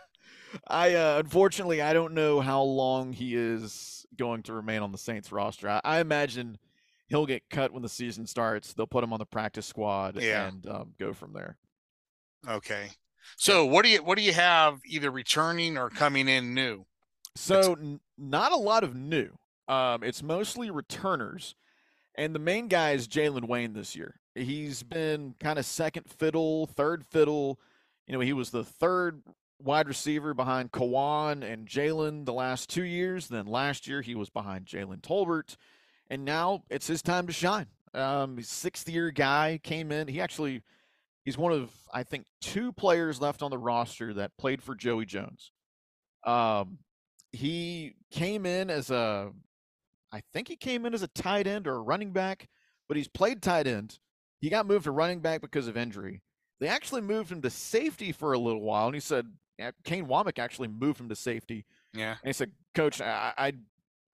I 0.69 0.95
uh, 0.95 1.19
unfortunately 1.19 1.83
I 1.83 1.93
don't 1.93 2.15
know 2.15 2.41
how 2.41 2.63
long 2.63 3.13
he 3.13 3.35
is 3.35 4.07
going 4.17 4.43
to 4.45 4.53
remain 4.53 4.83
on 4.83 4.93
the 4.93 4.99
Saints 4.99 5.33
roster. 5.33 5.69
I, 5.69 5.81
I 5.85 6.01
imagine 6.01 6.59
he'll 7.09 7.27
get 7.27 7.49
cut 7.51 7.73
when 7.73 7.83
the 7.83 7.89
season 7.89 8.27
starts. 8.27 8.73
They'll 8.73 8.87
put 8.87 9.05
him 9.05 9.13
on 9.13 9.19
the 9.19 9.27
practice 9.27 9.67
squad 9.67 10.21
yeah. 10.21 10.49
and 10.49 10.67
um, 10.67 10.95
go 10.99 11.13
from 11.13 11.33
there. 11.33 11.57
Okay. 12.49 12.91
So 13.37 13.65
what 13.65 13.85
do 13.85 13.91
you 13.91 14.03
what 14.03 14.19
do 14.19 14.25
you 14.25 14.33
have 14.33 14.81
either 14.87 15.11
returning 15.11 15.77
or 15.77 15.91
coming 15.91 16.29
in 16.29 16.55
new? 16.55 16.85
So 17.37 17.75
n- 17.75 18.01
not 18.17 18.53
a 18.53 18.57
lot 18.57 18.85
of 18.85 18.95
new. 18.95 19.31
Um, 19.67 20.03
it's 20.03 20.23
mostly 20.23 20.71
returners, 20.71 21.55
and 22.15 22.35
the 22.35 22.39
main 22.39 22.69
guy 22.69 22.93
is 22.93 23.09
Jalen 23.09 23.49
Wayne 23.49 23.73
this 23.73 23.97
year. 23.97 24.21
He's 24.35 24.83
been 24.83 25.35
kind 25.41 25.59
of 25.59 25.65
second 25.65 26.09
fiddle, 26.11 26.67
third 26.67 27.05
fiddle. 27.07 27.59
You 28.07 28.13
know, 28.13 28.21
he 28.21 28.33
was 28.33 28.51
the 28.51 28.65
third 28.65 29.23
wide 29.63 29.89
receiver 29.89 30.35
behind 30.35 30.73
Kawaan 30.73 31.43
and 31.43 31.67
Jalen 31.67 32.27
the 32.27 32.33
last 32.33 32.69
two 32.69 32.85
years. 32.85 33.29
Then 33.29 33.47
last 33.47 33.87
year 33.87 34.03
he 34.03 34.15
was 34.15 34.29
behind 34.29 34.67
Jalen 34.67 35.01
Tolbert, 35.01 35.57
and 36.11 36.25
now 36.25 36.65
it's 36.69 36.87
his 36.87 37.03
time 37.03 37.27
to 37.27 37.33
shine. 37.33 37.67
Um, 37.95 38.43
sixth 38.43 38.89
year 38.89 39.11
guy 39.11 39.61
came 39.63 39.93
in. 39.93 40.09
He 40.09 40.21
actually 40.21 40.63
he's 41.25 41.39
one 41.39 41.53
of 41.53 41.71
I 41.93 42.03
think 42.03 42.27
two 42.41 42.73
players 42.73 43.21
left 43.21 43.43
on 43.43 43.51
the 43.51 43.59
roster 43.59 44.15
that 44.15 44.37
played 44.39 44.63
for 44.63 44.75
Joey 44.75 45.07
Jones. 45.07 45.53
Um, 46.25 46.79
he 47.33 47.95
came 48.11 48.47
in 48.47 48.71
as 48.71 48.91
a 48.91 49.33
I 50.13 50.23
think 50.33 50.49
he 50.49 50.57
came 50.57 50.87
in 50.87 50.95
as 50.95 51.03
a 51.03 51.09
tight 51.09 51.47
end 51.47 51.67
or 51.67 51.75
a 51.75 51.83
running 51.83 52.13
back, 52.13 52.49
but 52.89 52.97
he's 52.97 53.09
played 53.09 53.43
tight 53.43 53.67
end. 53.67 53.99
He 54.41 54.49
got 54.49 54.67
moved 54.67 54.85
to 54.85 54.91
running 54.91 55.21
back 55.21 55.41
because 55.41 55.67
of 55.67 55.77
injury. 55.77 56.23
They 56.61 56.69
actually 56.69 57.01
moved 57.01 57.33
him 57.33 57.43
to 57.43 57.51
safety 57.51 58.13
for 58.13 58.33
a 58.33 58.39
little 58.39 58.61
while, 58.61 58.87
and 58.87 58.95
he 58.95 59.01
said 59.01 59.27
Kane 59.85 60.07
Wommack 60.07 60.39
actually 60.39 60.69
moved 60.69 61.01
him 61.01 61.09
to 61.09 61.17
safety. 61.17 61.67
Yeah. 61.93 62.11
And 62.11 62.27
he 62.27 62.33
said, 62.33 62.53
Coach, 62.75 63.01
I, 63.01 63.33
I, 63.37 63.53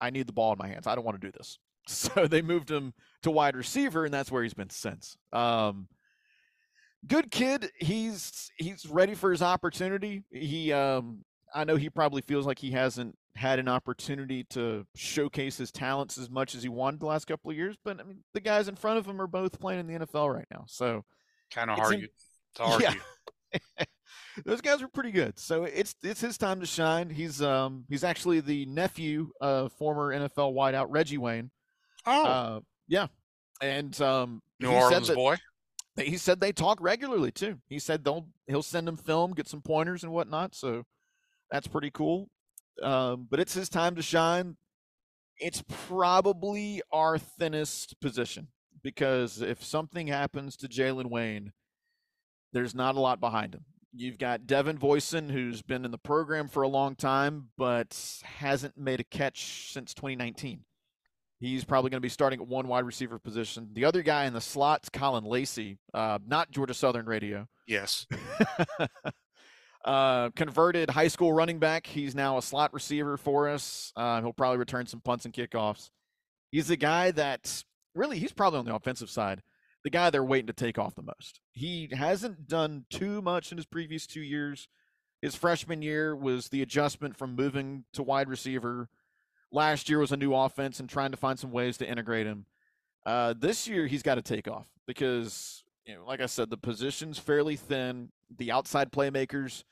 I 0.01 0.11
need 0.11 0.27
the 0.27 0.33
ball 0.33 0.53
in 0.53 0.59
my 0.59 0.69
hands. 0.69 0.87
I 0.87 0.95
don't 0.95 1.05
want 1.05 1.21
to 1.21 1.27
do 1.27 1.33
this. 1.37 1.59
So 1.87 2.29
they 2.29 2.43
moved 2.43 2.71
him 2.71 2.93
to 3.23 3.33
wide 3.33 3.57
receiver, 3.57 4.05
and 4.05 4.15
that's 4.15 4.31
where 4.31 4.45
he's 4.45 4.55
been 4.55 4.71
since. 4.71 5.17
Um, 5.33 5.89
good 7.07 7.31
kid. 7.31 7.71
He's 7.77 8.51
he's 8.57 8.87
ready 8.87 9.15
for 9.15 9.31
his 9.31 9.43
opportunity. 9.43 10.25
He 10.31 10.73
um, 10.73 11.25
I 11.55 11.65
know 11.65 11.77
he 11.77 11.91
probably 11.91 12.23
feels 12.23 12.47
like 12.47 12.59
he 12.59 12.71
hasn't 12.71 13.17
had 13.37 13.59
an 13.59 13.69
opportunity 13.69 14.45
to 14.45 14.87
showcase 14.95 15.57
his 15.57 15.71
talents 15.71 16.19
as 16.19 16.29
much 16.29 16.55
as 16.55 16.63
he 16.63 16.69
wanted 16.69 17.01
the 17.01 17.07
last 17.07 17.27
couple 17.27 17.51
of 17.51 17.57
years. 17.57 17.77
But 17.85 18.01
I 18.01 18.05
mean, 18.05 18.23
the 18.35 18.41
guys 18.41 18.69
in 18.69 18.77
front 18.77 18.99
of 18.99 19.07
him 19.07 19.21
are 19.21 19.27
both 19.27 19.61
playing 19.61 19.81
in 19.81 19.87
the 19.87 20.07
NFL 20.07 20.35
right 20.35 20.49
now, 20.51 20.65
so 20.67 21.05
kind 21.51 21.71
of 21.71 21.79
hard 21.79 21.95
in, 21.95 22.09
to 22.57 22.63
argue. 22.63 22.89
Yeah. 23.53 23.85
those 24.45 24.61
guys 24.61 24.81
are 24.81 24.87
pretty 24.87 25.11
good. 25.11 25.37
So 25.39 25.65
it's 25.65 25.97
it's 26.05 26.21
his 26.21 26.39
time 26.39 26.61
to 26.61 26.67
shine. 26.67 27.11
He's 27.11 27.43
um 27.43 27.85
he's 27.89 28.05
actually 28.05 28.41
the 28.41 28.65
nephew 28.67 29.31
of 29.41 29.73
former 29.73 30.15
NFL 30.15 30.55
wideout 30.55 30.87
Reggie 30.89 31.19
Wayne. 31.19 31.51
Oh, 32.07 32.25
uh, 32.25 32.61
yeah, 32.87 33.09
and 33.61 34.01
um, 34.01 34.43
New 34.59 34.71
Orleans 34.71 35.09
that, 35.09 35.17
He 36.01 36.17
said 36.17 36.41
they 36.41 36.53
talk 36.53 36.79
regularly 36.81 37.31
too. 37.31 37.59
He 37.69 37.79
said 37.79 38.05
they'll 38.05 38.29
he'll 38.47 38.63
send 38.63 38.89
them 38.89 38.97
film, 38.97 39.33
get 39.33 39.49
some 39.49 39.63
pointers 39.63 40.03
and 40.03 40.13
whatnot. 40.13 40.55
So 40.55 40.85
that's 41.51 41.67
pretty 41.67 41.91
cool. 41.91 42.29
Um, 42.83 43.27
but 43.31 43.41
it's 43.41 43.55
his 43.55 43.69
time 43.69 43.97
to 43.97 44.03
shine. 44.03 44.57
It's 45.39 45.63
probably 45.69 46.83
our 46.93 47.19
thinnest 47.19 48.01
position 48.01 48.49
because 48.83 49.41
if 49.41 49.65
something 49.65 50.07
happens 50.07 50.57
to 50.59 50.69
Jalen 50.69 51.11
Wayne, 51.11 51.53
there's 52.53 52.75
not 52.75 52.97
a 52.97 53.01
lot 53.01 53.21
behind 53.21 53.55
him. 53.55 53.65
You've 53.93 54.19
got 54.19 54.47
Devin 54.47 54.79
Voisin, 54.79 55.31
who's 55.31 55.63
been 55.63 55.85
in 55.85 55.91
the 55.91 55.99
program 55.99 56.49
for 56.49 56.63
a 56.63 56.69
long 56.69 56.95
time, 56.95 57.49
but 57.57 58.21
hasn't 58.25 58.79
made 58.79 59.01
a 59.01 59.05
catch 59.05 59.73
since 59.73 59.95
2019. 59.95 60.61
He's 61.41 61.65
probably 61.65 61.91
going 61.91 61.99
to 61.99 62.05
be 62.05 62.11
starting 62.11 62.41
at 62.41 62.47
one 62.47 62.69
wide 62.69 62.85
receiver 62.85 63.19
position. 63.19 63.71
The 63.73 63.87
other 63.87 64.03
guy 64.03 64.27
in 64.27 64.35
the 64.35 64.41
slot's 64.41 64.91
Caullin 64.91 65.25
Lacy, 65.25 65.79
uh, 65.95 66.19
not 66.27 66.51
Georgia 66.51 66.75
Southern 66.75 67.07
Radio. 67.07 67.49
Yes. 67.67 68.07
uh, 69.85 70.31
converted 70.31 70.91
high 70.91 71.09
school 71.09 71.33
running 71.33 71.59
back. 71.59 71.87
He's 71.87 72.15
now 72.15 72.37
a 72.37 72.43
slot 72.43 72.75
receiver 72.75 73.17
for 73.17 73.49
us. 73.49 73.93
Uh, 73.97 74.21
he'll 74.21 74.35
probably 74.35 74.59
return 74.59 74.87
some 74.87 75.01
punts 75.01 75.25
and 75.25 75.33
kickoffs. 75.33 75.89
He's 76.51 76.69
the 76.69 76.77
guy 76.77 77.11
that 77.13 77.65
really, 77.95 78.19
he's 78.19 78.33
probably 78.33 78.59
on 78.59 78.67
the 78.67 78.75
offensive 78.75 79.09
side 79.09 79.43
the 79.83 79.91
guy 79.91 80.11
they're 80.11 80.25
waiting 80.25 80.47
to 80.47 80.53
take 80.53 80.79
off 80.79 80.95
the 80.95 81.03
most. 81.03 81.41
He 81.53 81.89
hasn't 81.93 82.47
done 82.47 82.85
too 82.91 83.23
much 83.23 83.51
in 83.51 83.59
his 83.59 83.67
previous 83.67 84.07
two 84.07 84.21
years. 84.21 84.69
His 85.23 85.35
freshman 85.35 85.83
year 85.83 86.15
was 86.15 86.49
the 86.49 86.63
adjustment 86.63 87.17
from 87.17 87.37
moving 87.37 87.85
to 87.95 88.03
wide 88.03 88.29
receiver. 88.29 88.89
Last 89.53 89.89
year 89.89 89.99
was 89.99 90.13
a 90.13 90.17
new 90.17 90.35
offense 90.35 90.81
and 90.81 90.89
trying 90.89 91.11
to 91.11 91.17
find 91.17 91.39
some 91.39 91.51
ways 91.51 91.77
to 91.79 91.89
integrate 91.89 92.27
him. 92.27 92.47
Uh, 93.05 93.35
this 93.37 93.67
year 93.67 93.87
he's 93.87 94.03
got 94.03 94.17
to 94.17 94.23
take 94.23 94.47
off 94.47 94.69
because, 94.87 95.65
you 95.85 95.95
know, 95.95 96.05
like 96.05 96.21
I 96.21 96.27
said, 96.27 96.51
the 96.51 96.57
position's 96.57 97.19
fairly 97.19 97.57
thin. 97.57 98.11
The 98.37 98.53
outside 98.53 98.93
playmakers 98.93 99.65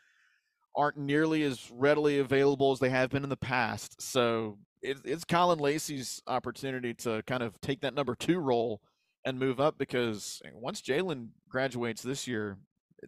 aren't 0.74 0.96
nearly 0.96 1.42
as 1.42 1.70
readily 1.72 2.18
available 2.18 2.72
as 2.72 2.78
they 2.78 2.90
have 2.90 3.10
been 3.10 3.24
in 3.24 3.30
the 3.30 3.36
past. 3.36 4.00
So 4.00 4.58
it, 4.82 4.98
it's 5.04 5.24
Caullin 5.24 5.60
Lacy's 5.60 6.22
opportunity 6.26 6.94
to 6.94 7.22
kind 7.26 7.42
of 7.42 7.60
take 7.60 7.80
that 7.80 7.94
number 7.94 8.14
two 8.14 8.38
role 8.38 8.80
and 9.24 9.38
move 9.38 9.60
up 9.60 9.76
because 9.78 10.40
once 10.54 10.80
Jalen 10.80 11.28
graduates 11.48 12.02
this 12.02 12.26
year, 12.26 12.56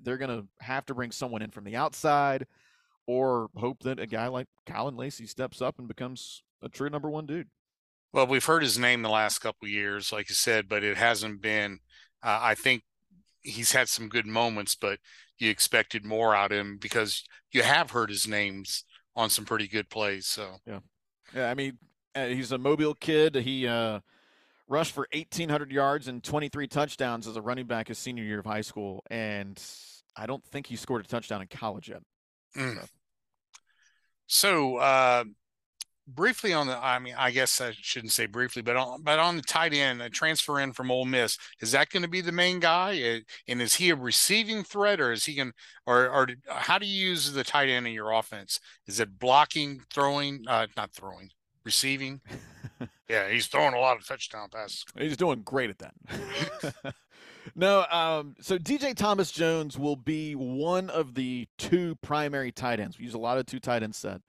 they're 0.03 0.19
going 0.19 0.37
to 0.37 0.47
have 0.61 0.87
to 0.87 0.95
bring 0.95 1.11
someone 1.11 1.43
in 1.43 1.51
from 1.51 1.65
the 1.65 1.77
outside 1.77 2.47
or 3.07 3.49
hope 3.57 3.83
that 3.83 3.99
a 3.99 4.07
guy 4.07 4.29
like 4.29 4.47
Caullin 4.67 4.97
Lacy 4.97 5.27
steps 5.27 5.61
up 5.63 5.79
and 5.79 5.89
becomes 5.89 6.43
a 6.63 6.69
true 6.69 6.91
number 6.91 7.11
one 7.11 7.27
dude. 7.27 7.49
Well, 8.13 8.27
we've 8.27 8.45
heard 8.45 8.63
his 8.63 8.79
name 8.79 9.03
the 9.03 9.09
last 9.09 9.39
couple 9.39 9.69
years, 9.69 10.13
like 10.13 10.29
you 10.29 10.35
said, 10.35 10.69
but 10.69 10.83
it 10.83 10.97
hasn't 10.97 11.41
been. 11.41 11.79
Uh, 12.23 12.41
I 12.43 12.55
think 12.55 12.83
he's 13.43 13.73
had 13.73 13.89
some 13.89 14.09
good 14.09 14.27
moments, 14.27 14.75
but 14.75 14.99
you 15.39 15.49
expected 15.49 16.05
more 16.05 16.35
out 16.35 16.53
of 16.53 16.59
him 16.59 16.79
because 16.81 17.25
you 17.53 17.63
have 17.63 17.91
heard 17.91 18.11
his 18.11 18.27
names 18.27 18.85
on 19.17 19.31
some 19.31 19.45
pretty 19.45 19.69
good 19.69 19.89
plays. 19.89 20.27
So 20.27 20.57
yeah, 20.67 20.81
yeah. 21.35 21.51
I 21.51 21.55
mean, 21.55 21.79
uh, 22.15 22.27
he's 22.27 22.53
a 22.53 22.59
Mobile 22.59 22.95
kid. 22.95 23.37
He 23.37 23.67
uh, 23.67 24.01
rushed 24.69 24.93
for 24.93 25.07
1,800 25.13 25.71
yards 25.71 26.09
and 26.09 26.23
23 26.23 26.67
touchdowns 26.67 27.27
as 27.27 27.37
a 27.37 27.43
running 27.43 27.67
back 27.67 27.89
his 27.89 27.99
senior 27.99 28.25
year 28.25 28.41
of 28.41 28.47
high 28.47 28.61
school, 28.61 29.05
and 29.11 29.63
I 30.17 30.27
don't 30.27 30.45
think 30.45 30.67
he 30.67 30.77
scored 30.77 31.05
a 31.05 31.09
touchdown 31.09 31.43
in 31.43 31.49
college 31.49 31.89
yet. 31.89 32.03
Mm. 32.57 32.81
So, 32.81 32.87
so 34.27 34.77
uh, 34.77 35.25
briefly 36.07 36.53
on 36.53 36.67
the, 36.67 36.77
I 36.77 36.99
mean, 36.99 37.15
I 37.17 37.31
guess 37.31 37.61
I 37.61 37.73
shouldn't 37.73 38.13
say 38.13 38.27
briefly, 38.27 38.63
but 38.63 38.77
on, 38.77 39.03
but 39.03 39.19
on 39.19 39.37
the 39.37 39.43
tight 39.43 39.73
end, 39.73 40.03
a 40.03 40.11
transfer 40.11 40.61
in 40.61 40.73
from 40.73 40.91
Ole 40.91 41.05
Miss, 41.05 41.37
is 41.61 41.73
that 41.73 41.91
going 41.91 42.03
to 42.03 42.09
be 42.09 42.21
the 42.21 42.33
main 42.33 42.61
guy? 42.61 43.23
And 43.49 43.63
is 43.63 43.75
he 43.75 43.91
a 43.91 43.97
receiving 43.97 44.65
threat, 44.65 45.01
or 45.01 45.13
is 45.13 45.25
he 45.25 45.35
going, 45.35 45.53
or 45.87 46.09
or 46.09 46.29
how 46.49 46.79
do 46.79 46.87
you 46.87 47.09
use 47.09 47.33
the 47.33 47.45
tight 47.45 47.69
end 47.69 47.87
in 47.87 47.93
your 47.93 48.11
offense? 48.13 48.61
Is 48.87 49.01
it 49.01 49.19
blocking, 49.19 49.83
throwing, 49.93 50.45
uh, 50.47 50.67
not 50.77 50.93
throwing, 50.93 51.31
receiving? 51.65 52.21
yeah, 53.09 53.29
he's 53.29 53.47
throwing 53.47 53.75
a 53.75 53.81
lot 53.81 53.97
of 53.97 54.07
touchdown 54.07 54.49
passes. 54.51 54.85
He's 54.99 55.17
doing 55.17 55.43
great 55.43 55.71
at 55.71 55.79
that. 55.79 56.95
no, 57.55 57.85
um, 57.91 58.35
so 58.41 58.59
DJ 58.59 58.95
Thomas 58.95 59.31
Jones 59.31 59.79
will 59.79 59.97
be 59.97 60.35
one 60.35 60.91
of 60.91 61.15
the 61.15 61.47
two 61.59 61.97
primary 61.97 62.53
tight 62.53 62.81
ends. 62.81 62.99
We 62.99 63.05
use 63.05 63.15
a 63.15 63.19
lot 63.19 63.39
of 63.39 63.47
two 63.47 63.61
tight 63.61 63.83
end 63.83 63.95
set. 63.95 64.21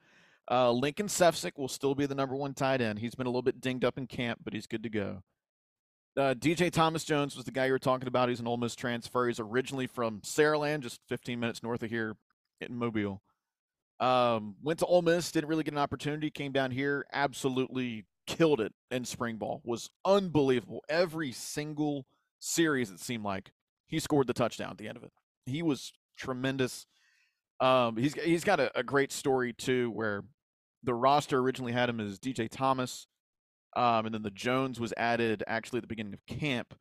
Uh, 0.49 0.71
Lincoln 0.71 1.07
Sefcik 1.07 1.57
will 1.57 1.67
still 1.67 1.95
be 1.95 2.05
the 2.05 2.15
number 2.15 2.35
one 2.35 2.53
tight 2.53 2.81
end. 2.81 2.99
He's 2.99 3.15
been 3.15 3.27
a 3.27 3.29
little 3.29 3.41
bit 3.41 3.61
dinged 3.61 3.85
up 3.85 3.97
in 3.97 4.07
camp, 4.07 4.39
but 4.43 4.53
he's 4.53 4.67
good 4.67 4.83
to 4.83 4.89
go. 4.89 5.23
Uh, 6.17 6.33
DJ 6.33 6.69
Thomas 6.69 7.05
Jones 7.05 7.35
was 7.35 7.45
the 7.45 7.51
guy 7.51 7.67
you 7.67 7.71
were 7.71 7.79
talking 7.79 8.07
about. 8.07 8.27
He's 8.27 8.41
an 8.41 8.47
Ole 8.47 8.57
Miss 8.57 8.75
transfer. 8.75 9.27
He's 9.27 9.39
originally 9.39 9.87
from 9.87 10.19
Saraland, 10.21 10.81
just 10.81 10.99
15 11.07 11.39
minutes 11.39 11.63
north 11.63 11.83
of 11.83 11.89
here 11.89 12.17
in 12.59 12.75
Mobile. 12.75 13.21
Um, 14.01 14.55
went 14.61 14.79
to 14.79 14.85
Ole 14.87 15.03
Miss, 15.03 15.31
didn't 15.31 15.49
really 15.49 15.63
get 15.63 15.73
an 15.73 15.77
opportunity. 15.77 16.29
Came 16.29 16.51
down 16.51 16.71
here, 16.71 17.05
absolutely 17.13 18.05
killed 18.25 18.59
it 18.59 18.73
in 18.89 19.05
spring 19.05 19.37
ball. 19.37 19.61
Was 19.63 19.89
unbelievable. 20.03 20.83
Every 20.89 21.31
single 21.31 22.05
series, 22.39 22.89
it 22.89 22.99
seemed 22.99 23.23
like 23.23 23.51
he 23.87 23.99
scored 23.99 24.27
the 24.27 24.33
touchdown 24.33 24.71
at 24.71 24.77
the 24.77 24.87
end 24.87 24.97
of 24.97 25.03
it. 25.03 25.11
He 25.45 25.61
was 25.61 25.93
tremendous. 26.17 26.87
Um, 27.62 27.95
he's 27.95 28.16
he's 28.16 28.43
got 28.43 28.59
a, 28.59 28.78
a 28.78 28.84
great 28.84 29.12
story 29.12 29.53
too, 29.53 29.91
where 29.91 30.24
the 30.84 30.93
roster 30.93 31.38
originally 31.38 31.72
had 31.72 31.89
him 31.89 31.99
as 31.99 32.20
DJ 32.20 32.49
Thomas, 32.49 33.07
um, 33.76 34.05
and 34.05 34.16
then 34.16 34.24
the 34.24 34.32
Jones 34.32 34.80
was 34.80 34.93
added 34.97 35.43
actually 35.47 35.78
at 35.78 35.84
the 35.84 35.88
beginning 35.88 36.14
of 36.14 36.26
camp. 36.26 36.74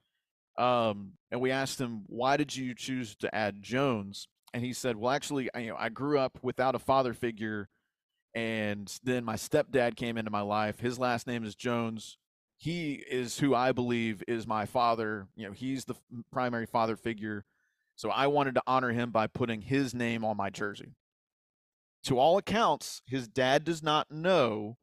Um, 0.59 1.13
and 1.31 1.41
we 1.41 1.51
asked 1.51 1.81
him, 1.81 2.03
why 2.07 2.37
did 2.37 2.55
you 2.55 2.75
choose 2.75 3.15
to 3.17 3.35
add 3.35 3.63
Jones? 3.63 4.29
And 4.53 4.65
he 4.65 4.73
said, 4.73 4.97
well, 4.97 5.13
actually, 5.13 5.49
I, 5.55 5.61
you 5.61 5.71
know, 5.71 5.77
I 5.79 5.89
grew 5.89 6.19
up 6.19 6.39
without 6.43 6.75
a 6.75 6.79
father 6.79 7.15
figure. 7.15 7.69
And 8.35 8.93
then 9.03 9.25
my 9.25 9.37
stepdad 9.37 9.97
came 9.97 10.17
into 10.17 10.31
my 10.31 10.41
life. 10.41 10.81
His 10.81 10.99
last 10.99 11.27
name 11.27 11.45
is 11.45 11.55
Jones. 11.55 12.19
He 12.59 12.95
is 12.95 13.39
who 13.39 13.55
I 13.55 13.73
believe 13.73 14.23
is 14.29 14.47
my 14.47 14.67
father. 14.67 15.29
You 15.35 15.47
know, 15.47 15.53
he's 15.53 15.87
the 15.87 15.95
primary 16.31 16.67
father 16.67 16.97
figure. 16.97 17.45
So 18.01 18.09
I 18.09 18.29
wanted 18.29 18.55
to 18.55 18.63
honor 18.67 18.93
him 18.93 19.11
by 19.11 19.27
putting 19.27 19.61
his 19.61 19.93
name 19.93 20.25
on 20.25 20.35
my 20.35 20.49
jersey. 20.49 20.95
To 22.05 22.19
all 22.19 22.39
accounts, 22.39 23.03
his 23.05 23.29
dad 23.29 23.63
does 23.63 23.83
not 23.83 24.11
know 24.11 24.79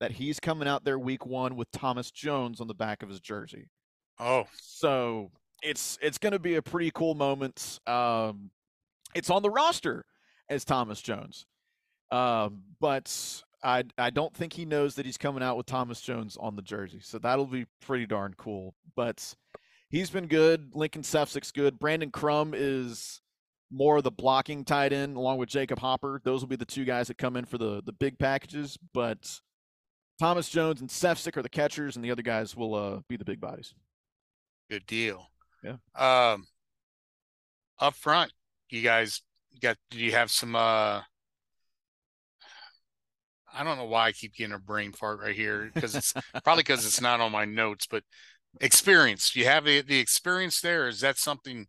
that 0.00 0.12
he's 0.12 0.40
coming 0.40 0.66
out 0.66 0.82
there 0.82 0.98
week 0.98 1.26
one 1.26 1.54
with 1.54 1.70
Thomas 1.70 2.10
Jones 2.10 2.62
on 2.62 2.68
the 2.68 2.74
back 2.74 3.02
of 3.02 3.10
his 3.10 3.20
jersey. 3.20 3.68
Oh, 4.18 4.46
so 4.58 5.32
it's 5.62 5.98
it's 6.00 6.16
going 6.16 6.32
to 6.32 6.38
be 6.38 6.54
a 6.54 6.62
pretty 6.62 6.90
cool 6.92 7.14
moment. 7.14 7.78
Um, 7.86 8.50
it's 9.14 9.28
on 9.28 9.42
the 9.42 9.50
roster 9.50 10.06
as 10.48 10.64
Thomas 10.64 11.02
Jones, 11.02 11.44
um, 12.10 12.62
but 12.80 13.42
I 13.62 13.84
I 13.98 14.08
don't 14.08 14.34
think 14.34 14.54
he 14.54 14.64
knows 14.64 14.94
that 14.94 15.04
he's 15.04 15.18
coming 15.18 15.42
out 15.42 15.58
with 15.58 15.66
Thomas 15.66 16.00
Jones 16.00 16.38
on 16.40 16.56
the 16.56 16.62
jersey. 16.62 17.00
So 17.02 17.18
that'll 17.18 17.44
be 17.44 17.66
pretty 17.82 18.06
darn 18.06 18.32
cool. 18.38 18.74
But 18.96 19.34
he's 19.92 20.10
been 20.10 20.26
good. 20.26 20.70
Lincoln 20.74 21.02
Sefcik's 21.02 21.52
good. 21.52 21.78
Brandon 21.78 22.10
Crum 22.10 22.54
is 22.56 23.20
more 23.70 23.98
of 23.98 24.04
the 24.04 24.10
blocking 24.10 24.64
tight 24.64 24.92
end 24.92 25.16
along 25.16 25.38
with 25.38 25.48
Jacob 25.48 25.78
Hopper. 25.78 26.20
Those 26.24 26.40
will 26.40 26.48
be 26.48 26.56
the 26.56 26.64
two 26.64 26.84
guys 26.84 27.06
that 27.08 27.18
come 27.18 27.36
in 27.36 27.44
for 27.44 27.58
the 27.58 27.80
the 27.84 27.92
big 27.92 28.18
packages. 28.18 28.76
But 28.92 29.40
Thomas 30.18 30.48
Jones 30.48 30.80
and 30.80 30.90
Sefcik 30.90 31.36
are 31.36 31.42
the 31.42 31.48
catchers, 31.48 31.94
and 31.94 32.04
the 32.04 32.10
other 32.10 32.22
guys 32.22 32.56
will 32.56 32.74
uh, 32.74 33.00
be 33.08 33.16
the 33.16 33.24
big 33.24 33.40
bodies. 33.40 33.74
Good 34.68 34.86
deal. 34.86 35.30
Yeah. 35.62 35.76
Um, 35.94 36.46
up 37.78 37.94
front, 37.94 38.32
you 38.70 38.82
guys 38.82 39.22
got? 39.60 39.76
Do 39.90 39.98
you 39.98 40.12
have 40.12 40.30
some? 40.30 40.56
uh 40.56 41.02
I 43.54 43.64
don't 43.64 43.76
know 43.76 43.84
why 43.84 44.06
I 44.06 44.12
keep 44.12 44.34
getting 44.34 44.54
a 44.54 44.58
brain 44.58 44.92
fart 44.92 45.20
right 45.20 45.34
here 45.34 45.70
because 45.74 45.94
it's 45.94 46.14
probably 46.42 46.62
because 46.62 46.86
it's 46.86 47.02
not 47.02 47.20
on 47.20 47.32
my 47.32 47.44
notes, 47.44 47.86
but 47.86 48.02
experience. 48.60 49.34
You 49.34 49.46
have 49.46 49.64
the, 49.64 49.82
the 49.82 49.98
experience 49.98 50.60
there? 50.60 50.88
Is 50.88 51.00
that 51.00 51.18
something, 51.18 51.66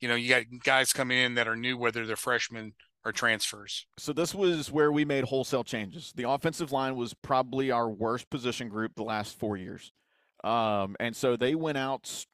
you 0.00 0.08
know, 0.08 0.14
you 0.14 0.28
got 0.28 0.44
guys 0.64 0.92
coming 0.92 1.18
in 1.18 1.34
that 1.34 1.48
are 1.48 1.56
new, 1.56 1.76
whether 1.76 2.06
they're 2.06 2.16
freshmen 2.16 2.74
or 3.04 3.12
transfers? 3.12 3.86
So 3.98 4.12
this 4.12 4.34
was 4.34 4.70
where 4.70 4.92
we 4.92 5.04
made 5.04 5.24
wholesale 5.24 5.64
changes. 5.64 6.12
The 6.16 6.28
offensive 6.28 6.72
line 6.72 6.96
was 6.96 7.14
probably 7.14 7.70
our 7.70 7.90
worst 7.90 8.30
position 8.30 8.68
group 8.68 8.94
the 8.94 9.04
last 9.04 9.38
four 9.38 9.56
years. 9.56 9.92
Um, 10.44 10.96
and 10.98 11.14
so 11.14 11.36
they 11.36 11.54
went 11.54 11.78
out 11.78 12.26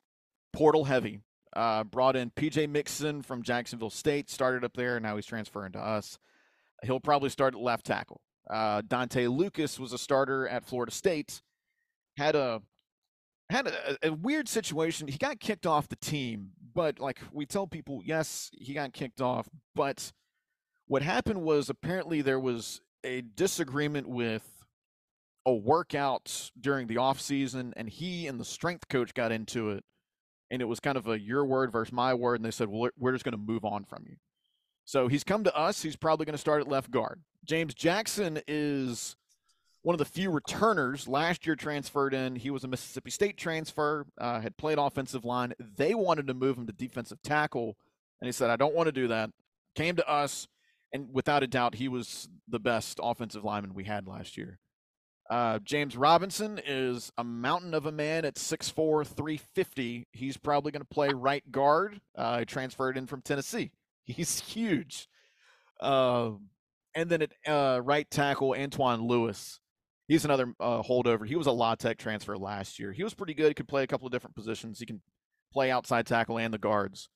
portal 0.52 0.84
heavy. 0.84 1.20
Uh, 1.56 1.82
brought 1.82 2.14
in 2.14 2.30
PJ 2.30 2.68
Mixon 2.68 3.22
from 3.22 3.42
Jacksonville 3.42 3.90
State, 3.90 4.30
started 4.30 4.64
up 4.64 4.74
there, 4.74 4.96
and 4.96 5.02
now 5.02 5.16
he's 5.16 5.26
transferring 5.26 5.72
to 5.72 5.78
us. 5.78 6.18
He'll 6.84 7.00
probably 7.00 7.30
start 7.30 7.54
at 7.54 7.60
left 7.60 7.86
tackle. 7.86 8.20
Uh, 8.48 8.82
Dante 8.86 9.26
Lucas 9.26 9.80
was 9.80 9.92
a 9.92 9.98
starter 9.98 10.46
at 10.46 10.64
Florida 10.64 10.92
State. 10.92 11.40
Had 12.16 12.36
a 12.36 12.62
had 13.50 13.66
a, 13.66 14.08
a, 14.08 14.12
weird 14.12 14.48
situation. 14.48 15.08
He 15.08 15.18
got 15.18 15.40
kicked 15.40 15.66
off 15.66 15.88
the 15.88 15.96
team, 15.96 16.50
but 16.74 16.98
like 16.98 17.20
we 17.32 17.46
tell 17.46 17.66
people, 17.66 18.02
yes, 18.04 18.50
he 18.52 18.74
got 18.74 18.92
kicked 18.92 19.20
off. 19.20 19.48
But 19.74 20.12
what 20.86 21.02
happened 21.02 21.42
was 21.42 21.70
apparently 21.70 22.22
there 22.22 22.40
was 22.40 22.80
a 23.04 23.22
disagreement 23.22 24.08
with 24.08 24.64
a 25.46 25.54
workout 25.54 26.50
during 26.60 26.86
the 26.86 26.98
off 26.98 27.20
season, 27.20 27.72
and 27.76 27.88
he 27.88 28.26
and 28.26 28.38
the 28.38 28.44
strength 28.44 28.88
coach 28.88 29.14
got 29.14 29.32
into 29.32 29.70
it 29.70 29.84
and 30.50 30.62
it 30.62 30.66
was 30.66 30.80
kind 30.80 30.96
of 30.96 31.06
a 31.08 31.18
your 31.18 31.44
word 31.44 31.72
versus 31.72 31.92
my 31.92 32.14
word, 32.14 32.36
and 32.36 32.44
they 32.44 32.50
said, 32.50 32.68
well, 32.68 32.90
we're 32.98 33.12
just 33.12 33.24
going 33.24 33.32
to 33.32 33.38
move 33.38 33.64
on 33.64 33.84
from 33.84 34.04
you. 34.06 34.16
So 34.84 35.08
he's 35.08 35.24
come 35.24 35.44
to 35.44 35.54
us. 35.54 35.82
He's 35.82 35.96
probably 35.96 36.24
going 36.24 36.34
to 36.34 36.38
start 36.38 36.62
at 36.62 36.68
left 36.68 36.90
guard. 36.90 37.20
James 37.44 37.74
Jackson 37.74 38.40
is 38.48 39.16
one 39.82 39.94
of 39.94 39.98
the 39.98 40.04
few 40.04 40.30
returners. 40.30 41.08
Last 41.08 41.46
year 41.46 41.56
transferred 41.56 42.14
in. 42.14 42.36
He 42.36 42.50
was 42.50 42.64
a 42.64 42.68
Mississippi 42.68 43.10
State 43.10 43.36
transfer, 43.36 44.06
uh, 44.18 44.40
had 44.40 44.56
played 44.56 44.78
offensive 44.78 45.24
line. 45.24 45.54
They 45.58 45.94
wanted 45.94 46.26
to 46.26 46.34
move 46.34 46.58
him 46.58 46.66
to 46.66 46.72
defensive 46.72 47.22
tackle, 47.22 47.76
and 48.20 48.26
he 48.26 48.32
said, 48.32 48.50
I 48.50 48.56
don't 48.56 48.74
want 48.74 48.88
to 48.88 48.92
do 48.92 49.08
that. 49.08 49.30
Came 49.74 49.96
to 49.96 50.08
us, 50.08 50.48
and 50.92 51.08
without 51.12 51.42
a 51.42 51.46
doubt, 51.46 51.76
he 51.76 51.88
was 51.88 52.28
the 52.48 52.58
best 52.58 52.98
offensive 53.02 53.44
lineman 53.44 53.74
we 53.74 53.84
had 53.84 54.06
last 54.06 54.36
year. 54.36 54.58
Uh, 55.30 55.58
James 55.58 55.96
Robinson 55.96 56.58
is 56.66 57.12
a 57.18 57.24
mountain 57.24 57.74
of 57.74 57.84
a 57.84 57.92
man 57.92 58.24
at 58.24 58.36
6'4, 58.36 59.06
350. 59.06 60.08
He's 60.10 60.36
probably 60.38 60.72
going 60.72 60.82
to 60.82 60.88
play 60.88 61.10
right 61.10 61.50
guard. 61.52 62.00
Uh, 62.16 62.44
transferred 62.46 62.96
in 62.96 63.06
from 63.06 63.20
Tennessee. 63.20 63.72
He's 64.06 64.40
huge. 64.40 65.06
Uh, 65.80 66.30
and 66.94 67.10
then 67.10 67.22
at 67.22 67.32
uh, 67.46 67.80
right 67.82 68.10
tackle, 68.10 68.54
Antoine 68.58 69.06
Lewis. 69.06 69.60
He's 70.08 70.24
another 70.24 70.52
uh, 70.58 70.82
holdover. 70.82 71.26
He 71.26 71.36
was 71.36 71.46
a 71.46 71.52
La 71.52 71.74
Tech 71.74 71.98
transfer 71.98 72.36
last 72.36 72.78
year. 72.78 72.92
He 72.92 73.04
was 73.04 73.14
pretty 73.14 73.34
good. 73.34 73.48
He 73.48 73.54
could 73.54 73.68
play 73.68 73.82
a 73.82 73.86
couple 73.86 74.06
of 74.06 74.12
different 74.12 74.34
positions. 74.34 74.80
He 74.80 74.86
can 74.86 75.00
play 75.52 75.70
outside 75.70 76.06
tackle 76.06 76.38
and 76.38 76.52
the 76.52 76.58
guards. 76.58 77.08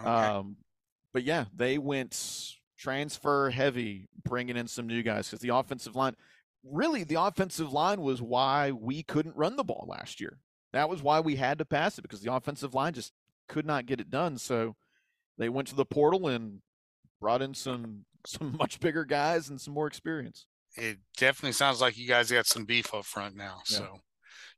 Okay. 0.00 0.08
Um, 0.08 0.56
but 1.12 1.22
yeah, 1.22 1.44
they 1.54 1.78
went 1.78 2.54
transfer 2.78 3.50
heavy, 3.50 4.08
bringing 4.24 4.56
in 4.56 4.66
some 4.66 4.86
new 4.86 5.02
guys 5.02 5.28
because 5.28 5.40
the 5.40 5.54
offensive 5.54 5.94
line– 5.94 6.16
really 6.64 7.04
the 7.04 7.20
offensive 7.20 7.72
line 7.72 8.00
was 8.00 8.22
why 8.22 8.72
we 8.72 9.02
couldn't 9.02 9.36
run 9.36 9.56
the 9.56 9.64
ball 9.64 9.86
last 9.88 10.20
year. 10.20 10.38
That 10.72 10.88
was 10.88 11.02
why 11.02 11.20
we 11.20 11.36
had 11.36 11.58
to 11.58 11.64
pass 11.64 11.98
it 11.98 12.02
because 12.02 12.20
the 12.20 12.32
offensive 12.32 12.74
line 12.74 12.94
just 12.94 13.12
could 13.48 13.66
not 13.66 13.86
get 13.86 14.00
it 14.00 14.10
done. 14.10 14.38
So 14.38 14.74
they 15.38 15.48
went 15.48 15.68
to 15.68 15.74
the 15.74 15.84
portal 15.84 16.26
and 16.28 16.60
brought 17.20 17.42
in 17.42 17.54
some 17.54 18.04
some 18.26 18.56
much 18.58 18.80
bigger 18.80 19.04
guys 19.04 19.50
and 19.50 19.60
some 19.60 19.74
more 19.74 19.86
experience. 19.86 20.46
It 20.76 20.98
definitely 21.16 21.52
sounds 21.52 21.80
like 21.80 21.96
you 21.96 22.08
guys 22.08 22.30
got 22.30 22.46
some 22.46 22.64
beef 22.64 22.92
up 22.94 23.04
front 23.04 23.36
now. 23.36 23.62
Yeah. 23.70 23.78
So 23.78 23.98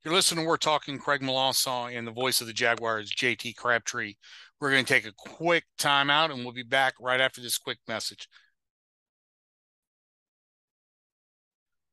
you're 0.04 0.14
listening. 0.14 0.44
To 0.44 0.48
We're 0.48 0.56
talking 0.56 0.98
Craig 0.98 1.20
Melanson 1.20 1.96
and 1.96 2.06
the 2.06 2.12
voice 2.12 2.40
of 2.40 2.46
the 2.46 2.52
Jaguars, 2.52 3.12
JT 3.12 3.56
Crabtree. 3.56 4.14
We're 4.60 4.70
going 4.70 4.84
to 4.84 4.92
take 4.92 5.06
a 5.06 5.12
quick 5.16 5.64
timeout 5.78 6.32
and 6.32 6.42
we'll 6.42 6.54
be 6.54 6.62
back 6.62 6.94
right 7.00 7.20
after 7.20 7.42
this 7.42 7.58
quick 7.58 7.78
message. 7.86 8.28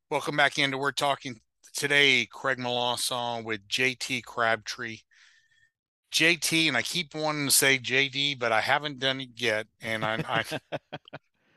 Welcome 0.10 0.38
back 0.38 0.58
into 0.58 0.78
We're 0.78 0.92
Talking 0.92 1.42
today. 1.74 2.26
Craig 2.32 2.60
Melanson 2.60 3.44
with 3.44 3.68
JT 3.68 4.24
Crabtree. 4.24 5.00
JT, 6.14 6.68
and 6.68 6.78
I 6.78 6.84
keep 6.84 7.16
wanting 7.16 7.48
to 7.48 7.52
say 7.52 7.80
JD, 7.80 8.40
but 8.40 8.52
I 8.52 8.62
haven't 8.62 9.00
done 9.00 9.20
it 9.20 9.30
yet. 9.36 9.66
And 9.82 10.06
I, 10.06 10.24
I 10.30 10.78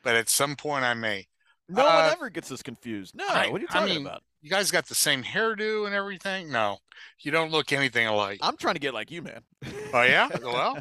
but 0.02 0.16
at 0.16 0.28
some 0.28 0.56
point 0.56 0.84
I 0.84 0.94
may. 0.94 1.26
No 1.68 1.82
uh, 1.82 2.02
one 2.02 2.12
ever 2.12 2.30
gets 2.30 2.52
us 2.52 2.62
confused. 2.62 3.14
No, 3.16 3.26
I, 3.28 3.48
what 3.48 3.58
are 3.58 3.62
you 3.62 3.66
talking 3.66 3.92
I 3.92 3.94
mean, 3.96 4.06
about? 4.06 4.22
You 4.40 4.50
guys 4.50 4.70
got 4.70 4.86
the 4.86 4.94
same 4.94 5.22
hairdo 5.22 5.86
and 5.86 5.94
everything? 5.94 6.52
No, 6.52 6.78
you 7.20 7.32
don't 7.32 7.50
look 7.50 7.72
anything 7.72 8.06
alike. 8.06 8.38
I'm 8.42 8.56
trying 8.56 8.74
to 8.74 8.80
get 8.80 8.94
like 8.94 9.10
you, 9.10 9.22
man. 9.22 9.40
oh 9.92 10.02
yeah, 10.02 10.28
well, 10.42 10.78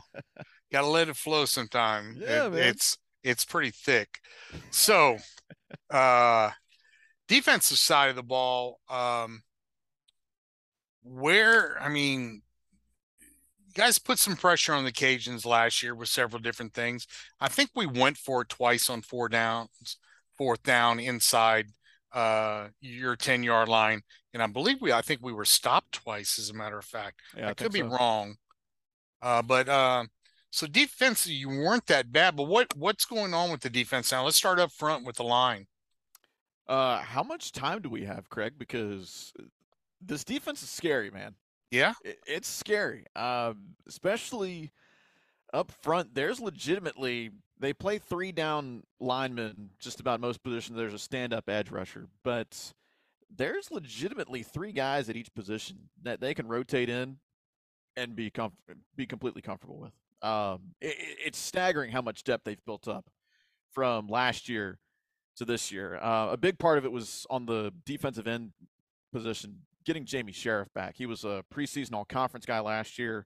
gotta 0.71 0.87
let 0.87 1.09
it 1.09 1.15
flow 1.15 1.45
sometime. 1.45 2.17
Yeah, 2.19 2.47
it, 2.47 2.53
man. 2.53 2.67
It's 2.67 2.97
it's 3.23 3.45
pretty 3.45 3.71
thick. 3.71 4.19
So, 4.69 5.17
uh, 5.89 6.51
defensive 7.27 7.79
side 7.79 8.11
of 8.11 8.15
the 8.15 8.23
ball, 8.23 8.79
um, 8.87 9.41
where 11.03 11.81
I 11.81 11.89
mean, 11.89 12.43
you 13.19 13.73
guys 13.73 13.97
put 13.97 14.19
some 14.19 14.35
pressure 14.35 14.73
on 14.73 14.85
the 14.85 14.91
Cajuns 14.91 15.45
last 15.45 15.81
year 15.81 15.95
with 15.95 16.09
several 16.09 16.39
different 16.39 16.75
things. 16.75 17.07
I 17.41 17.47
think 17.47 17.71
we 17.75 17.87
went 17.87 18.17
for 18.17 18.43
it 18.43 18.49
twice 18.49 18.87
on 18.87 19.01
four 19.01 19.27
downs, 19.27 19.97
fourth 20.37 20.63
down 20.63 20.99
inside 20.99 21.67
uh, 22.13 22.69
your 22.81 23.15
10 23.15 23.43
yard 23.43 23.69
line. 23.69 24.01
And 24.33 24.41
I 24.41 24.47
believe 24.47 24.81
we, 24.81 24.91
I 24.91 25.01
think 25.01 25.21
we 25.21 25.33
were 25.33 25.45
stopped 25.45 25.93
twice, 25.93 26.39
as 26.39 26.49
a 26.49 26.53
matter 26.53 26.77
of 26.77 26.85
fact. 26.85 27.21
Yeah, 27.37 27.47
I, 27.47 27.49
I 27.49 27.53
could 27.53 27.71
be 27.71 27.79
so. 27.79 27.87
wrong. 27.87 28.35
Uh, 29.21 29.41
but 29.41 29.69
uh, 29.69 30.05
so 30.51 30.67
defense, 30.67 31.27
you 31.27 31.49
weren't 31.49 31.87
that 31.87 32.11
bad. 32.11 32.35
But 32.35 32.43
what 32.43 32.75
what's 32.75 33.05
going 33.05 33.33
on 33.33 33.51
with 33.51 33.61
the 33.61 33.69
defense 33.69 34.11
now? 34.11 34.23
Let's 34.23 34.37
start 34.37 34.59
up 34.59 34.71
front 34.71 35.05
with 35.05 35.17
the 35.17 35.23
line. 35.23 35.67
Uh, 36.67 36.99
how 36.99 37.23
much 37.23 37.51
time 37.51 37.81
do 37.81 37.89
we 37.89 38.03
have, 38.05 38.29
Craig? 38.29 38.53
Because 38.57 39.33
this 40.01 40.23
defense 40.23 40.63
is 40.63 40.69
scary, 40.69 41.11
man. 41.11 41.35
Yeah, 41.71 41.93
it, 42.03 42.19
it's 42.27 42.47
scary. 42.47 43.05
Um, 43.15 43.75
especially 43.87 44.71
up 45.53 45.71
front. 45.81 46.13
There's 46.13 46.39
legitimately 46.39 47.31
they 47.59 47.73
play 47.73 47.97
three 47.97 48.31
down 48.31 48.83
linemen 48.99 49.69
just 49.79 49.99
about 49.99 50.19
most 50.19 50.43
positions. 50.43 50.77
There's 50.77 50.93
a 50.93 50.99
stand 50.99 51.33
up 51.33 51.49
edge 51.49 51.71
rusher, 51.71 52.07
but 52.23 52.73
there's 53.35 53.71
legitimately 53.71 54.43
three 54.43 54.71
guys 54.71 55.09
at 55.09 55.15
each 55.15 55.33
position 55.33 55.89
that 56.03 56.19
they 56.19 56.33
can 56.33 56.47
rotate 56.47 56.89
in 56.89 57.17
and 57.97 58.15
be 58.15 58.29
comf- 58.29 58.51
be 58.95 59.05
completely 59.05 59.41
comfortable 59.41 59.77
with. 59.79 59.93
Um, 60.21 60.75
it, 60.81 60.95
it's 61.25 61.37
staggering 61.37 61.91
how 61.91 62.01
much 62.01 62.23
depth 62.23 62.43
they've 62.43 62.63
built 62.65 62.87
up 62.87 63.09
from 63.71 64.07
last 64.07 64.49
year 64.49 64.79
to 65.37 65.45
this 65.45 65.71
year. 65.71 65.97
Uh, 66.01 66.29
a 66.31 66.37
big 66.37 66.57
part 66.59 66.77
of 66.77 66.85
it 66.85 66.91
was 66.91 67.25
on 67.29 67.45
the 67.45 67.73
defensive 67.85 68.27
end 68.27 68.51
position, 69.13 69.61
getting 69.85 70.05
Jamie 70.05 70.31
Sheriff 70.31 70.69
back. 70.73 70.95
He 70.97 71.05
was 71.05 71.23
a 71.23 71.43
preseason 71.53 71.93
all 71.93 72.05
conference 72.05 72.45
guy 72.45 72.59
last 72.59 72.97
year. 72.97 73.25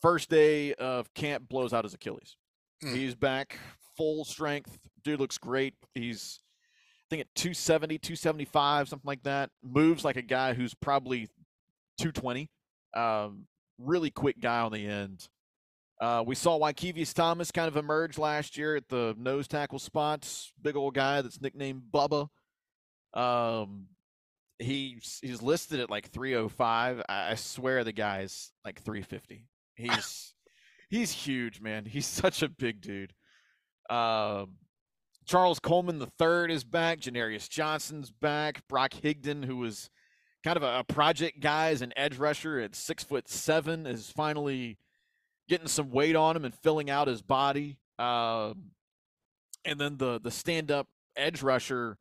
first 0.00 0.28
day 0.30 0.74
of 0.74 1.12
camp 1.14 1.48
blows 1.48 1.72
out 1.72 1.84
his 1.84 1.94
Achilles. 1.94 2.36
Mm. 2.84 2.94
He's 2.94 3.14
back 3.14 3.58
full 3.96 4.24
strength. 4.24 4.78
Dude 5.04 5.20
looks 5.20 5.38
great. 5.38 5.74
He's 5.94 6.40
I 7.06 7.06
think 7.08 7.20
at 7.20 7.34
270, 7.36 7.98
275, 7.98 8.88
something 8.88 9.06
like 9.06 9.22
that. 9.22 9.50
Moves 9.62 10.04
like 10.04 10.16
a 10.16 10.22
guy 10.22 10.54
who's 10.54 10.74
probably 10.74 11.28
220. 11.98 12.50
Um, 12.94 13.46
really 13.78 14.10
quick 14.10 14.40
guy 14.40 14.60
on 14.60 14.72
the 14.72 14.86
end. 14.86 15.28
Uh, 16.00 16.24
we 16.26 16.34
saw 16.34 16.58
Wykevius 16.58 17.14
Thomas 17.14 17.50
kind 17.52 17.68
of 17.68 17.76
emerge 17.76 18.18
last 18.18 18.58
year 18.58 18.76
at 18.76 18.88
the 18.88 19.14
nose 19.16 19.46
tackle 19.48 19.78
spots. 19.78 20.52
Big 20.60 20.76
old 20.76 20.94
guy 20.94 21.22
that's 21.22 21.40
nicknamed 21.40 21.82
Bubba. 21.92 22.28
Um, 23.14 23.86
he's 24.58 25.18
he's 25.22 25.40
listed 25.40 25.80
at 25.80 25.88
like 25.88 26.10
305. 26.10 27.02
I, 27.08 27.30
I 27.30 27.34
swear 27.36 27.84
the 27.84 27.92
guy's 27.92 28.52
like 28.64 28.82
350. 28.82 29.46
He's 29.76 30.32
he's 30.88 31.12
huge, 31.12 31.60
man. 31.60 31.84
He's 31.84 32.06
such 32.22 32.42
a 32.42 32.48
big 32.48 32.80
dude. 32.80 33.12
Um, 33.90 34.56
Charles 35.26 35.58
Coleman 35.58 36.04
third 36.18 36.50
is 36.50 36.64
back. 36.64 37.00
Janarius 37.00 37.48
Johnson's 37.48 38.10
back. 38.10 38.66
Brock 38.68 38.92
Higdon, 38.92 39.44
who 39.44 39.56
was 39.56 39.90
kind 40.44 40.56
of 40.56 40.62
a, 40.62 40.78
a 40.80 40.84
project 40.84 41.40
guy 41.40 41.70
as 41.70 41.82
an 41.82 41.92
edge 41.96 42.16
rusher 42.16 42.60
at 42.60 42.76
six 42.76 43.02
foot 43.02 43.28
seven, 43.28 43.86
is 43.86 44.10
finally 44.10 44.78
getting 45.48 45.68
some 45.68 45.90
weight 45.90 46.16
on 46.16 46.36
him 46.36 46.44
and 46.44 46.54
filling 46.54 46.90
out 46.90 47.08
his 47.08 47.22
body. 47.22 47.78
Um, 47.98 48.70
and 49.64 49.80
then 49.80 49.96
the 49.96 50.20
the 50.20 50.30
stand 50.30 50.70
up 50.70 50.86
edge 51.16 51.42
rusher, 51.42 51.98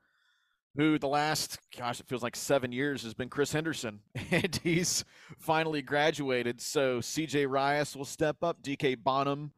who 0.76 0.99
the 0.99 1.07
last 1.07 1.59
gosh 1.78 1.99
it 1.99 2.07
feels 2.07 2.23
like 2.23 2.36
seven 2.36 2.71
years 2.71 3.03
has 3.03 3.13
been 3.13 3.30
Chris 3.30 3.51
Henderson, 3.51 3.99
and 4.32 4.59
he's 4.63 5.05
finally 5.39 5.82
graduated. 5.82 6.61
So 6.61 7.01
C.J. 7.01 7.45
Rias 7.45 7.95
will 7.95 8.05
step 8.05 8.38
up. 8.43 8.61
D.K. 8.61 8.95
Bonhomme 8.95 9.51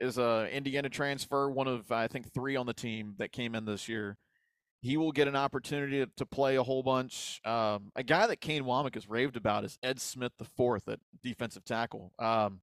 is 0.00 0.18
a 0.18 0.48
Indiana 0.50 0.88
transfer, 0.88 1.50
one 1.50 1.68
of 1.68 1.92
I 1.92 2.08
think 2.08 2.32
three 2.32 2.56
on 2.56 2.66
the 2.66 2.74
team 2.74 3.14
that 3.18 3.32
came 3.32 3.54
in 3.54 3.64
this 3.64 3.88
year. 3.88 4.16
He 4.80 4.96
will 4.96 5.12
get 5.12 5.28
an 5.28 5.36
opportunity 5.36 6.04
to 6.16 6.26
play 6.26 6.56
a 6.56 6.62
whole 6.62 6.82
bunch. 6.82 7.40
Um, 7.44 7.92
a 7.94 8.02
guy 8.02 8.26
that 8.26 8.40
Kane 8.40 8.64
Wommack 8.64 8.94
has 8.94 9.08
raved 9.08 9.36
about 9.36 9.64
is 9.64 9.78
Ed 9.80 10.00
Smith 10.00 10.32
the 10.38 10.44
fourth 10.44 10.88
at 10.88 10.98
defensive 11.22 11.64
tackle. 11.64 12.12
Um, 12.18 12.60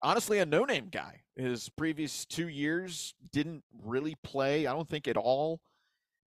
honestly, 0.00 0.38
a 0.38 0.46
no-name 0.46 0.88
guy. 0.90 1.20
His 1.36 1.68
previous 1.68 2.24
two 2.24 2.48
years 2.48 3.12
didn't 3.30 3.62
really 3.82 4.16
play. 4.24 4.66
I 4.66 4.72
don't 4.72 4.88
think 4.88 5.06
at 5.06 5.18
all. 5.18 5.60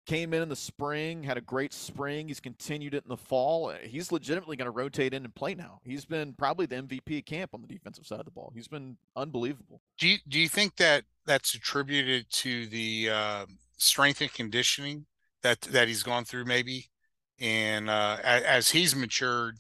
Came 0.07 0.33
in 0.33 0.41
in 0.41 0.47
the 0.47 0.55
spring, 0.55 1.23
had 1.23 1.37
a 1.37 1.41
great 1.41 1.73
spring. 1.73 2.29
He's 2.29 2.39
continued 2.39 2.93
it 2.93 3.03
in 3.03 3.09
the 3.09 3.17
fall. 3.17 3.73
He's 3.83 4.09
legitimately 4.09 4.55
going 4.55 4.67
to 4.67 4.71
rotate 4.71 5.13
in 5.13 5.25
and 5.25 5.35
play 5.35 5.53
now. 5.53 5.81
He's 5.83 6.05
been 6.05 6.31
probably 6.31 6.65
the 6.65 6.77
MVP 6.77 7.25
camp 7.25 7.53
on 7.53 7.61
the 7.61 7.67
defensive 7.67 8.07
side 8.07 8.19
of 8.19 8.25
the 8.25 8.31
ball. 8.31 8.53
He's 8.55 8.69
been 8.69 8.95
unbelievable. 9.17 9.81
Do 9.97 10.07
you 10.07 10.17
do 10.25 10.39
you 10.39 10.47
think 10.47 10.77
that 10.77 11.03
that's 11.25 11.53
attributed 11.53 12.29
to 12.31 12.67
the 12.67 13.09
uh, 13.09 13.45
strength 13.77 14.21
and 14.21 14.33
conditioning 14.33 15.07
that 15.41 15.59
that 15.61 15.89
he's 15.89 16.03
gone 16.03 16.23
through, 16.23 16.45
maybe, 16.45 16.89
and 17.37 17.89
uh, 17.89 18.17
as, 18.23 18.43
as 18.43 18.69
he's 18.71 18.95
matured 18.95 19.57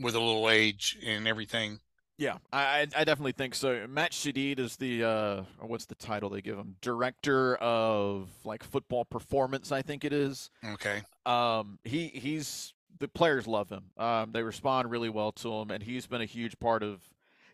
with 0.00 0.14
a 0.14 0.20
little 0.20 0.48
age 0.48 0.96
and 1.04 1.26
everything? 1.26 1.80
Yeah, 2.18 2.38
I 2.52 2.86
I 2.96 3.04
definitely 3.04 3.32
think 3.32 3.54
so. 3.54 3.86
Matt 3.88 4.12
Shadid 4.12 4.58
is 4.58 4.76
the 4.76 5.04
uh, 5.04 5.42
what's 5.60 5.84
the 5.84 5.94
title 5.94 6.30
they 6.30 6.40
give 6.40 6.56
him? 6.56 6.76
Director 6.80 7.56
of 7.56 8.30
like 8.44 8.64
football 8.64 9.04
performance, 9.04 9.70
I 9.70 9.82
think 9.82 10.04
it 10.04 10.12
is. 10.14 10.50
Okay. 10.64 11.02
Um, 11.26 11.78
he 11.84 12.08
he's 12.08 12.72
the 12.98 13.08
players 13.08 13.46
love 13.46 13.68
him. 13.68 13.90
Um, 13.98 14.32
they 14.32 14.42
respond 14.42 14.90
really 14.90 15.10
well 15.10 15.32
to 15.32 15.52
him, 15.52 15.70
and 15.70 15.82
he's 15.82 16.06
been 16.06 16.22
a 16.22 16.26
huge 16.26 16.58
part 16.58 16.82
of 16.82 17.02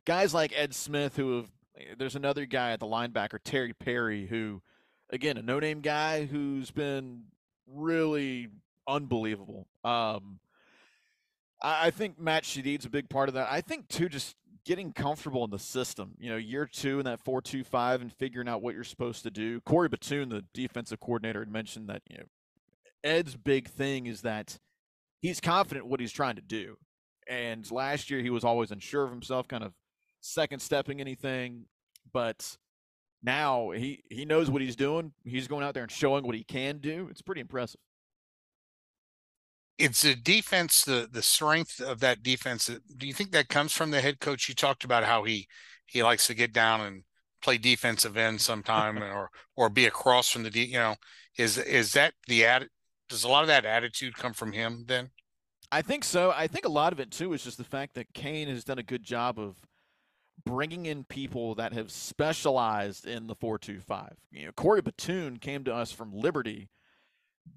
guys 0.04 0.32
like 0.32 0.52
Ed 0.54 0.74
Smith, 0.74 1.16
who 1.16 1.38
have. 1.38 1.46
There's 1.96 2.16
another 2.16 2.44
guy 2.44 2.72
at 2.72 2.80
the 2.80 2.86
linebacker, 2.86 3.38
Terry 3.42 3.72
Perry, 3.72 4.26
who, 4.26 4.60
again, 5.08 5.38
a 5.38 5.42
no-name 5.42 5.80
guy 5.80 6.26
who's 6.26 6.70
been 6.70 7.22
really 7.66 8.48
unbelievable. 8.86 9.66
Um, 9.82 10.38
I, 11.62 11.86
I 11.86 11.90
think 11.90 12.20
Matt 12.20 12.44
Shadid's 12.44 12.84
a 12.84 12.90
big 12.90 13.08
part 13.08 13.30
of 13.30 13.34
that. 13.36 13.48
I 13.50 13.62
think 13.62 13.88
too, 13.88 14.10
just 14.10 14.36
getting 14.64 14.92
comfortable 14.92 15.44
in 15.44 15.50
the 15.50 15.58
system. 15.58 16.12
You 16.18 16.30
know, 16.30 16.36
year 16.36 16.66
two 16.66 16.98
in 16.98 17.04
that 17.04 17.20
four-two-five 17.20 18.00
and 18.00 18.12
figuring 18.12 18.48
out 18.48 18.62
what 18.62 18.74
you're 18.74 18.84
supposed 18.84 19.22
to 19.24 19.30
do. 19.30 19.60
Corey 19.60 19.88
Batoon, 19.88 20.30
the 20.30 20.44
defensive 20.54 21.00
coordinator, 21.00 21.40
had 21.40 21.50
mentioned 21.50 21.88
that 21.88 22.02
you 22.08 22.18
know 22.18 22.24
Ed's 23.04 23.36
big 23.36 23.68
thing 23.68 24.06
is 24.06 24.22
that 24.22 24.58
he's 25.20 25.40
confident 25.40 25.86
what 25.86 26.00
he's 26.00 26.12
trying 26.12 26.36
to 26.36 26.42
do. 26.42 26.76
And 27.28 27.68
last 27.70 28.10
year 28.10 28.20
he 28.20 28.30
was 28.30 28.44
always 28.44 28.70
unsure 28.70 29.04
of 29.04 29.10
himself, 29.10 29.48
kind 29.48 29.64
of 29.64 29.72
second 30.20 30.60
stepping 30.60 31.00
anything. 31.00 31.66
But 32.12 32.56
now 33.22 33.70
he 33.70 34.02
he 34.10 34.24
knows 34.24 34.50
what 34.50 34.62
he's 34.62 34.76
doing. 34.76 35.12
He's 35.24 35.48
going 35.48 35.64
out 35.64 35.74
there 35.74 35.84
and 35.84 35.92
showing 35.92 36.24
what 36.24 36.34
he 36.34 36.44
can 36.44 36.78
do. 36.78 37.08
It's 37.10 37.22
pretty 37.22 37.40
impressive. 37.40 37.80
It's 39.78 40.04
a 40.04 40.14
defense, 40.14 40.84
the 40.84 41.08
the 41.10 41.22
strength 41.22 41.80
of 41.80 42.00
that 42.00 42.22
defense. 42.22 42.68
Uh, 42.68 42.78
do 42.96 43.06
you 43.06 43.14
think 43.14 43.32
that 43.32 43.48
comes 43.48 43.72
from 43.72 43.90
the 43.90 44.00
head 44.00 44.20
coach? 44.20 44.48
You 44.48 44.54
talked 44.54 44.84
about 44.84 45.04
how 45.04 45.24
he 45.24 45.48
he 45.86 46.02
likes 46.02 46.26
to 46.26 46.34
get 46.34 46.52
down 46.52 46.80
and 46.80 47.04
play 47.42 47.58
defensive 47.58 48.16
end 48.16 48.40
sometime, 48.40 48.98
or 49.02 49.30
or 49.56 49.68
be 49.68 49.86
across 49.86 50.30
from 50.30 50.42
the 50.42 50.50
D. 50.50 50.64
You 50.64 50.78
know, 50.78 50.96
is 51.36 51.58
is 51.58 51.92
that 51.92 52.14
the 52.28 52.44
ad? 52.44 52.68
Does 53.08 53.24
a 53.24 53.28
lot 53.28 53.42
of 53.42 53.48
that 53.48 53.64
attitude 53.64 54.14
come 54.14 54.32
from 54.32 54.52
him 54.52 54.84
then? 54.86 55.10
I 55.70 55.80
think 55.80 56.04
so. 56.04 56.32
I 56.36 56.46
think 56.46 56.66
a 56.66 56.70
lot 56.70 56.92
of 56.92 57.00
it 57.00 57.10
too 57.10 57.32
is 57.32 57.42
just 57.42 57.58
the 57.58 57.64
fact 57.64 57.94
that 57.94 58.12
Kane 58.12 58.48
has 58.48 58.62
done 58.62 58.78
a 58.78 58.82
good 58.82 59.02
job 59.02 59.38
of 59.38 59.56
bringing 60.44 60.86
in 60.86 61.04
people 61.04 61.54
that 61.54 61.72
have 61.72 61.90
specialized 61.90 63.06
in 63.06 63.26
the 63.26 63.34
425. 63.34 64.16
You 64.30 64.46
know, 64.46 64.52
Corey 64.52 64.82
Batoon 64.82 65.40
came 65.40 65.64
to 65.64 65.74
us 65.74 65.92
from 65.92 66.12
Liberty, 66.12 66.68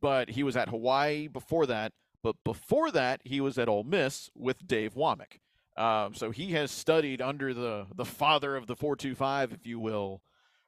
but 0.02 0.30
he 0.30 0.44
was 0.44 0.56
at 0.56 0.70
Hawaii 0.70 1.28
before 1.28 1.66
that. 1.68 1.92
But 2.26 2.44
before 2.44 2.90
that, 2.90 3.22
he 3.24 3.40
was 3.40 3.60
at 3.60 3.70
Ole 3.70 3.84
Miss 3.84 4.32
with 4.34 4.66
Dave 4.66 4.96
Wommack. 4.96 5.38
Um, 5.78 6.16
so 6.16 6.32
he 6.32 6.54
has 6.54 6.72
studied 6.72 7.22
under 7.22 7.54
the 7.54 7.86
the 7.96 8.04
father 8.04 8.56
of 8.56 8.66
the 8.66 8.76
425, 8.76 9.54
if 9.54 9.68
you 9.68 9.80
will, 9.80 10.24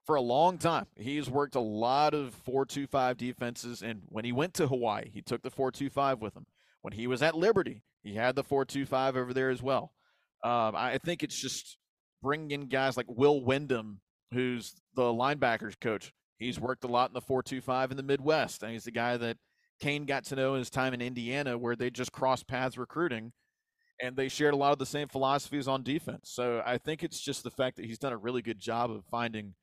for 0.06 0.14
a 0.14 0.22
long 0.22 0.60
time. 0.60 0.86
He's 0.96 1.32
worked 1.32 1.56
a 1.56 1.60
lot 1.60 2.14
of 2.14 2.36
425 2.36 3.18
defenses, 3.18 3.82
and 3.82 4.04
when 4.06 4.24
he 4.24 4.32
went 4.32 4.54
to 4.54 4.68
Hawaii, 4.68 5.10
he 5.10 5.24
took 5.24 5.42
the 5.42 5.50
425 5.50 6.22
with 6.22 6.38
him. 6.38 6.46
When 6.84 6.94
he 6.94 7.08
was 7.08 7.24
at 7.24 7.36
Liberty, 7.36 7.82
he 8.04 8.14
had 8.14 8.36
the 8.36 8.44
425 8.44 9.18
over 9.18 9.34
there 9.34 9.50
as 9.50 9.64
well. 9.64 9.94
Um, 10.44 10.76
I 10.76 11.00
think 11.00 11.24
it's 11.24 11.42
just 11.42 11.80
bringing 12.22 12.52
in 12.52 12.68
guys 12.68 12.98
like 12.98 13.08
Will 13.10 13.44
Wyndham, 13.44 14.02
who's 14.32 14.76
the 14.94 15.02
linebackers 15.02 15.80
coach. 15.80 16.14
He's 16.38 16.60
worked 16.60 16.84
a 16.84 16.88
lot 16.88 17.10
in 17.10 17.16
the 17.16 17.22
425 17.22 17.90
in 17.90 17.98
the 17.98 18.04
Midwest, 18.04 18.62
and 18.62 18.74
he's 18.74 18.84
the 18.84 18.92
guy 18.92 19.18
that 19.18 19.38
Kane 19.80 20.06
got 20.06 20.26
to 20.26 20.36
know 20.36 20.54
in 20.54 20.60
his 20.60 20.70
time 20.70 20.94
in 20.94 21.02
Indiana, 21.02 21.58
where 21.58 21.76
they 21.76 21.90
just 21.90 22.12
crossed 22.12 22.48
paths 22.48 22.78
recruiting, 22.78 23.32
and 24.02 24.16
they 24.16 24.28
shared 24.28 24.54
a 24.54 24.58
lot 24.58 24.72
of 24.72 24.80
the 24.80 24.86
same 24.86 25.08
philosophies 25.08 25.68
on 25.68 25.84
defense. 25.84 26.32
So 26.32 26.62
I 26.66 26.78
think 26.78 27.04
it's 27.04 27.20
just 27.20 27.44
the 27.44 27.52
fact 27.52 27.78
that 27.78 27.86
he's 27.86 28.00
done 28.00 28.14
a 28.14 28.18
really 28.18 28.42
good 28.42 28.60
job 28.60 28.92
of 28.92 29.06
finding 29.06 29.54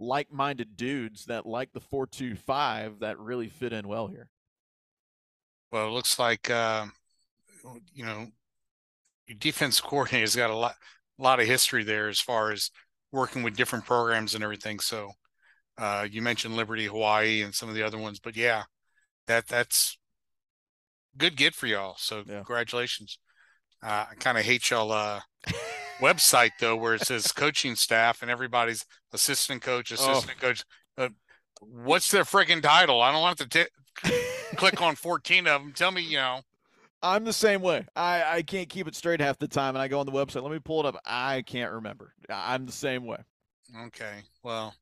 like-minded 0.00 0.76
dudes 0.76 1.24
that 1.26 1.46
like 1.46 1.72
the 1.72 1.80
425 1.80 3.00
that 3.00 3.18
really 3.18 3.48
fit 3.48 3.72
in 3.72 3.88
well 3.88 4.06
here. 4.06 4.28
Well, 5.72 5.88
it 5.88 5.90
looks 5.90 6.18
like 6.18 6.48
uh, 6.50 6.86
you 7.92 8.04
know 8.04 8.28
your 9.26 9.38
defense 9.38 9.80
coordinator's 9.80 10.36
got 10.36 10.50
a 10.50 10.56
lot 10.56 10.74
a 11.18 11.22
lot 11.22 11.40
of 11.40 11.46
history 11.46 11.84
there 11.84 12.08
as 12.08 12.20
far 12.20 12.52
as 12.52 12.70
working 13.12 13.42
with 13.42 13.56
different 13.56 13.84
programs 13.84 14.34
and 14.34 14.44
everything. 14.44 14.80
So 14.80 15.12
uh, 15.76 16.06
you 16.10 16.22
mentioned 16.22 16.56
Liberty, 16.56 16.86
Hawaii, 16.86 17.42
and 17.42 17.54
some 17.54 17.68
of 17.68 17.74
the 17.74 17.82
other 17.82 17.98
ones, 17.98 18.18
but 18.18 18.36
yeah, 18.36 18.64
that 19.28 19.46
that's 19.46 19.96
good 21.16 21.36
get 21.36 21.54
for 21.54 21.66
y'all. 21.66 21.94
So 21.98 22.24
yeah. 22.26 22.36
congratulations. 22.36 23.18
Uh, 23.82 24.06
I 24.10 24.14
kind 24.18 24.36
of 24.36 24.44
hate 24.44 24.70
y'all 24.70 24.90
uh, 24.90 25.20
website 26.00 26.50
though, 26.58 26.76
where 26.76 26.94
it 26.94 27.02
says 27.02 27.30
coaching 27.32 27.76
staff 27.76 28.22
and 28.22 28.30
everybody's 28.30 28.84
assistant 29.12 29.62
coach, 29.62 29.92
assistant 29.92 30.36
oh. 30.38 30.40
coach. 30.40 30.64
Uh, 30.96 31.08
what's 31.60 32.10
their 32.10 32.24
freaking 32.24 32.62
title? 32.62 33.00
I 33.00 33.12
don't 33.12 33.22
want 33.22 33.38
to 33.38 33.46
t- 33.48 34.12
click 34.56 34.82
on 34.82 34.94
14 34.96 35.46
of 35.46 35.62
them. 35.62 35.72
Tell 35.72 35.92
me, 35.92 36.02
you 36.02 36.16
know. 36.16 36.40
I'm 37.00 37.24
the 37.24 37.32
same 37.32 37.62
way. 37.62 37.86
I, 37.94 38.38
I 38.38 38.42
can't 38.42 38.68
keep 38.68 38.88
it 38.88 38.96
straight 38.96 39.20
half 39.20 39.38
the 39.38 39.46
time, 39.46 39.76
and 39.76 39.82
I 39.82 39.86
go 39.86 40.00
on 40.00 40.06
the 40.06 40.12
website. 40.12 40.42
Let 40.42 40.50
me 40.50 40.58
pull 40.58 40.80
it 40.80 40.86
up. 40.86 41.00
I 41.06 41.42
can't 41.42 41.72
remember. 41.72 42.12
I'm 42.28 42.66
the 42.66 42.72
same 42.72 43.04
way. 43.04 43.18
Okay. 43.86 44.22
Well, 44.42 44.74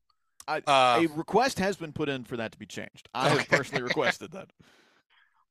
I, 0.47 0.61
uh, 0.65 1.01
a 1.01 1.07
request 1.07 1.59
has 1.59 1.75
been 1.75 1.91
put 1.91 2.09
in 2.09 2.23
for 2.23 2.37
that 2.37 2.51
to 2.53 2.57
be 2.57 2.65
changed. 2.65 3.09
I 3.13 3.27
okay. 3.27 3.37
have 3.37 3.49
personally 3.49 3.83
requested 3.87 4.31
that. 4.31 4.49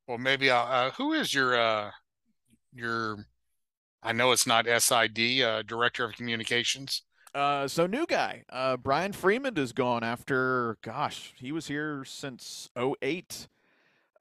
Well, 0.07 0.19
maybe 0.19 0.51
I'll, 0.51 0.89
uh, 0.89 0.91
who 0.93 1.13
is 1.13 1.35
your 1.35 1.59
uh, 1.59 1.91
your? 2.73 3.27
I 4.03 4.13
know 4.13 4.33
it's 4.33 4.47
not 4.47 4.67
SID 4.67 5.43
uh, 5.43 5.63
director 5.63 6.05
of 6.05 6.15
communications. 6.15 7.03
Uh, 7.35 7.69
so 7.69 7.87
new 7.87 8.07
guy, 8.07 8.45
uh, 8.49 8.77
Brian 8.79 9.13
Freeman 9.13 9.59
is 9.59 9.73
gone 9.73 10.03
after. 10.03 10.79
Gosh, 10.83 11.35
he 11.37 11.53
was 11.53 11.67
here 11.67 12.05
since 12.07 12.71
08. 12.79 13.49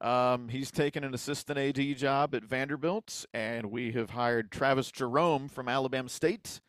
Um, 0.00 0.48
he's 0.50 0.70
taken 0.70 1.04
an 1.04 1.14
assistant 1.14 1.58
AD 1.58 1.96
job 1.96 2.34
at 2.34 2.44
Vanderbilt, 2.44 3.24
and 3.32 3.70
we 3.70 3.92
have 3.92 4.10
hired 4.10 4.50
Travis 4.50 4.90
Jerome 4.90 5.48
from 5.48 5.68
Alabama 5.68 6.10
State 6.10 6.60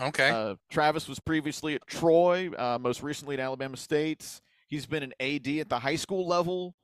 Okay. 0.00 0.30
Uh, 0.30 0.54
Travis 0.70 1.08
was 1.08 1.18
previously 1.20 1.74
at 1.74 1.86
Troy, 1.86 2.50
uh, 2.56 2.78
most 2.78 3.02
recently 3.02 3.34
at 3.34 3.40
Alabama 3.40 3.76
State. 3.76 4.40
He's 4.68 4.86
been 4.86 5.02
an 5.02 5.14
AD 5.20 5.46
at 5.60 5.68
the 5.68 5.78
high 5.78 5.96
school 5.96 6.26
level. 6.26 6.74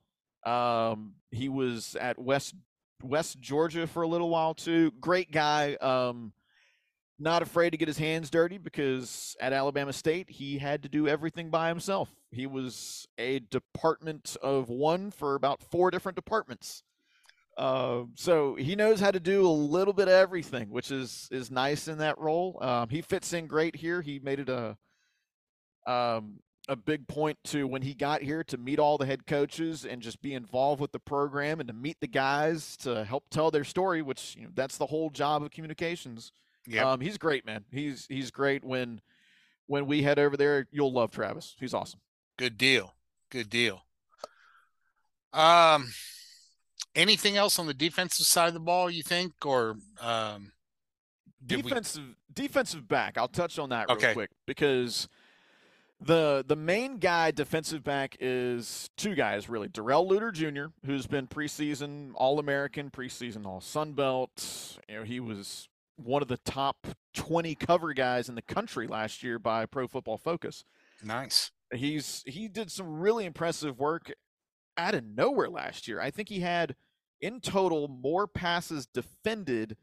Um, 0.45 1.13
he 1.31 1.49
was 1.49 1.95
at 1.99 2.19
West 2.19 2.55
West 3.01 3.39
Georgia 3.39 3.85
for 3.85 4.03
a 4.03 4.07
little 4.07 4.29
while 4.29 4.53
too. 4.53 4.91
Great 4.99 5.31
guy. 5.31 5.75
Um, 5.75 6.33
not 7.19 7.41
afraid 7.41 7.69
to 7.71 7.77
get 7.77 7.87
his 7.87 7.97
hands 7.97 8.29
dirty 8.29 8.57
because 8.57 9.35
at 9.39 9.53
Alabama 9.53 9.93
State 9.93 10.29
he 10.29 10.57
had 10.57 10.83
to 10.83 10.89
do 10.89 11.07
everything 11.07 11.49
by 11.49 11.69
himself. 11.69 12.09
He 12.31 12.47
was 12.47 13.07
a 13.17 13.39
department 13.39 14.35
of 14.41 14.69
one 14.69 15.11
for 15.11 15.35
about 15.35 15.61
four 15.61 15.91
different 15.91 16.15
departments. 16.15 16.83
Uh, 17.57 18.03
so 18.15 18.55
he 18.55 18.75
knows 18.75 18.99
how 18.99 19.11
to 19.11 19.19
do 19.19 19.45
a 19.45 19.49
little 19.49 19.93
bit 19.93 20.07
of 20.07 20.13
everything, 20.13 20.69
which 20.69 20.91
is 20.91 21.27
is 21.31 21.51
nice 21.51 21.87
in 21.87 21.99
that 21.99 22.17
role. 22.17 22.57
Um, 22.61 22.89
he 22.89 23.01
fits 23.01 23.33
in 23.33 23.47
great 23.47 23.75
here. 23.75 24.01
He 24.01 24.19
made 24.19 24.39
it 24.39 24.49
a 24.49 24.75
um, 25.85 26.39
a 26.67 26.75
big 26.75 27.07
point 27.07 27.37
to 27.43 27.67
when 27.67 27.81
he 27.81 27.93
got 27.93 28.21
here 28.21 28.43
to 28.45 28.57
meet 28.57 28.79
all 28.79 28.97
the 28.97 29.05
head 29.05 29.27
coaches 29.27 29.85
and 29.85 30.01
just 30.01 30.21
be 30.21 30.33
involved 30.33 30.79
with 30.81 30.91
the 30.91 30.99
program 30.99 31.59
and 31.59 31.67
to 31.67 31.73
meet 31.73 31.97
the 31.99 32.07
guys 32.07 32.77
to 32.77 33.03
help 33.03 33.25
tell 33.29 33.51
their 33.51 33.65
story, 33.65 34.01
which 34.01 34.35
you 34.37 34.45
know, 34.45 34.51
that's 34.55 34.77
the 34.77 34.85
whole 34.85 35.09
job 35.09 35.43
of 35.43 35.51
communications. 35.51 36.31
Yeah. 36.65 36.89
Um, 36.89 37.01
he's 37.01 37.17
great, 37.17 37.45
man. 37.45 37.65
He's 37.71 38.05
he's 38.07 38.31
great. 38.31 38.63
When 38.63 39.01
when 39.67 39.85
we 39.85 40.01
head 40.01 40.19
over 40.19 40.37
there, 40.37 40.67
you'll 40.71 40.93
love 40.93 41.11
Travis. 41.11 41.55
He's 41.59 41.73
awesome. 41.73 41.99
Good 42.37 42.57
deal. 42.57 42.93
Good 43.29 43.49
deal. 43.49 43.83
Um, 45.33 45.91
anything 46.95 47.37
else 47.37 47.59
on 47.59 47.67
the 47.67 47.73
defensive 47.73 48.25
side 48.25 48.47
of 48.47 48.53
the 48.53 48.59
ball? 48.59 48.89
You 48.89 49.03
think, 49.03 49.45
or 49.45 49.75
um, 49.99 50.51
did 51.45 51.57
we- 51.57 51.61
defensive 51.63 52.15
defensive 52.33 52.87
back. 52.87 53.17
I'll 53.17 53.27
touch 53.27 53.59
on 53.59 53.69
that 53.69 53.87
real 53.89 54.13
quick 54.13 54.31
because 54.45 55.07
the 56.01 56.43
the 56.45 56.55
main 56.55 56.97
guy 56.97 57.31
defensive 57.31 57.83
back 57.83 58.17
is 58.19 58.89
two 58.97 59.15
guys 59.15 59.49
really. 59.49 59.69
Darrell 59.69 60.07
Luter 60.09 60.33
Jr., 60.33 60.71
who's 60.85 61.07
been 61.07 61.27
preseason 61.27 62.11
All 62.15 62.39
American, 62.39 62.89
preseason 62.89 63.45
All 63.45 63.61
Sun 63.61 63.93
Belt. 63.93 64.77
You 64.89 64.97
know, 64.97 65.03
he 65.03 65.19
was 65.19 65.69
one 65.95 66.21
of 66.21 66.27
the 66.27 66.37
top 66.37 66.87
20 67.13 67.55
cover 67.55 67.93
guys 67.93 68.27
in 68.27 68.35
the 68.35 68.41
country 68.41 68.87
last 68.87 69.23
year 69.23 69.37
by 69.39 69.65
Pro 69.65 69.87
Football 69.87 70.17
Focus. 70.17 70.63
nice? 71.03 71.51
He's 71.73 72.23
he 72.27 72.47
did 72.47 72.71
some 72.71 72.99
really 72.99 73.25
impressive 73.25 73.79
work 73.79 74.13
out 74.77 74.95
of 74.95 75.03
nowhere 75.03 75.49
last 75.49 75.87
year. 75.87 75.99
I 75.99 76.11
think 76.11 76.29
he 76.29 76.39
had 76.39 76.75
in 77.21 77.39
total 77.39 77.87
more 77.87 78.27
passes 78.27 78.85
defended 78.85 79.77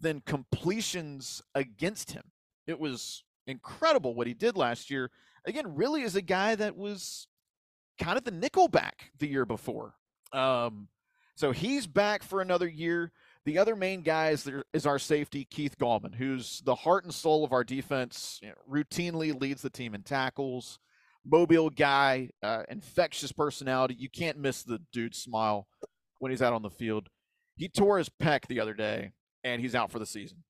than 0.00 0.20
completions 0.20 1.42
against 1.54 2.12
him. 2.12 2.24
It 2.66 2.78
was 2.78 3.24
incredible 3.46 4.14
what 4.14 4.26
he 4.26 4.34
did 4.34 4.56
last 4.56 4.90
year. 4.90 5.10
Again, 5.44 5.74
really 5.74 6.02
is 6.02 6.16
a 6.16 6.22
guy 6.22 6.54
that 6.54 6.76
was 6.76 7.28
kind 8.00 8.18
of 8.18 8.24
the 8.24 8.32
nickelback 8.32 9.10
the 9.18 9.28
year 9.28 9.44
before. 9.44 9.94
Um, 10.32 10.88
so 11.34 11.52
he's 11.52 11.86
back 11.86 12.22
for 12.22 12.40
another 12.40 12.66
year. 12.66 13.12
The 13.44 13.58
other 13.58 13.76
main 13.76 14.02
guy 14.02 14.30
is, 14.30 14.42
there, 14.42 14.64
is 14.72 14.86
our 14.86 14.98
safety, 14.98 15.44
Keith 15.44 15.78
Gallmon, 15.78 16.14
who's 16.14 16.62
the 16.62 16.74
heart 16.74 17.04
and 17.04 17.14
soul 17.14 17.44
of 17.44 17.52
our 17.52 17.62
defense. 17.62 18.40
You 18.42 18.48
know, 18.48 18.54
routinely 18.68 19.38
leads 19.38 19.62
the 19.62 19.70
team 19.70 19.94
in 19.94 20.02
tackles. 20.02 20.78
Mobile 21.28 21.70
guy, 21.70 22.30
uh, 22.42 22.62
infectious 22.68 23.32
personality. 23.32 23.96
You 23.98 24.08
can't 24.08 24.38
miss 24.38 24.62
the 24.62 24.80
dude's 24.92 25.18
smile 25.18 25.66
when 26.18 26.30
he's 26.30 26.42
out 26.42 26.52
on 26.52 26.62
the 26.62 26.70
field. 26.70 27.08
He 27.56 27.68
tore 27.68 27.98
his 27.98 28.08
pec 28.08 28.46
the 28.46 28.60
other 28.60 28.74
day, 28.74 29.12
and 29.42 29.60
he's 29.60 29.74
out 29.74 29.90
for 29.90 29.98
the 29.98 30.06
season. 30.06 30.44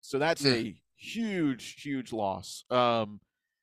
So 0.00 0.18
that's 0.18 0.44
a 0.44 0.74
huge, 0.96 1.82
huge 1.82 2.12
loss. 2.12 2.64
Um, 2.70 3.20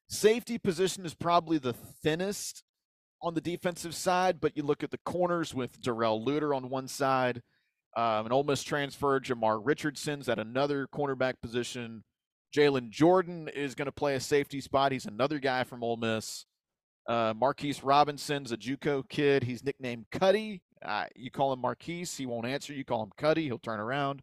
safety 0.10 0.58
position 0.58 1.06
is 1.06 1.14
probably 1.14 1.58
the 1.58 1.74
thinnest 1.74 2.64
on 3.22 3.34
the 3.34 3.42
defensive 3.42 3.96
side, 3.96 4.40
but 4.40 4.56
you 4.56 4.64
look 4.64 4.84
at 4.84 4.92
the 4.92 5.00
corners 5.00 5.54
with 5.54 5.82
Darrell 5.82 6.24
Luter 6.24 6.56
on 6.56 6.70
one 6.70 6.88
side, 6.88 7.42
um, 7.96 8.28
an 8.28 8.32
Ole 8.32 8.44
Miss 8.44 8.64
transfer, 8.64 9.20
Jamar 9.20 9.60
Richardson's 9.64 10.30
at 10.30 10.40
another 10.40 10.88
cornerback 10.88 11.34
position. 11.42 12.04
Jalen 12.56 12.90
Jordan 12.90 13.50
is 13.50 13.76
going 13.76 13.88
to 13.88 13.92
play 13.92 14.16
a 14.16 14.20
safety 14.20 14.62
spot. 14.62 14.92
He's 14.92 15.06
another 15.06 15.40
guy 15.40 15.64
from 15.64 15.84
Ole 15.84 15.98
Miss. 15.98 16.46
Uh, 17.08 17.34
Marquise 17.36 17.84
Robinson's 17.84 18.52
a 18.52 18.58
JUCO 18.58 19.08
kid. 19.08 19.44
He's 19.44 19.64
nicknamed 19.64 20.06
Cuddy. 20.12 20.62
Uh, 20.84 21.06
you 21.16 21.32
call 21.32 21.54
him 21.54 21.60
Marquise, 21.60 22.16
he 22.16 22.26
won't 22.26 22.46
answer. 22.46 22.74
You 22.74 22.86
call 22.86 23.04
him 23.04 23.12
Cuddy, 23.18 23.46
he'll 23.46 23.58
turn 23.60 23.80
around. 23.80 24.22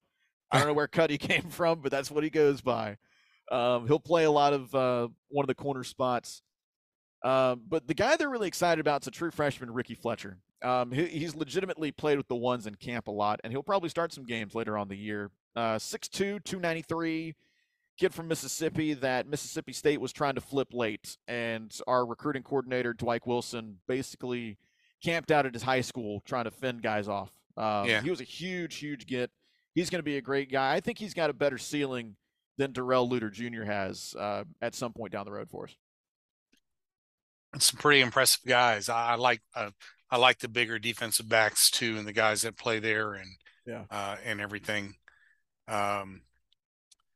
I 0.50 0.58
don't 0.58 0.68
know 0.68 0.74
where 0.74 0.86
Cuddy 0.86 1.18
came 1.18 1.50
from, 1.50 1.80
but 1.80 1.90
that's 1.90 2.10
what 2.10 2.24
he 2.24 2.30
goes 2.30 2.60
by. 2.60 2.96
Um, 3.50 3.86
he'll 3.86 4.00
play 4.00 4.24
a 4.24 4.30
lot 4.30 4.52
of 4.52 4.74
uh, 4.74 5.08
one 5.28 5.42
of 5.44 5.48
the 5.48 5.54
corner 5.54 5.84
spots. 5.84 6.42
Um, 7.24 7.62
but 7.68 7.88
the 7.88 7.94
guy 7.94 8.16
they're 8.16 8.28
really 8.28 8.48
excited 8.48 8.80
about 8.80 9.02
is 9.02 9.08
a 9.08 9.10
true 9.10 9.30
freshman, 9.30 9.72
Ricky 9.72 9.94
Fletcher. 9.94 10.38
Um, 10.62 10.92
he, 10.92 11.06
he's 11.06 11.34
legitimately 11.34 11.90
played 11.92 12.18
with 12.18 12.28
the 12.28 12.36
ones 12.36 12.66
in 12.66 12.74
camp 12.74 13.08
a 13.08 13.10
lot, 13.10 13.40
and 13.42 13.52
he'll 13.52 13.62
probably 13.62 13.88
start 13.88 14.12
some 14.12 14.24
games 14.24 14.54
later 14.54 14.76
on 14.78 14.88
the 14.88 14.96
year. 14.96 15.30
Uh, 15.56 15.76
6'2, 15.76 16.44
293, 16.44 17.34
kid 17.98 18.12
from 18.14 18.28
Mississippi 18.28 18.94
that 18.94 19.26
Mississippi 19.26 19.72
State 19.72 20.00
was 20.00 20.12
trying 20.12 20.34
to 20.34 20.40
flip 20.40 20.68
late, 20.72 21.16
and 21.28 21.76
our 21.86 22.04
recruiting 22.06 22.42
coordinator, 22.42 22.92
Dwight 22.92 23.26
Wilson, 23.26 23.78
basically 23.86 24.58
camped 25.02 25.30
out 25.30 25.46
at 25.46 25.54
his 25.54 25.62
high 25.62 25.80
school 25.82 26.22
trying 26.24 26.44
to 26.44 26.50
fend 26.50 26.82
guys 26.82 27.08
off. 27.08 27.30
Um, 27.56 27.86
Yeah. 27.88 28.00
He 28.02 28.10
was 28.10 28.20
a 28.20 28.24
huge, 28.24 28.76
huge 28.76 29.06
get. 29.06 29.30
He's 29.74 29.90
going 29.90 29.98
to 29.98 30.04
be 30.04 30.16
a 30.16 30.22
great 30.22 30.50
guy. 30.50 30.74
I 30.74 30.80
think 30.80 30.98
he's 30.98 31.14
got 31.14 31.30
a 31.30 31.34
better 31.34 31.58
ceiling 31.58 32.16
than 32.56 32.72
Darrell 32.72 33.08
Luter 33.08 33.30
Jr. 33.32 33.64
has 33.64 34.14
uh, 34.18 34.44
at 34.62 34.74
some 34.74 34.92
point 34.92 35.12
down 35.12 35.24
the 35.26 35.32
road 35.32 35.50
for 35.50 35.64
us. 35.64 35.74
Some 37.58 37.78
pretty 37.78 38.00
impressive 38.00 38.40
guys. 38.46 38.88
I, 38.88 39.10
I 39.10 39.14
like 39.14 39.40
uh, 39.54 39.70
I 40.10 40.16
like 40.16 40.38
the 40.38 40.48
bigger 40.48 40.78
defensive 40.78 41.28
backs 41.28 41.70
too, 41.70 41.96
and 41.96 42.06
the 42.06 42.12
guys 42.12 42.42
that 42.42 42.56
play 42.56 42.78
there 42.80 43.14
and 43.14 43.28
Yeah. 43.66 43.84
uh, 43.90 44.16
and 44.24 44.40
everything. 44.40 44.94
Um, 45.68 46.22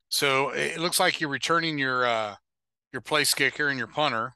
so 0.08 0.50
it 0.50 0.78
looks 0.78 0.98
like 1.00 1.20
you're 1.20 1.30
returning 1.30 1.78
your 1.78 2.06
uh, 2.06 2.36
your 2.92 3.02
place 3.02 3.34
kicker 3.34 3.68
and 3.68 3.78
your 3.78 3.88
punter. 3.88 4.34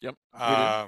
Yep. 0.00 0.14
Uh, 0.32 0.86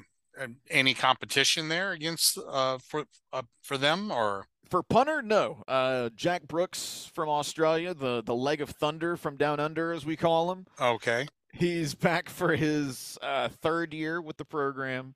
any 0.71 0.93
competition 0.93 1.69
there 1.69 1.93
against 1.93 2.39
uh, 2.47 2.79
for 2.79 3.05
uh, 3.33 3.43
for 3.63 3.79
them 3.79 4.11
or 4.11 4.47
For 4.69 4.83
punter, 4.83 5.23
no. 5.23 5.63
Uh, 5.67 6.11
Jack 6.15 6.47
Brooks 6.47 7.11
from 7.15 7.29
Australia, 7.29 7.95
the 7.95 8.23
the 8.23 8.35
leg 8.35 8.61
of 8.61 8.71
thunder 8.71 9.17
from 9.17 9.37
down 9.37 9.61
under, 9.61 9.93
as 9.93 10.05
we 10.05 10.17
call 10.17 10.53
him. 10.53 10.67
okay? 10.81 11.27
He's 11.53 11.95
back 11.95 12.29
for 12.29 12.55
his 12.55 13.17
uh, 13.23 13.49
third 13.49 13.95
year 13.95 14.21
with 14.21 14.37
the 14.37 14.45
program. 14.45 15.15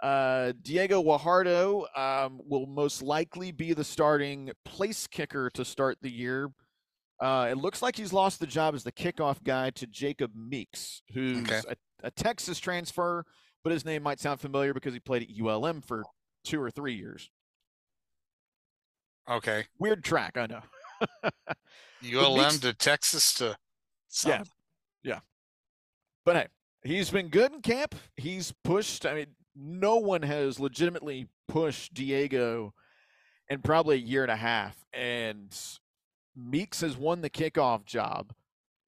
Uh, 0.00 0.52
Diego 0.62 1.02
Guajardo 1.02 1.86
um, 1.98 2.40
will 2.46 2.66
most 2.66 3.02
likely 3.02 3.50
be 3.50 3.72
the 3.72 3.82
starting 3.82 4.52
place 4.64 5.08
kicker 5.08 5.50
to 5.50 5.64
start 5.64 5.98
the 6.00 6.10
year. 6.12 6.50
Uh, 7.24 7.48
it 7.50 7.56
looks 7.56 7.80
like 7.80 7.96
he's 7.96 8.12
lost 8.12 8.38
the 8.38 8.46
job 8.46 8.74
as 8.74 8.84
the 8.84 8.92
kickoff 8.92 9.42
guy 9.42 9.70
to 9.70 9.86
Jacob 9.86 10.32
Meeks, 10.34 11.00
who's 11.14 11.38
Okay. 11.38 11.62
a, 11.68 11.76
a 12.08 12.10
Texas 12.10 12.58
transfer, 12.58 13.24
but 13.62 13.72
his 13.72 13.84
name 13.84 14.02
might 14.02 14.20
sound 14.20 14.40
familiar 14.40 14.74
because 14.74 14.92
he 14.92 15.00
played 15.00 15.22
at 15.22 15.28
ULM 15.42 15.80
for 15.80 16.04
two 16.44 16.60
or 16.60 16.70
three 16.70 16.94
years. 16.94 17.30
Okay. 19.28 19.64
Weird 19.78 20.04
track, 20.04 20.36
I 20.36 20.46
know. 20.46 20.60
ULM 22.14 22.36
Meeks- 22.36 22.58
to 22.58 22.74
Texas 22.74 23.32
to 23.34 23.56
Yeah. 24.24 24.38
South. 24.38 24.50
But 26.26 26.36
hey, 26.36 26.46
he's 26.84 27.10
been 27.10 27.28
good 27.28 27.52
in 27.52 27.60
camp. 27.60 27.94
He's 28.16 28.52
pushed. 28.64 29.04
I 29.04 29.14
mean, 29.14 29.26
no 29.54 29.96
one 29.96 30.22
has 30.22 30.58
legitimately 30.58 31.28
pushed 31.48 31.92
Diego 31.92 32.72
in 33.50 33.60
probably 33.60 33.96
a 33.96 34.00
year 34.00 34.22
and 34.22 34.32
a 34.32 34.36
half. 34.36 34.74
And 34.94 35.54
Meeks 36.36 36.80
has 36.80 36.96
won 36.96 37.20
the 37.20 37.30
kickoff 37.30 37.84
job. 37.84 38.32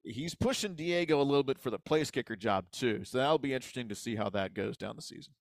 He's 0.03 0.35
pushing 0.35 0.75
Diego 0.75 1.21
a 1.21 1.23
little 1.23 1.43
bit 1.43 1.59
for 1.59 1.69
the 1.69 1.79
place 1.79 2.11
kicker 2.11 2.35
job 2.35 2.65
too. 2.71 3.03
So 3.03 3.17
that'll 3.17 3.37
be 3.37 3.53
interesting 3.53 3.89
to 3.89 3.95
see 3.95 4.15
how 4.15 4.29
that 4.29 4.53
goes 4.53 4.77
down 4.77 4.95
the 4.95 5.01
season. 5.01 5.33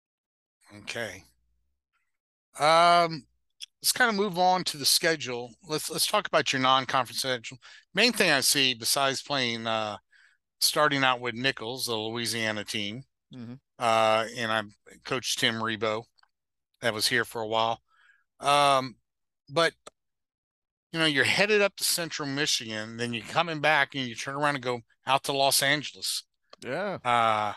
Okay. 0.79 1.23
Um, 2.59 3.27
let's 3.83 3.93
kind 3.93 4.09
of 4.09 4.17
move 4.17 4.39
on 4.39 4.65
to 4.65 4.77
the 4.77 4.85
schedule. 4.85 5.55
Let's 5.69 5.91
let's 5.91 6.07
talk 6.07 6.27
about 6.27 6.53
your 6.53 6.63
non-conference 6.63 7.21
schedule. 7.21 7.59
Main 7.95 8.13
thing 8.13 8.31
I 8.31 8.41
see 8.41 8.75
besides 8.75 9.23
playing, 9.23 9.67
uh, 9.67 9.99
starting 10.61 11.05
out 11.05 11.21
with 11.21 11.35
Nicholls, 11.35 11.87
the 11.87 11.95
Louisiana 11.97 12.65
team, 12.65 13.05
Mhm. 13.33 13.61
uh, 13.79 14.27
and 14.37 14.51
I'm 14.51 14.75
Coach 15.05 15.37
Tim 15.37 15.57
Rebowe, 15.57 16.05
that 16.81 16.95
was 16.95 17.09
here 17.09 17.25
for 17.25 17.43
a 17.43 17.47
while. 17.47 17.81
Um, 18.41 18.97
but 19.49 19.75
you 20.97 21.03
know, 21.03 21.07
you're 21.07 21.24
headed 21.24 21.61
up 21.61 21.76
to 21.76 21.84
Central 21.84 22.26
Michigan, 22.26 22.97
then 22.97 23.12
you're 23.12 23.22
coming 23.22 23.61
back 23.61 23.94
and 23.94 24.07
you 24.07 24.14
turn 24.14 24.34
around 24.34 24.55
and 24.55 24.64
go 24.64 24.80
out 25.07 25.24
to 25.24 25.32
Los 25.32 25.62
Angeles. 25.62 26.22
Yeah, 26.64 26.97
Uh, 27.05 27.53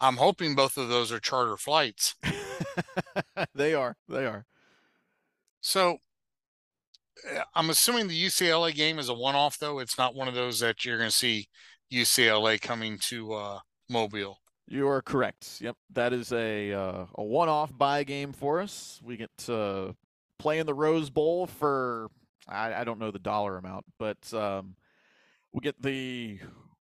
I'm 0.00 0.18
hoping 0.18 0.54
both 0.54 0.76
of 0.76 0.88
those 0.88 1.10
are 1.10 1.18
charter 1.18 1.56
flights. 1.56 2.14
they 3.56 3.74
are. 3.74 3.96
They 4.08 4.24
are. 4.24 4.46
So 5.60 5.98
uh, 7.34 7.42
I'm 7.56 7.70
assuming 7.70 8.06
the 8.06 8.24
UCLA 8.26 8.72
game 8.72 9.00
is 9.00 9.08
a 9.08 9.14
one-off, 9.14 9.58
though. 9.58 9.80
It's 9.80 9.98
not 9.98 10.14
one 10.14 10.28
of 10.28 10.34
those 10.34 10.60
that 10.60 10.84
you're 10.84 10.98
going 10.98 11.10
to 11.10 11.16
see 11.16 11.48
UCLA 11.92 12.60
coming 12.60 12.98
to 13.08 13.32
uh, 13.32 13.58
Mobile. 13.90 14.38
You 14.68 14.86
are 14.86 15.02
correct. 15.02 15.58
Yep, 15.60 15.74
that 15.92 16.12
is 16.12 16.30
a 16.32 16.72
uh, 16.72 17.06
a 17.16 17.24
one-off 17.24 17.76
buy 17.76 18.04
game 18.04 18.32
for 18.32 18.60
us. 18.60 19.00
We 19.02 19.16
get 19.16 19.30
to 19.46 19.96
play 20.38 20.60
in 20.60 20.66
the 20.66 20.74
Rose 20.74 21.10
Bowl 21.10 21.48
for 21.48 22.10
I, 22.48 22.74
I 22.74 22.84
don't 22.84 22.98
know 22.98 23.10
the 23.10 23.18
dollar 23.18 23.56
amount, 23.58 23.86
but 23.98 24.32
um, 24.32 24.76
we 25.52 25.60
get 25.60 25.82
the 25.82 26.40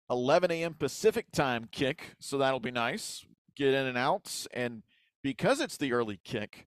11 0.09 0.51
a.m. 0.51 0.73
Pacific 0.73 1.31
time 1.31 1.67
kick, 1.71 2.15
so 2.19 2.37
that'll 2.37 2.59
be 2.59 2.71
nice. 2.71 3.25
Get 3.55 3.73
in 3.73 3.85
and 3.85 3.97
out, 3.97 4.47
and 4.53 4.83
because 5.21 5.61
it's 5.61 5.77
the 5.77 5.93
early 5.93 6.19
kick, 6.23 6.67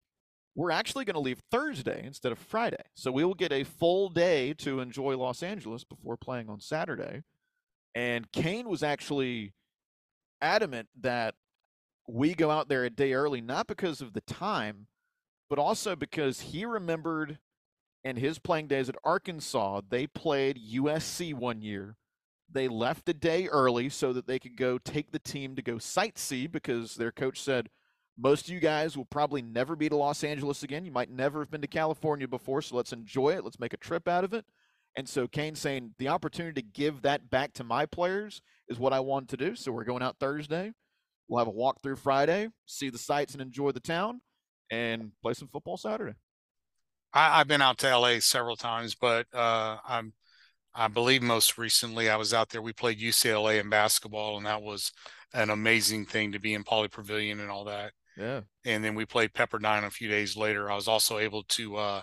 we're 0.56 0.72
actually 0.72 1.04
going 1.04 1.16
to 1.16 1.20
leave 1.20 1.42
Thursday 1.52 2.02
instead 2.06 2.32
of 2.32 2.40
Friday. 2.40 2.84
So 2.94 3.12
we 3.12 3.26
will 3.26 3.34
get 3.34 3.52
a 3.52 3.66
full 3.66 4.10
day 4.10 4.54
to 4.56 4.80
enjoy 4.80 5.18
Los 5.18 5.44
Angeles 5.44 5.84
before 5.84 6.16
playing 6.16 6.50
on 6.50 6.62
Saturday. 6.62 7.24
And 7.94 8.32
Kane 8.32 8.70
was 8.70 8.82
actually 8.82 9.54
adamant 10.42 10.88
that 11.02 11.36
we 12.08 12.34
go 12.34 12.52
out 12.52 12.70
there 12.70 12.86
a 12.86 12.90
day 12.90 13.14
early, 13.14 13.42
not 13.42 13.68
because 13.68 14.00
of 14.00 14.14
the 14.14 14.22
time, 14.22 14.88
but 15.50 15.60
also 15.60 15.96
because 15.96 16.40
he 16.40 16.66
remembered 16.66 17.40
in 18.06 18.18
his 18.18 18.38
playing 18.38 18.68
days 18.68 18.88
at 18.88 18.95
Arkansas, 19.03 19.82
they 19.89 20.06
played 20.06 20.60
USC 20.74 21.34
one 21.34 21.64
year. 21.64 21.97
They 22.49 22.68
left 22.68 23.10
a 23.10 23.14
day 23.14 23.47
early 23.47 23.89
so 23.89 24.14
that 24.14 24.28
they 24.28 24.38
could 24.38 24.56
go 24.56 24.78
take 24.78 25.12
the 25.12 25.20
team 25.20 25.56
to 25.56 25.64
go 25.64 25.76
sightsee 25.76 26.49
because 26.49 26.95
their 26.95 27.12
coach 27.12 27.41
said, 27.41 27.68
most 28.18 28.47
of 28.47 28.53
you 28.53 28.60
guys 28.60 28.95
will 28.95 29.06
probably 29.06 29.41
never 29.41 29.76
be 29.76 29.89
to 29.89 29.95
Los 29.95 30.24
Angeles 30.24 30.62
again. 30.62 30.86
You 30.86 30.91
might 30.91 31.10
never 31.10 31.39
have 31.39 31.49
been 31.49 31.62
to 31.62 31.68
California 31.68 32.28
before, 32.28 32.62
so 32.62 32.78
let's 32.78 32.93
enjoy 32.93 33.32
it. 33.32 33.43
Let's 33.43 33.60
make 33.60 33.74
a 33.74 33.78
trip 33.78 34.08
out 34.08 34.24
of 34.24 34.34
it. 34.34 34.45
And 34.95 35.10
so 35.10 35.28
Kane's 35.28 35.60
saying 35.60 35.95
the 35.97 36.08
opportunity 36.08 36.62
to 36.62 36.68
give 36.68 37.01
that 37.01 37.30
back 37.30 37.53
to 37.53 37.64
my 37.64 37.88
players 37.88 38.41
is 38.70 38.80
what 38.80 38.93
I 38.93 38.99
want 39.01 39.30
to 39.30 39.38
do. 39.38 39.56
So 39.56 39.72
we're 39.72 39.84
going 39.84 40.03
out 40.03 40.18
Thursday. 40.20 40.72
We'll 41.28 41.43
have 41.43 41.53
a 41.53 41.58
walkthrough 41.58 41.97
Friday, 41.97 42.49
see 42.68 42.89
the 42.91 42.99
sights 42.99 43.34
and 43.34 43.41
enjoy 43.41 43.72
the 43.72 43.80
town, 43.80 44.22
and 44.72 45.12
play 45.24 45.34
some 45.34 45.47
football 45.47 45.76
Saturday. 45.76 46.14
I, 47.16 47.38
have 47.38 47.47
been 47.47 47.61
out 47.61 47.78
to 47.80 47.97
LA 47.97 48.20
several 48.20 48.57
times, 48.57 48.93
but 48.93 49.26
uh, 49.34 49.78
I'm 49.88 50.13
I 50.76 50.89
believe 50.89 51.22
most 51.22 51.57
recently 51.57 52.09
I 52.09 52.18
was 52.18 52.34
out 52.34 52.49
there. 52.49 52.61
We 52.61 52.74
played 52.74 52.99
UCLA 52.99 53.61
in 53.61 53.70
basketball, 53.70 54.38
and 54.38 54.45
that 54.45 54.61
was 54.61 54.91
an 55.34 55.49
amazing 55.49 56.05
thing 56.05 56.34
to 56.34 56.39
be 56.39 56.53
in 56.53 56.66
Pauley 56.66 56.91
Pavilion 56.91 57.39
and 57.39 57.49
all 57.49 57.63
that. 57.66 57.93
Yeah. 58.18 58.41
And 58.66 58.84
then 58.84 58.93
we 58.93 59.05
played 59.05 59.34
Pepperdine 59.34 59.86
a 59.86 59.89
few 59.89 60.09
days 60.09 60.36
later. 60.36 60.70
I 60.70 60.76
was 60.76 60.89
also 60.89 61.18
able 61.18 61.43
to 61.43 61.78
uh, 61.78 62.01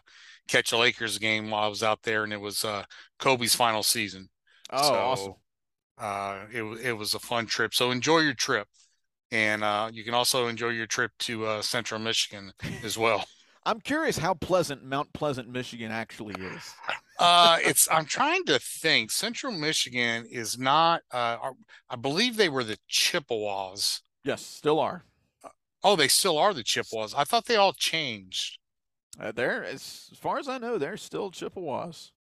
catch 0.49 0.73
a 0.73 0.79
Lakers 0.79 1.19
game 1.19 1.51
while 1.51 1.65
I 1.65 1.69
was 1.69 1.83
out 1.83 2.03
there, 2.03 2.25
and 2.25 2.33
it 2.33 2.41
was 2.41 2.65
uh, 2.65 2.85
Kobe's 3.19 3.55
final 3.55 3.83
season. 3.83 4.29
Oh, 4.71 4.83
so, 4.83 4.95
awesome! 4.95 5.35
Uh, 5.99 6.39
it 6.51 6.63
it 6.87 6.93
was 6.95 7.13
a 7.15 7.19
fun 7.19 7.45
trip. 7.45 7.75
So 7.75 7.91
enjoy 7.91 8.21
your 8.21 8.35
trip, 8.35 8.69
and 9.31 9.63
uh, 9.63 9.91
you 9.93 10.05
can 10.05 10.15
also 10.15 10.47
enjoy 10.47 10.71
your 10.71 10.87
trip 10.87 11.13
to 11.21 11.45
uh, 11.45 11.63
Central 11.63 12.01
Michigan 12.01 12.53
as 12.83 12.97
well. 12.97 13.27
I'm 13.65 13.81
curious 13.81 14.19
how 14.19 14.35
pleasant 14.35 14.85
Mount 14.85 15.13
Pleasant, 15.13 15.49
Michigan 15.49 15.93
actually 15.93 16.35
is. 16.43 16.75
uh, 17.19 17.59
it's 17.61 17.89
I'm 17.91 18.07
trying 18.07 18.45
to 18.47 18.59
think. 18.59 19.11
Central 19.11 19.53
Michigan 19.53 20.27
is 20.31 20.59
not. 20.59 21.03
Uh, 21.13 21.53
I 21.89 21.97
believe 21.97 22.37
they 22.37 22.49
were 22.49 22.65
the 22.65 22.79
Chippewas. 22.89 24.03
Yes, 24.25 24.45
still 24.45 24.81
are. 24.81 25.05
Oh, 25.85 25.97
they 25.97 26.09
still 26.09 26.39
are 26.39 26.55
the 26.55 26.63
Chippewas. 26.63 27.15
I 27.15 27.25
thought 27.25 27.47
they 27.47 27.57
all 27.57 27.73
changed. 27.73 28.59
Uh, 29.21 29.33
they're 29.33 29.65
as, 29.65 30.09
as 30.13 30.19
far 30.19 30.39
as 30.39 30.49
I 30.49 30.59
know, 30.59 30.79
they're 30.79 30.97
still 30.97 31.31
Chippewas. 31.31 32.13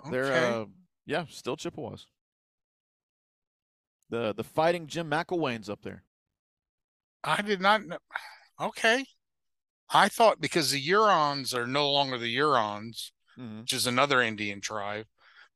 Okay. 0.00 0.10
They're 0.10 0.32
uh, 0.32 0.64
yeah, 1.04 1.26
still 1.28 1.56
Chippewas. 1.56 2.06
The 4.10 4.34
the 4.34 4.44
fighting 4.44 4.86
Jim 4.86 5.10
McElwain's 5.10 5.70
up 5.70 5.82
there. 5.82 6.02
I 7.22 7.42
did 7.42 7.60
not 7.60 7.86
know. 7.86 7.98
Okay. 8.60 9.04
I 9.90 10.08
thought 10.08 10.40
because 10.40 10.70
the 10.70 10.80
Hurons 10.80 11.54
are 11.54 11.66
no 11.66 11.90
longer 11.90 12.18
the 12.18 12.32
Hurons, 12.32 13.12
mm-hmm. 13.38 13.60
which 13.60 13.72
is 13.72 13.86
another 13.86 14.20
Indian 14.20 14.60
tribe, 14.60 15.06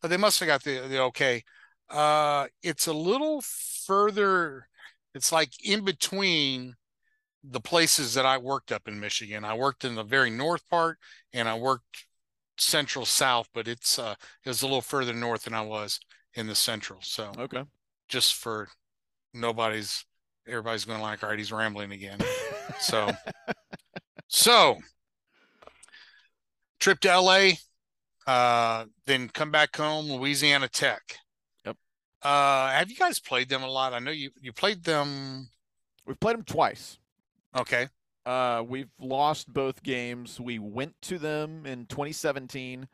but 0.01 0.09
they 0.09 0.17
must 0.17 0.41
have 0.41 0.47
got 0.47 0.63
the, 0.65 0.87
the 0.89 1.01
okay. 1.03 1.43
Uh, 1.89 2.47
it's 2.63 2.87
a 2.87 2.93
little 2.93 3.43
further. 3.43 4.69
It's 5.15 5.33
like 5.33 5.51
in 5.65 5.85
between 5.85 6.77
the 7.43 7.61
places 7.61 8.15
that 8.15 8.27
I 8.27 8.39
worked 8.39 8.71
up 8.71 8.87
in 8.87 9.01
Michigan. 9.01 9.45
I 9.45 9.55
worked 9.55 9.85
in 9.85 9.95
the 9.95 10.05
very 10.05 10.31
north 10.31 10.69
part 10.69 10.99
and 11.33 11.49
I 11.49 11.57
worked 11.57 12.07
central 12.59 13.07
south, 13.07 13.49
but 13.55 13.67
it's 13.67 13.99
uh 13.99 14.15
it 14.45 14.49
was 14.49 14.63
a 14.63 14.67
little 14.67 14.83
further 14.83 15.15
north 15.15 15.45
than 15.45 15.55
I 15.55 15.63
was 15.63 15.99
in 16.35 16.47
the 16.47 16.55
central. 16.55 17.01
So 17.03 17.33
okay. 17.39 17.65
Just 18.09 18.35
for 18.35 18.69
nobody's 19.33 20.05
everybody's 20.47 20.85
going 20.85 20.99
to 20.99 21.03
like, 21.03 21.23
all 21.23 21.31
right, 21.31 21.39
he's 21.39 21.53
rambling 21.53 21.93
again. 21.93 22.19
so 22.81 23.11
so 24.31 24.79
trip 26.79 27.01
to 27.01 27.21
LA, 27.21 27.51
uh, 28.27 28.87
then 29.07 29.29
come 29.29 29.51
back 29.51 29.77
home, 29.77 30.11
Louisiana 30.11 30.69
Tech. 30.69 31.03
Yep. 31.67 31.77
Uh, 32.23 32.71
have 32.71 32.89
you 32.91 32.97
guys 32.97 33.19
played 33.19 33.49
them 33.49 33.63
a 33.65 33.69
lot? 33.69 33.93
I 33.93 33.99
know 33.99 34.13
you 34.13 34.31
you 34.41 34.53
played 34.53 34.85
them. 34.85 35.49
We've 36.07 36.19
played 36.19 36.37
them 36.37 36.45
twice. 36.45 36.99
Okay. 37.57 37.89
Uh, 38.25 38.63
we've 38.67 38.91
lost 39.01 39.53
both 39.53 39.83
games. 39.83 40.39
We 40.39 40.59
went 40.61 40.95
to 41.03 41.19
them 41.19 41.67
in 41.67 41.87
2017. 41.87 42.87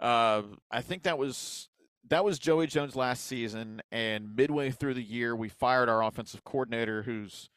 Uh, 0.00 0.42
I 0.70 0.80
think 0.80 1.04
that 1.04 1.18
was 1.18 1.68
that 2.08 2.24
was 2.24 2.40
Joey 2.40 2.66
Jones 2.66 2.96
last 2.96 3.26
season, 3.26 3.80
and 3.92 4.34
midway 4.34 4.70
through 4.72 4.94
the 4.94 5.02
year, 5.02 5.36
we 5.36 5.48
fired 5.48 5.88
our 5.88 6.02
offensive 6.02 6.42
coordinator, 6.42 7.02
who's 7.02 7.48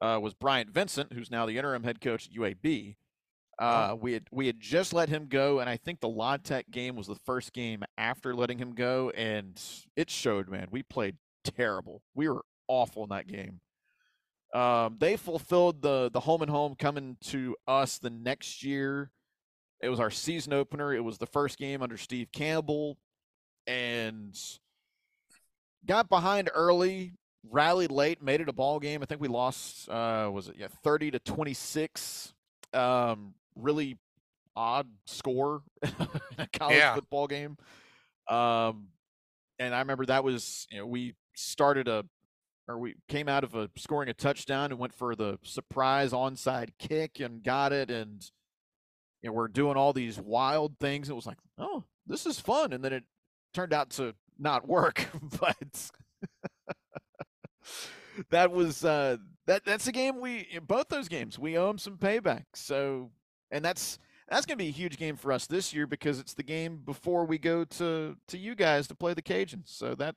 uh, 0.00 0.18
was 0.20 0.34
Bryant 0.34 0.70
Vincent, 0.70 1.12
who's 1.12 1.30
now 1.30 1.46
the 1.46 1.58
interim 1.58 1.84
head 1.84 2.00
coach 2.00 2.26
at 2.26 2.34
UAB. 2.34 2.96
Uh, 3.58 3.90
oh. 3.90 3.94
We 3.96 4.12
had 4.14 4.24
we 4.32 4.46
had 4.46 4.58
just 4.60 4.92
let 4.92 5.08
him 5.08 5.26
go, 5.28 5.60
and 5.60 5.70
I 5.70 5.76
think 5.76 6.00
the 6.00 6.08
La 6.08 6.36
Tech 6.36 6.70
game 6.70 6.96
was 6.96 7.06
the 7.06 7.18
first 7.24 7.52
game 7.52 7.84
after 7.96 8.34
letting 8.34 8.58
him 8.58 8.74
go, 8.74 9.10
and 9.10 9.60
it 9.96 10.10
showed. 10.10 10.48
Man, 10.48 10.68
we 10.70 10.82
played 10.82 11.16
terrible. 11.44 12.02
We 12.14 12.28
were 12.28 12.44
awful 12.66 13.04
in 13.04 13.10
that 13.10 13.28
game. 13.28 13.60
Um, 14.54 14.96
they 14.98 15.16
fulfilled 15.16 15.82
the 15.82 16.10
the 16.12 16.20
home 16.20 16.42
and 16.42 16.50
home 16.50 16.74
coming 16.76 17.16
to 17.26 17.56
us 17.66 17.98
the 17.98 18.10
next 18.10 18.64
year. 18.64 19.10
It 19.80 19.88
was 19.88 20.00
our 20.00 20.10
season 20.10 20.52
opener. 20.52 20.92
It 20.94 21.04
was 21.04 21.18
the 21.18 21.26
first 21.26 21.58
game 21.58 21.82
under 21.82 21.96
Steve 21.96 22.28
Campbell, 22.32 22.96
and 23.66 24.36
got 25.86 26.08
behind 26.08 26.50
early, 26.54 27.14
rallied 27.50 27.90
late, 27.90 28.22
made 28.22 28.40
it 28.40 28.48
a 28.48 28.52
ball 28.52 28.80
game. 28.80 29.02
I 29.02 29.06
think 29.06 29.20
we 29.20 29.28
lost. 29.28 29.88
Uh, 29.88 30.30
was 30.32 30.48
it 30.48 30.56
yeah, 30.58 30.68
thirty 30.82 31.10
to 31.10 31.18
twenty 31.18 31.54
six. 31.54 32.32
Um, 32.72 33.34
really 33.54 33.98
odd 34.56 34.88
score 35.06 35.62
in 35.82 35.90
a 36.38 36.46
college 36.52 36.76
yeah. 36.76 36.94
football 36.94 37.26
game. 37.26 37.56
Um, 38.28 38.88
and 39.58 39.74
I 39.74 39.80
remember 39.80 40.06
that 40.06 40.24
was 40.24 40.66
you 40.70 40.78
know 40.78 40.86
we 40.86 41.14
started 41.34 41.88
a 41.88 42.04
or 42.66 42.78
we 42.78 42.94
came 43.08 43.28
out 43.28 43.44
of 43.44 43.54
a 43.54 43.68
scoring 43.76 44.08
a 44.08 44.14
touchdown 44.14 44.70
and 44.70 44.78
went 44.78 44.94
for 44.94 45.14
the 45.14 45.38
surprise 45.42 46.12
onside 46.12 46.70
kick 46.78 47.20
and 47.20 47.42
got 47.42 47.72
it 47.72 47.90
and 47.90 48.30
you 49.24 49.30
know, 49.30 49.32
we're 49.32 49.48
doing 49.48 49.78
all 49.78 49.94
these 49.94 50.18
wild 50.18 50.78
things. 50.78 51.08
It 51.08 51.14
was 51.14 51.26
like, 51.26 51.38
oh, 51.56 51.84
this 52.06 52.26
is 52.26 52.38
fun. 52.38 52.74
And 52.74 52.84
then 52.84 52.92
it 52.92 53.04
turned 53.54 53.72
out 53.72 53.88
to 53.92 54.14
not 54.38 54.68
work. 54.68 55.08
but 55.40 55.90
that 58.30 58.52
was 58.52 58.84
uh 58.84 59.16
that 59.46 59.64
that's 59.64 59.86
a 59.86 59.92
game 59.92 60.20
we 60.20 60.46
both 60.66 60.88
those 60.88 61.08
games 61.08 61.38
we 61.38 61.56
owe 61.56 61.68
them 61.68 61.78
some 61.78 61.96
payback. 61.96 62.44
So 62.54 63.10
and 63.50 63.64
that's 63.64 63.98
that's 64.28 64.46
going 64.46 64.58
to 64.58 64.64
be 64.64 64.68
a 64.68 64.72
huge 64.72 64.96
game 64.96 65.16
for 65.16 65.32
us 65.32 65.46
this 65.46 65.74
year 65.74 65.86
because 65.86 66.18
it's 66.18 66.34
the 66.34 66.42
game 66.42 66.80
before 66.84 67.24
we 67.24 67.38
go 67.38 67.64
to 67.64 68.16
to 68.28 68.38
you 68.38 68.54
guys 68.54 68.86
to 68.88 68.94
play 68.94 69.14
the 69.14 69.22
Cajuns. 69.22 69.68
So 69.68 69.94
that 69.96 70.16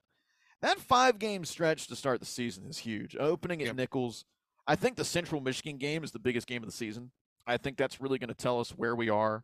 that 0.62 0.80
five 0.80 1.20
game 1.20 1.46
stretch 1.46 1.88
to 1.88 1.96
start 1.96 2.20
the 2.20 2.26
season 2.26 2.66
is 2.66 2.80
huge. 2.80 3.16
Opening 3.20 3.62
at 3.62 3.68
yep. 3.68 3.76
Nicholls, 3.76 4.26
I 4.66 4.76
think 4.76 4.96
the 4.96 5.06
Central 5.06 5.42
Michigan 5.42 5.78
game 5.78 6.04
is 6.04 6.12
the 6.12 6.20
biggest 6.20 6.48
game 6.48 6.64
of 6.64 6.70
the 6.70 6.76
season. 6.76 7.12
I 7.46 7.58
think 7.58 7.78
that's 7.78 8.02
really 8.02 8.18
going 8.18 8.30
to 8.30 8.34
tell 8.34 8.60
us 8.60 8.72
where 8.72 8.96
we 8.96 9.10
are. 9.10 9.44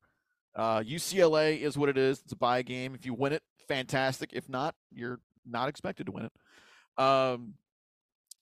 Uh, 0.56 0.82
UCLA 0.82 1.60
is 1.60 1.78
what 1.78 1.90
it 1.90 1.98
is. 1.98 2.20
It's 2.20 2.34
a 2.34 2.38
buy 2.38 2.62
game. 2.62 2.96
If 2.96 3.06
you 3.06 3.14
win 3.14 3.34
it, 3.34 3.44
fantastic. 3.68 4.32
If 4.34 4.50
not, 4.50 4.76
you're 4.92 5.20
not 5.46 5.70
expected 5.70 6.08
to 6.08 6.12
win 6.12 6.26
it. 6.26 7.04
Um, 7.04 7.54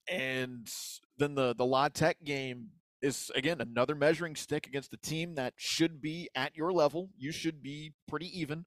and 0.08 0.72
then 1.18 1.36
the 1.36 1.54
the 1.56 1.66
La 1.66 1.90
Tech 1.90 2.18
game 2.24 2.70
is 3.02 3.32
again 3.36 3.62
another 3.62 3.96
measuring 3.96 4.36
stick 4.36 4.68
against 4.68 4.94
a 4.94 4.98
team 4.98 5.36
that 5.36 5.54
should 5.58 6.02
be 6.02 6.30
at 6.36 6.56
your 6.56 6.72
level. 6.72 7.10
You 7.18 7.32
should 7.32 7.62
be 7.64 7.94
pretty 8.08 8.40
even 8.40 8.66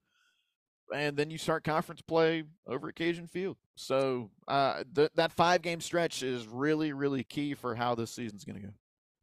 and 0.92 1.16
then 1.16 1.30
you 1.30 1.38
start 1.38 1.64
conference 1.64 2.00
play 2.00 2.44
over 2.66 2.88
at 2.88 2.94
Cajun 2.94 3.26
Field. 3.26 3.56
So 3.76 4.30
uh, 4.48 4.84
th- 4.94 5.10
that 5.14 5.32
five 5.32 5.62
game 5.62 5.80
stretch 5.80 6.22
is 6.22 6.46
really, 6.46 6.92
really 6.92 7.24
key 7.24 7.54
for 7.54 7.74
how 7.74 7.94
this 7.94 8.10
season's 8.10 8.44
going 8.44 8.60
to 8.60 8.66
go. 8.66 8.72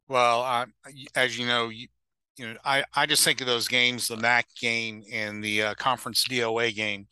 Well, 0.08 0.42
uh, 0.42 0.66
as 1.14 1.38
you 1.38 1.46
know, 1.46 1.68
you, 1.68 1.88
you, 2.36 2.46
know, 2.48 2.56
I, 2.64 2.84
I 2.94 3.06
just 3.06 3.24
think 3.24 3.40
of 3.40 3.46
those 3.46 3.68
games, 3.68 4.08
the 4.08 4.16
MAC 4.16 4.46
game 4.60 5.04
and 5.12 5.42
the 5.42 5.62
uh, 5.62 5.74
conference 5.74 6.26
DOA 6.28 6.74
game 6.74 7.06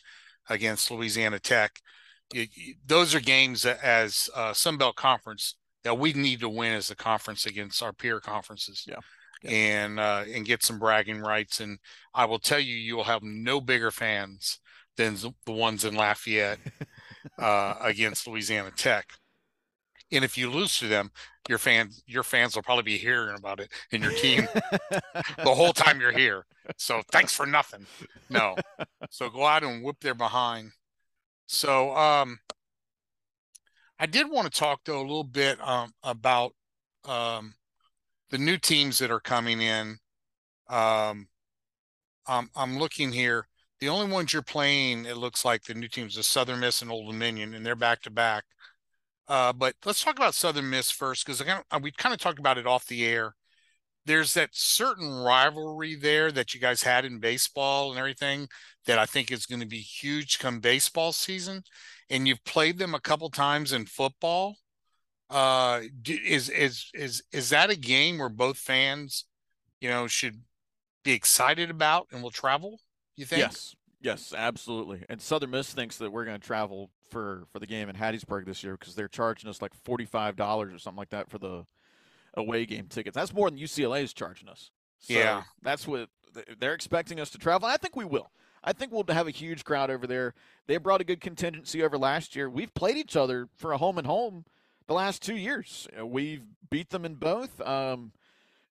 against 0.49 0.91
Louisiana 0.91 1.39
Tech. 1.39 1.81
Those 2.87 3.15
are 3.15 3.21
games 3.21 3.63
that, 3.63 3.83
as 3.83 4.29
uh, 4.35 4.53
Sun 4.53 4.79
Belt 4.79 4.97
Conference 4.97 5.57
that 5.85 5.99
we 5.99 6.13
need 6.13 6.41
to 6.41 6.49
win 6.49 6.73
as 6.73 6.91
a 6.91 6.97
conference 6.97 7.47
against 7.47 7.83
our 7.83 7.93
peer 7.93 8.21
conferences. 8.21 8.85
Yeah. 8.87 8.97
yeah. 9.43 9.51
And 9.51 10.01
uh, 10.01 10.25
and 10.33 10.45
get 10.45 10.63
some 10.63 10.79
bragging 10.79 11.21
rights. 11.21 11.61
And 11.61 11.79
I 12.15 12.27
will 12.27 12.39
tell 12.39 12.61
you, 12.61 12.75
you 12.75 12.97
will 12.97 13.05
have 13.05 13.23
no 13.23 13.61
bigger 13.61 13.91
fans 13.91 14.59
than 14.97 15.17
the 15.47 15.53
ones 15.53 15.85
in 15.85 15.95
Lafayette 15.95 16.59
uh, 17.39 17.75
against 17.81 18.27
Louisiana 18.27 18.71
Tech. 18.77 19.07
And 20.13 20.25
if 20.25 20.37
you 20.37 20.51
lose 20.51 20.77
to 20.79 20.89
them, 20.89 21.11
your 21.49 21.59
fans 21.59 22.03
your 22.07 22.23
fans 22.23 22.55
will 22.55 22.63
probably 22.63 22.83
be 22.83 22.99
hearing 22.99 23.37
about 23.37 23.61
it 23.61 23.71
in 23.93 24.03
your 24.03 24.13
team 24.13 24.47
the 24.91 25.55
whole 25.55 25.73
time 25.73 26.01
you're 26.01 26.13
here. 26.13 26.45
So 26.77 27.03
thanks 27.11 27.33
for 27.33 27.47
nothing. 27.47 27.87
No. 28.29 28.57
So 29.11 29.31
go 29.31 29.47
out 29.47 29.65
and 29.65 29.83
whip 29.83 29.97
their 30.01 30.15
behind. 30.15 30.73
So 31.53 31.97
um 31.97 32.39
I 33.99 34.07
did 34.07 34.31
want 34.31 34.51
to 34.51 34.59
talk 34.59 34.81
though 34.85 35.01
a 35.01 35.03
little 35.03 35.25
bit 35.25 35.61
um, 35.61 35.93
about 36.03 36.55
um, 37.05 37.53
the 38.31 38.39
new 38.39 38.57
teams 38.57 38.99
that 38.99 39.11
are 39.11 39.21
coming 39.21 39.61
in. 39.61 39.99
Um, 40.71 41.29
I'm, 42.27 42.49
I'm 42.57 42.79
looking 42.79 43.13
here. 43.13 43.47
The 43.81 43.91
only 43.91 44.11
ones 44.11 44.33
you're 44.33 44.41
playing, 44.41 45.05
it 45.05 45.19
looks 45.19 45.45
like 45.45 45.65
the 45.65 45.75
new 45.75 45.89
teams 45.89 46.17
are 46.17 46.23
Southern 46.23 46.61
Miss 46.61 46.81
and 46.81 46.91
Old 46.91 47.13
Dominion, 47.13 47.53
and 47.53 47.67
they're 47.67 47.77
back 47.77 48.01
to 48.03 48.11
back. 48.11 48.45
Uh, 49.29 49.53
but 49.53 49.75
let's 49.85 50.03
talk 50.03 50.17
about 50.17 50.35
Southern 50.35 50.71
Miss 50.71 50.91
first, 50.91 51.27
because 51.27 51.43
we 51.83 51.91
kind 51.91 52.15
of 52.15 52.21
talked 52.21 52.39
about 52.39 52.57
it 52.57 52.67
off 52.67 52.87
the 52.87 53.05
air. 53.05 53.35
There's 54.07 54.35
that 54.35 54.51
certain 54.53 55.11
rivalry 55.23 55.95
there 55.95 56.33
that 56.33 56.55
you 56.55 56.61
guys 56.61 56.83
had 56.83 57.05
in 57.05 57.19
baseball 57.19 57.91
and 57.91 57.99
everything 57.99 58.49
that 58.87 58.99
I 58.99 59.07
think 59.07 59.31
is 59.31 59.47
going 59.47 59.61
to 59.61 59.67
be 59.67 59.81
huge 59.81 60.39
come 60.39 60.61
baseball 60.61 61.13
season 61.13 61.63
and 62.11 62.27
you've 62.27 62.45
played 62.45 62.79
them 62.79 62.95
a 62.95 63.01
couple 63.01 63.31
times 63.31 63.73
in 63.73 63.87
football, 63.87 64.57
uh, 65.31 65.83
is 66.05 66.49
is 66.51 66.91
is 66.93 67.23
is 67.33 67.51
that 67.51 67.71
a 67.71 67.77
game 67.77 68.19
where 68.19 68.29
both 68.29 68.59
fans, 68.59 69.25
you 69.81 69.89
know, 69.89 70.09
should 70.09 70.43
be 71.05 71.13
excited 71.13 71.71
about 71.71 72.09
and 72.11 72.23
will 72.23 72.33
travel? 72.33 72.81
You 73.17 73.25
think? 73.25 73.41
Yes, 73.41 73.77
yes, 74.01 74.35
absolutely. 74.37 75.05
And 75.09 75.23
Southern 75.23 75.51
Miss 75.51 75.73
thinks 75.73 75.99
that 75.99 76.11
we're 76.11 76.25
going 76.25 76.39
to 76.39 76.47
travel 76.47 76.91
for 77.11 77.45
for 77.53 77.61
the 77.61 77.67
game 77.67 77.89
in 77.89 77.95
Hattiesburg 77.95 78.45
this 78.45 78.65
year 78.65 78.77
because 78.77 78.97
they're 78.97 79.09
charging 79.09 79.49
us 79.49 79.63
like 79.63 79.73
forty 79.85 80.05
five 80.05 80.35
dollars 80.35 80.75
or 80.75 80.79
something 80.79 80.99
like 80.99 81.11
that 81.11 81.31
for 81.31 81.39
the 81.39 81.65
away 82.35 82.67
game 82.67 82.87
tickets. 82.89 83.15
That's 83.15 83.33
more 83.33 83.51
than 83.51 83.59
UCLA 83.59 84.03
is 84.03 84.13
charging 84.13 84.49
us. 84.49 84.71
So 84.99 85.15
yeah, 85.15 85.43
that's 85.63 85.87
what 85.87 86.09
they're 86.59 86.75
expecting 86.75 87.21
us 87.21 87.31
to 87.31 87.39
travel. 87.39 87.69
I 87.69 87.77
think 87.77 87.97
we 87.97 88.05
will. 88.05 88.31
I 88.63 88.73
think 88.73 88.93
we'll 88.93 89.05
have 89.09 89.27
a 89.27 89.33
huge 89.33 89.65
crowd 89.65 89.91
over 89.91 90.07
there. 90.07 90.35
They 90.67 90.77
brought 90.77 91.01
a 91.01 91.05
good 91.05 91.21
contingency 91.21 91.83
over 91.83 91.97
last 91.97 92.37
year. 92.37 92.49
We've 92.51 92.73
played 92.75 92.97
each 92.97 93.17
other 93.17 93.49
for 93.57 93.73
a 93.73 93.79
home 93.79 93.97
and 93.97 94.07
home 94.07 94.45
the 94.87 94.95
last 94.95 95.23
two 95.23 95.37
years. 95.37 95.89
We've 96.05 96.45
beat 96.71 96.91
them 96.91 97.05
in 97.05 97.15
both. 97.15 97.61
Um, 97.63 98.13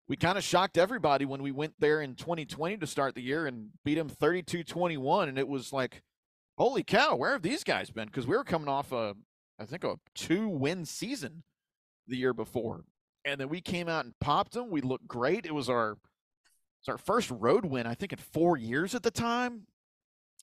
we 0.07 0.15
kind 0.15 0.37
of 0.37 0.43
shocked 0.43 0.77
everybody 0.77 1.25
when 1.25 1.41
we 1.41 1.51
went 1.51 1.73
there 1.79 2.01
in 2.01 2.15
2020 2.15 2.77
to 2.77 2.87
start 2.87 3.15
the 3.15 3.21
year 3.21 3.47
and 3.47 3.69
beat 3.83 3.95
them 3.95 4.09
32 4.09 4.63
21. 4.63 5.29
And 5.29 5.39
it 5.39 5.47
was 5.47 5.73
like, 5.73 6.03
holy 6.57 6.83
cow, 6.83 7.15
where 7.15 7.31
have 7.31 7.41
these 7.41 7.63
guys 7.63 7.89
been? 7.89 8.07
Because 8.07 8.27
we 8.27 8.35
were 8.35 8.43
coming 8.43 8.67
off 8.67 8.91
a, 8.91 9.15
I 9.59 9.65
think, 9.65 9.83
a 9.83 9.95
two 10.13 10.49
win 10.49 10.85
season 10.85 11.43
the 12.07 12.17
year 12.17 12.33
before. 12.33 12.83
And 13.25 13.39
then 13.39 13.49
we 13.49 13.61
came 13.61 13.89
out 13.89 14.05
and 14.05 14.17
popped 14.19 14.53
them. 14.53 14.69
We 14.69 14.81
looked 14.81 15.07
great. 15.07 15.45
It 15.45 15.53
was 15.53 15.69
our. 15.69 15.97
It's 16.79 16.87
our 16.87 16.97
first 16.97 17.29
road 17.29 17.65
win, 17.65 17.85
I 17.85 17.93
think, 17.93 18.13
in 18.13 18.19
four 18.19 18.55
years 18.55 18.95
at 18.95 19.03
the 19.03 19.11
time 19.11 19.67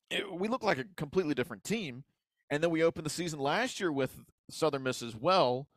it, 0.09 0.31
we 0.31 0.47
looked 0.47 0.63
like 0.63 0.77
a 0.77 0.85
completely 0.95 1.33
different 1.33 1.63
team. 1.63 2.03
And 2.49 2.63
then 2.63 2.69
we 2.69 2.83
opened 2.83 3.05
the 3.05 3.11
season 3.11 3.39
last 3.39 3.79
year 3.79 3.91
with 3.91 4.15
Southern 4.49 4.83
Miss 4.83 5.01
as 5.01 5.15
well, 5.15 5.67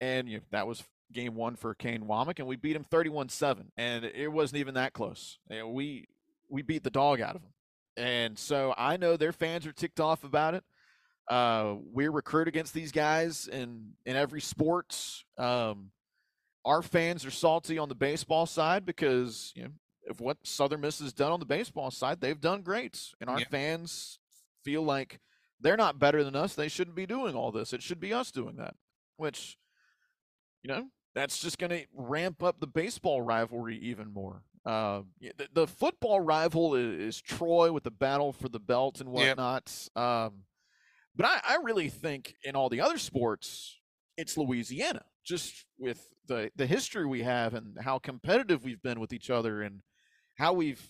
and 0.00 0.28
you 0.28 0.36
know, 0.36 0.42
that 0.50 0.66
was 0.66 0.84
game 1.12 1.34
one 1.34 1.56
for 1.56 1.74
Kane 1.74 2.02
Wommack, 2.02 2.38
and 2.38 2.46
we 2.46 2.56
beat 2.56 2.76
him 2.76 2.84
31-7, 2.84 3.68
and 3.78 4.04
it 4.04 4.28
wasn't 4.28 4.60
even 4.60 4.74
that 4.74 4.92
close. 4.92 5.38
We 5.48 6.06
we 6.50 6.60
beat 6.60 6.84
the 6.84 6.90
dog 6.90 7.22
out 7.22 7.36
of 7.36 7.42
them, 7.42 7.52
and 7.96 8.38
so 8.38 8.74
I 8.76 8.98
know 8.98 9.16
their 9.16 9.32
fans 9.32 9.66
are 9.66 9.72
ticked 9.72 9.98
off 9.98 10.24
about 10.24 10.52
it. 10.52 10.64
Uh, 11.26 11.76
we 11.90 12.06
recruit 12.08 12.48
against 12.48 12.74
these 12.74 12.92
guys 12.92 13.48
in 13.48 13.92
in 14.04 14.14
every 14.14 14.42
sport. 14.42 14.94
Um, 15.38 15.90
our 16.64 16.82
fans 16.82 17.24
are 17.26 17.30
salty 17.30 17.78
on 17.78 17.88
the 17.88 17.94
baseball 17.94 18.46
side 18.46 18.86
because 18.86 19.52
you 19.54 19.64
know 19.64 19.70
of 20.08 20.20
what 20.20 20.38
Southern 20.42 20.80
Miss 20.80 21.00
has 21.00 21.12
done 21.12 21.32
on 21.32 21.40
the 21.40 21.46
baseball 21.46 21.90
side, 21.90 22.20
they've 22.20 22.40
done 22.40 22.62
great. 22.62 23.00
And 23.20 23.30
our 23.30 23.40
yeah. 23.40 23.46
fans 23.50 24.18
feel 24.64 24.82
like 24.82 25.20
they're 25.60 25.76
not 25.76 25.98
better 25.98 26.24
than 26.24 26.36
us. 26.36 26.54
They 26.54 26.68
shouldn't 26.68 26.96
be 26.96 27.06
doing 27.06 27.34
all 27.34 27.52
this. 27.52 27.72
It 27.72 27.82
should 27.82 28.00
be 28.00 28.12
us 28.12 28.30
doing 28.30 28.56
that, 28.56 28.74
which, 29.16 29.56
you 30.62 30.68
know, 30.68 30.88
that's 31.14 31.38
just 31.38 31.58
going 31.58 31.70
to 31.70 31.84
ramp 31.94 32.42
up 32.42 32.60
the 32.60 32.66
baseball 32.66 33.22
rivalry 33.22 33.78
even 33.78 34.12
more. 34.12 34.42
Uh, 34.66 35.02
the, 35.20 35.48
the, 35.52 35.66
football 35.66 36.20
rival 36.20 36.74
is, 36.74 37.16
is, 37.16 37.20
Troy 37.20 37.70
with 37.70 37.84
the 37.84 37.90
battle 37.90 38.32
for 38.32 38.48
the 38.48 38.58
belt 38.58 38.98
and 38.98 39.10
whatnot. 39.10 39.70
Yep. 39.94 40.02
Um, 40.02 40.32
but 41.14 41.26
I, 41.26 41.40
I 41.46 41.58
really 41.62 41.90
think 41.90 42.34
in 42.42 42.56
all 42.56 42.70
the 42.70 42.80
other 42.80 42.96
sports, 42.96 43.78
it's 44.16 44.38
Louisiana, 44.38 45.04
just 45.24 45.64
with 45.78 46.08
the 46.26 46.50
the 46.56 46.66
history 46.66 47.06
we 47.06 47.22
have 47.22 47.54
and 47.54 47.76
how 47.80 47.98
competitive 47.98 48.64
we've 48.64 48.82
been 48.82 49.00
with 49.00 49.12
each 49.12 49.30
other 49.30 49.62
and 49.62 49.80
how 50.36 50.52
we've 50.52 50.82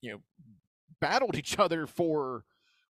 you 0.00 0.12
know 0.12 0.18
battled 1.00 1.36
each 1.38 1.58
other 1.58 1.86
for 1.86 2.44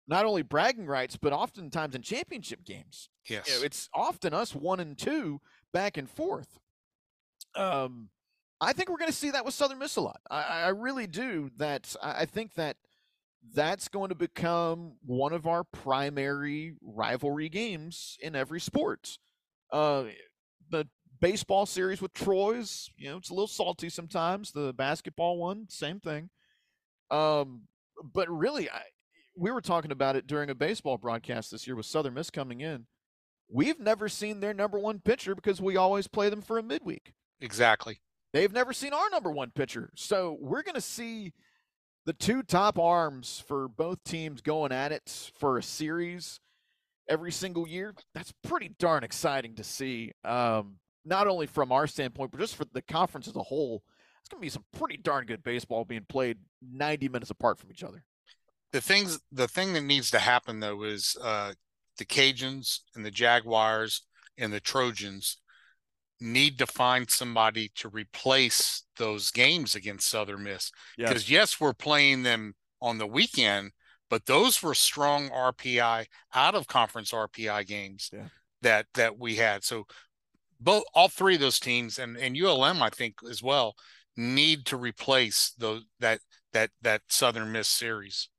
not 0.07 0.25
only 0.25 0.41
bragging 0.41 0.87
rights 0.87 1.17
but 1.17 1.33
oftentimes 1.33 1.95
in 1.95 2.01
championship 2.01 2.63
games. 2.65 3.09
Yes, 3.29 3.47
you 3.47 3.59
know, 3.59 3.65
it's 3.65 3.89
often 3.93 4.33
us 4.33 4.55
one 4.55 4.79
and 4.79 4.97
two 4.97 5.41
back 5.73 5.97
and 5.97 6.09
forth. 6.09 6.59
Um, 7.55 8.09
I 8.59 8.73
think 8.73 8.89
we're 8.89 8.97
going 8.97 9.11
to 9.11 9.17
see 9.17 9.31
that 9.31 9.45
with 9.45 9.53
Southern 9.53 9.79
Miss 9.79 9.95
a 9.97 10.01
lot. 10.01 10.19
I, 10.29 10.41
I 10.41 10.67
really 10.69 11.07
do. 11.07 11.51
That 11.57 11.95
I 12.01 12.25
think 12.25 12.55
that 12.55 12.77
that's 13.53 13.87
going 13.87 14.09
to 14.09 14.15
become 14.15 14.93
one 15.05 15.33
of 15.33 15.47
our 15.47 15.63
primary 15.63 16.75
rivalry 16.81 17.49
games 17.49 18.17
in 18.21 18.35
every 18.35 18.59
sport. 18.59 19.17
Uh, 19.71 20.05
the 20.69 20.87
baseball 21.19 21.65
series 21.65 22.01
with 22.01 22.13
Troy's, 22.13 22.89
you 22.97 23.09
know, 23.09 23.17
it's 23.17 23.29
a 23.29 23.33
little 23.33 23.47
salty 23.47 23.89
sometimes. 23.89 24.51
The 24.51 24.73
basketball 24.73 25.37
one, 25.37 25.67
same 25.69 25.99
thing. 25.99 26.29
Um, 27.09 27.63
but 28.13 28.29
really, 28.29 28.69
I, 28.69 28.81
we 29.35 29.51
were 29.51 29.61
talking 29.61 29.91
about 29.91 30.15
it 30.15 30.27
during 30.27 30.49
a 30.49 30.55
baseball 30.55 30.97
broadcast 30.97 31.51
this 31.51 31.67
year 31.67 31.75
with 31.75 31.85
Southern 31.85 32.13
Miss 32.13 32.29
coming 32.29 32.61
in. 32.61 32.85
We've 33.49 33.79
never 33.79 34.09
seen 34.09 34.39
their 34.39 34.53
number 34.53 34.77
one 34.77 34.99
pitcher 34.99 35.33
because 35.33 35.61
we 35.61 35.77
always 35.77 36.07
play 36.07 36.29
them 36.29 36.41
for 36.41 36.57
a 36.57 36.63
midweek. 36.63 37.13
Exactly. 37.39 38.01
They've 38.33 38.51
never 38.51 38.73
seen 38.73 38.93
our 38.93 39.09
number 39.09 39.31
one 39.31 39.51
pitcher. 39.51 39.91
So 39.95 40.37
we're 40.41 40.63
going 40.63 40.75
to 40.75 40.81
see 40.81 41.33
the 42.05 42.13
two 42.13 42.43
top 42.43 42.77
arms 42.77 43.43
for 43.47 43.67
both 43.67 44.03
teams 44.03 44.41
going 44.41 44.71
at 44.71 44.91
it 44.91 45.31
for 45.39 45.57
a 45.57 45.63
series 45.63 46.39
every 47.09 47.31
single 47.31 47.67
year. 47.67 47.93
That's 48.13 48.33
pretty 48.43 48.75
darn 48.79 49.03
exciting 49.03 49.55
to 49.55 49.63
see. 49.63 50.11
Um, 50.23 50.75
not 51.05 51.27
only 51.27 51.47
from 51.47 51.71
our 51.71 51.87
standpoint, 51.87 52.31
but 52.31 52.39
just 52.39 52.55
for 52.55 52.65
the 52.73 52.81
conference 52.81 53.27
as 53.27 53.35
a 53.35 53.43
whole, 53.43 53.81
it's 54.19 54.29
going 54.29 54.41
to 54.41 54.45
be 54.45 54.49
some 54.49 54.65
pretty 54.77 54.97
darn 54.97 55.25
good 55.25 55.43
baseball 55.43 55.85
being 55.85 56.05
played 56.09 56.37
90 56.61 57.09
minutes 57.09 57.31
apart 57.31 57.57
from 57.57 57.71
each 57.71 57.83
other. 57.83 58.03
The 58.73 58.81
things, 58.81 59.19
the 59.31 59.47
thing 59.47 59.73
that 59.73 59.83
needs 59.83 60.11
to 60.11 60.19
happen 60.19 60.59
though 60.59 60.83
is 60.83 61.15
uh, 61.21 61.53
the 61.97 62.05
Cajuns 62.05 62.79
and 62.95 63.05
the 63.05 63.11
Jaguars 63.11 64.03
and 64.37 64.51
the 64.51 64.59
Trojans 64.59 65.37
need 66.19 66.57
to 66.57 66.65
find 66.65 67.09
somebody 67.09 67.71
to 67.75 67.89
replace 67.89 68.83
those 68.97 69.31
games 69.31 69.75
against 69.75 70.09
Southern 70.09 70.43
Miss. 70.43 70.71
Because 70.97 71.29
yes. 71.29 71.51
yes, 71.51 71.61
we're 71.61 71.73
playing 71.73 72.23
them 72.23 72.55
on 72.81 72.97
the 72.97 73.07
weekend, 73.07 73.71
but 74.09 74.25
those 74.25 74.61
were 74.61 74.73
strong 74.73 75.29
RPI 75.29 76.05
out 76.33 76.55
of 76.55 76.67
conference 76.67 77.11
RPI 77.11 77.67
games 77.67 78.09
yeah. 78.13 78.27
that 78.61 78.87
that 78.93 79.17
we 79.19 79.35
had. 79.35 79.63
So 79.63 79.85
both 80.59 80.83
all 80.93 81.09
three 81.09 81.35
of 81.35 81.41
those 81.41 81.59
teams 81.59 81.99
and 81.99 82.17
and 82.17 82.37
ULM 82.37 82.81
I 82.81 82.89
think 82.89 83.15
as 83.29 83.43
well 83.43 83.75
need 84.15 84.65
to 84.65 84.77
replace 84.77 85.53
those 85.57 85.83
that 85.99 86.19
that 86.53 86.71
that 86.81 87.01
Southern 87.07 87.51
Miss 87.51 87.67
series. 87.67 88.29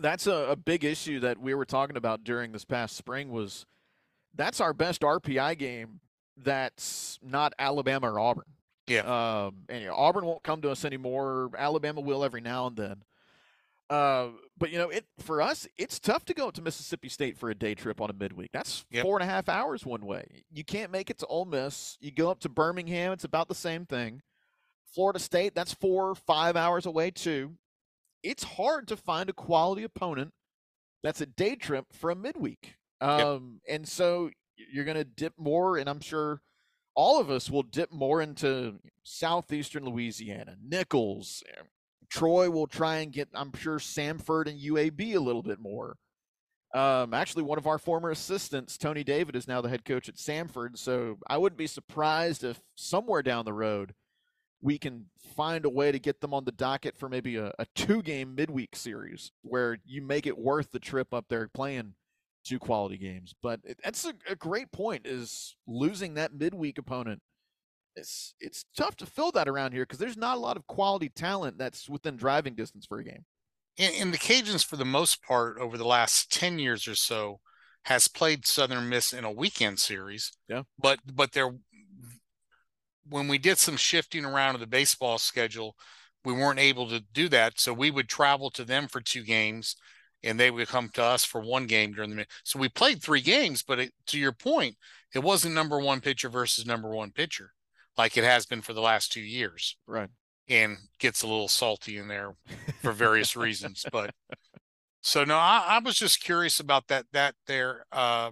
That's 0.00 0.26
a, 0.26 0.50
a 0.50 0.56
big 0.56 0.84
issue 0.84 1.20
that 1.20 1.38
we 1.38 1.54
were 1.54 1.64
talking 1.64 1.96
about 1.96 2.22
during 2.22 2.52
this 2.52 2.64
past 2.64 2.96
spring 2.96 3.30
was 3.30 3.66
that's 4.34 4.60
our 4.60 4.72
best 4.72 5.00
RPI 5.00 5.58
game 5.58 6.00
that's 6.36 7.18
not 7.22 7.52
Alabama 7.58 8.12
or 8.12 8.20
Auburn. 8.20 8.44
Yeah. 8.86 9.00
Um, 9.00 9.64
and 9.68 9.88
Auburn 9.90 10.24
won't 10.24 10.42
come 10.42 10.62
to 10.62 10.70
us 10.70 10.84
anymore. 10.84 11.50
Alabama 11.58 12.00
will 12.00 12.24
every 12.24 12.40
now 12.40 12.68
and 12.68 12.76
then. 12.76 13.02
Uh, 13.90 14.28
but 14.58 14.70
you 14.70 14.78
know, 14.78 14.88
it 14.88 15.04
for 15.18 15.40
us, 15.40 15.66
it's 15.76 15.98
tough 15.98 16.24
to 16.26 16.34
go 16.34 16.50
to 16.50 16.62
Mississippi 16.62 17.08
State 17.08 17.36
for 17.36 17.50
a 17.50 17.54
day 17.54 17.74
trip 17.74 18.00
on 18.00 18.10
a 18.10 18.12
midweek. 18.12 18.50
That's 18.52 18.84
yep. 18.90 19.04
four 19.04 19.18
and 19.18 19.28
a 19.28 19.32
half 19.32 19.48
hours 19.48 19.86
one 19.86 20.04
way. 20.04 20.44
You 20.50 20.64
can't 20.64 20.92
make 20.92 21.10
it 21.10 21.18
to 21.18 21.26
Ole 21.26 21.44
Miss. 21.44 21.96
You 22.00 22.10
go 22.10 22.30
up 22.30 22.40
to 22.40 22.48
Birmingham, 22.48 23.12
it's 23.12 23.24
about 23.24 23.48
the 23.48 23.54
same 23.54 23.86
thing. 23.86 24.22
Florida 24.92 25.18
State, 25.18 25.54
that's 25.54 25.74
four, 25.74 26.14
five 26.14 26.56
hours 26.56 26.86
away 26.86 27.10
too. 27.10 27.52
It's 28.22 28.42
hard 28.42 28.88
to 28.88 28.96
find 28.96 29.30
a 29.30 29.34
quality 29.34 29.84
opponent 29.84 30.32
that's 31.02 31.20
a 31.20 31.26
day 31.26 31.54
trip 31.54 31.86
for 31.92 32.10
a 32.10 32.16
midweek. 32.16 32.74
Um, 33.00 33.60
yep. 33.66 33.76
and 33.76 33.88
so 33.88 34.30
you're 34.56 34.84
going 34.84 34.96
to 34.96 35.04
dip 35.04 35.34
more, 35.38 35.76
and 35.76 35.88
I'm 35.88 36.00
sure 36.00 36.40
all 36.94 37.20
of 37.20 37.30
us 37.30 37.48
will 37.48 37.62
dip 37.62 37.92
more 37.92 38.20
into 38.20 38.80
southeastern 39.04 39.84
Louisiana, 39.84 40.56
Nicholls. 40.60 41.44
Troy 42.10 42.50
will 42.50 42.66
try 42.66 42.98
and 42.98 43.12
get, 43.12 43.28
I'm 43.34 43.52
sure, 43.54 43.78
Samford 43.78 44.48
and 44.48 44.60
UAB 44.60 45.14
a 45.14 45.20
little 45.20 45.42
bit 45.42 45.60
more. 45.60 45.96
Um, 46.74 47.14
actually, 47.14 47.44
one 47.44 47.58
of 47.58 47.66
our 47.66 47.78
former 47.78 48.10
assistants, 48.10 48.76
Tony 48.76 49.02
David, 49.02 49.36
is 49.36 49.48
now 49.48 49.60
the 49.60 49.68
head 49.68 49.84
coach 49.84 50.08
at 50.08 50.16
Samford. 50.16 50.76
So 50.78 51.18
I 51.26 51.38
wouldn't 51.38 51.58
be 51.58 51.66
surprised 51.66 52.44
if 52.44 52.60
somewhere 52.74 53.22
down 53.22 53.44
the 53.44 53.52
road 53.52 53.94
we 54.60 54.78
can 54.78 55.06
find 55.36 55.64
a 55.64 55.70
way 55.70 55.92
to 55.92 55.98
get 55.98 56.20
them 56.20 56.34
on 56.34 56.44
the 56.44 56.52
docket 56.52 56.98
for 56.98 57.08
maybe 57.08 57.36
a, 57.36 57.52
a 57.58 57.66
two 57.74 58.02
game 58.02 58.34
midweek 58.34 58.74
series 58.74 59.32
where 59.42 59.78
you 59.84 60.02
make 60.02 60.26
it 60.26 60.36
worth 60.36 60.72
the 60.72 60.80
trip 60.80 61.14
up 61.14 61.26
there 61.28 61.48
playing 61.48 61.94
two 62.44 62.58
quality 62.58 62.96
games. 62.96 63.34
But 63.42 63.60
it, 63.64 63.78
that's 63.84 64.04
a, 64.04 64.14
a 64.28 64.34
great 64.34 64.72
point 64.72 65.06
is 65.06 65.56
losing 65.66 66.14
that 66.14 66.34
midweek 66.34 66.78
opponent. 66.78 67.22
It's, 67.98 68.34
it's 68.40 68.64
tough 68.76 68.96
to 68.96 69.06
fill 69.06 69.30
that 69.32 69.48
around 69.48 69.72
here 69.72 69.82
because 69.82 69.98
there's 69.98 70.16
not 70.16 70.36
a 70.36 70.40
lot 70.40 70.56
of 70.56 70.66
quality 70.66 71.08
talent 71.08 71.58
that's 71.58 71.88
within 71.88 72.16
driving 72.16 72.54
distance 72.54 72.86
for 72.86 72.98
a 72.98 73.04
game. 73.04 73.24
And, 73.78 73.94
and 73.96 74.14
the 74.14 74.18
Cajuns, 74.18 74.64
for 74.64 74.76
the 74.76 74.84
most 74.84 75.22
part, 75.22 75.58
over 75.58 75.76
the 75.76 75.86
last 75.86 76.32
10 76.32 76.58
years 76.58 76.88
or 76.88 76.94
so, 76.94 77.40
has 77.84 78.08
played 78.08 78.46
Southern 78.46 78.88
Miss 78.88 79.12
in 79.12 79.24
a 79.24 79.32
weekend 79.32 79.78
series. 79.78 80.32
Yeah. 80.48 80.62
But 80.78 80.98
but 81.14 81.32
they're 81.32 81.54
when 83.08 83.28
we 83.28 83.38
did 83.38 83.58
some 83.58 83.76
shifting 83.76 84.24
around 84.24 84.54
of 84.54 84.60
the 84.60 84.66
baseball 84.66 85.18
schedule, 85.18 85.76
we 86.24 86.32
weren't 86.32 86.58
able 86.58 86.88
to 86.88 87.00
do 87.00 87.28
that. 87.30 87.58
So 87.58 87.72
we 87.72 87.90
would 87.90 88.08
travel 88.08 88.50
to 88.50 88.64
them 88.64 88.88
for 88.88 89.00
two 89.00 89.22
games 89.22 89.76
and 90.22 90.38
they 90.38 90.50
would 90.50 90.68
come 90.68 90.88
to 90.94 91.02
us 91.02 91.24
for 91.24 91.40
one 91.40 91.66
game 91.66 91.92
during 91.92 92.16
the 92.16 92.26
so 92.42 92.58
we 92.58 92.68
played 92.68 93.02
three 93.02 93.20
games 93.20 93.62
but 93.62 93.78
it, 93.78 93.92
to 94.06 94.18
your 94.18 94.32
point 94.32 94.76
it 95.14 95.20
wasn't 95.20 95.54
number 95.54 95.78
one 95.78 96.00
pitcher 96.00 96.28
versus 96.28 96.66
number 96.66 96.90
one 96.90 97.10
pitcher 97.10 97.52
like 97.98 98.16
it 98.16 98.24
has 98.24 98.46
been 98.46 98.62
for 98.62 98.72
the 98.72 98.80
last 98.80 99.12
two 99.12 99.20
years 99.20 99.76
right 99.86 100.08
and 100.48 100.78
gets 100.98 101.22
a 101.22 101.26
little 101.26 101.48
salty 101.48 101.98
in 101.98 102.08
there 102.08 102.34
for 102.80 102.92
various 102.92 103.36
reasons 103.36 103.84
but 103.92 104.14
so 105.02 105.24
no 105.24 105.36
I, 105.36 105.64
I, 105.68 105.78
was 105.80 105.96
just 105.96 106.22
curious 106.22 106.60
about 106.60 106.88
that 106.88 107.06
that 107.12 107.34
there 107.46 107.84
uh 107.92 108.30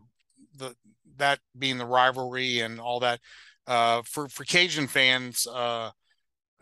the 0.55 0.75
that 1.19 1.41
being 1.59 1.79
the 1.79 1.87
rivalry 1.87 2.61
and 2.61 2.81
all 2.81 3.01
that 3.01 3.21
uh, 3.67 4.03
for 4.05 4.29
for 4.29 4.45
Cajun 4.45 4.87
fans, 4.87 5.47
uh, 5.47 5.91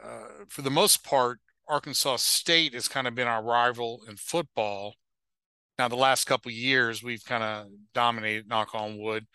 uh, 0.03 0.29
for 0.49 0.63
the 0.63 0.71
most 0.71 1.05
part, 1.05 1.39
Arkansas 1.69 2.17
State 2.17 2.75
has 2.75 2.89
kind 2.89 3.07
of 3.07 3.15
been 3.15 3.29
our 3.29 3.43
rival 3.43 4.03
in 4.09 4.17
football. 4.17 4.95
Now, 5.79 5.89
the 5.89 5.97
last 5.97 6.25
couple 6.25 6.51
years, 6.51 7.03
we've 7.03 7.25
kind 7.25 7.43
of 7.43 7.67
dominated, 7.95 8.49
knock 8.49 8.75
on 8.75 8.99
wood. 8.99 9.27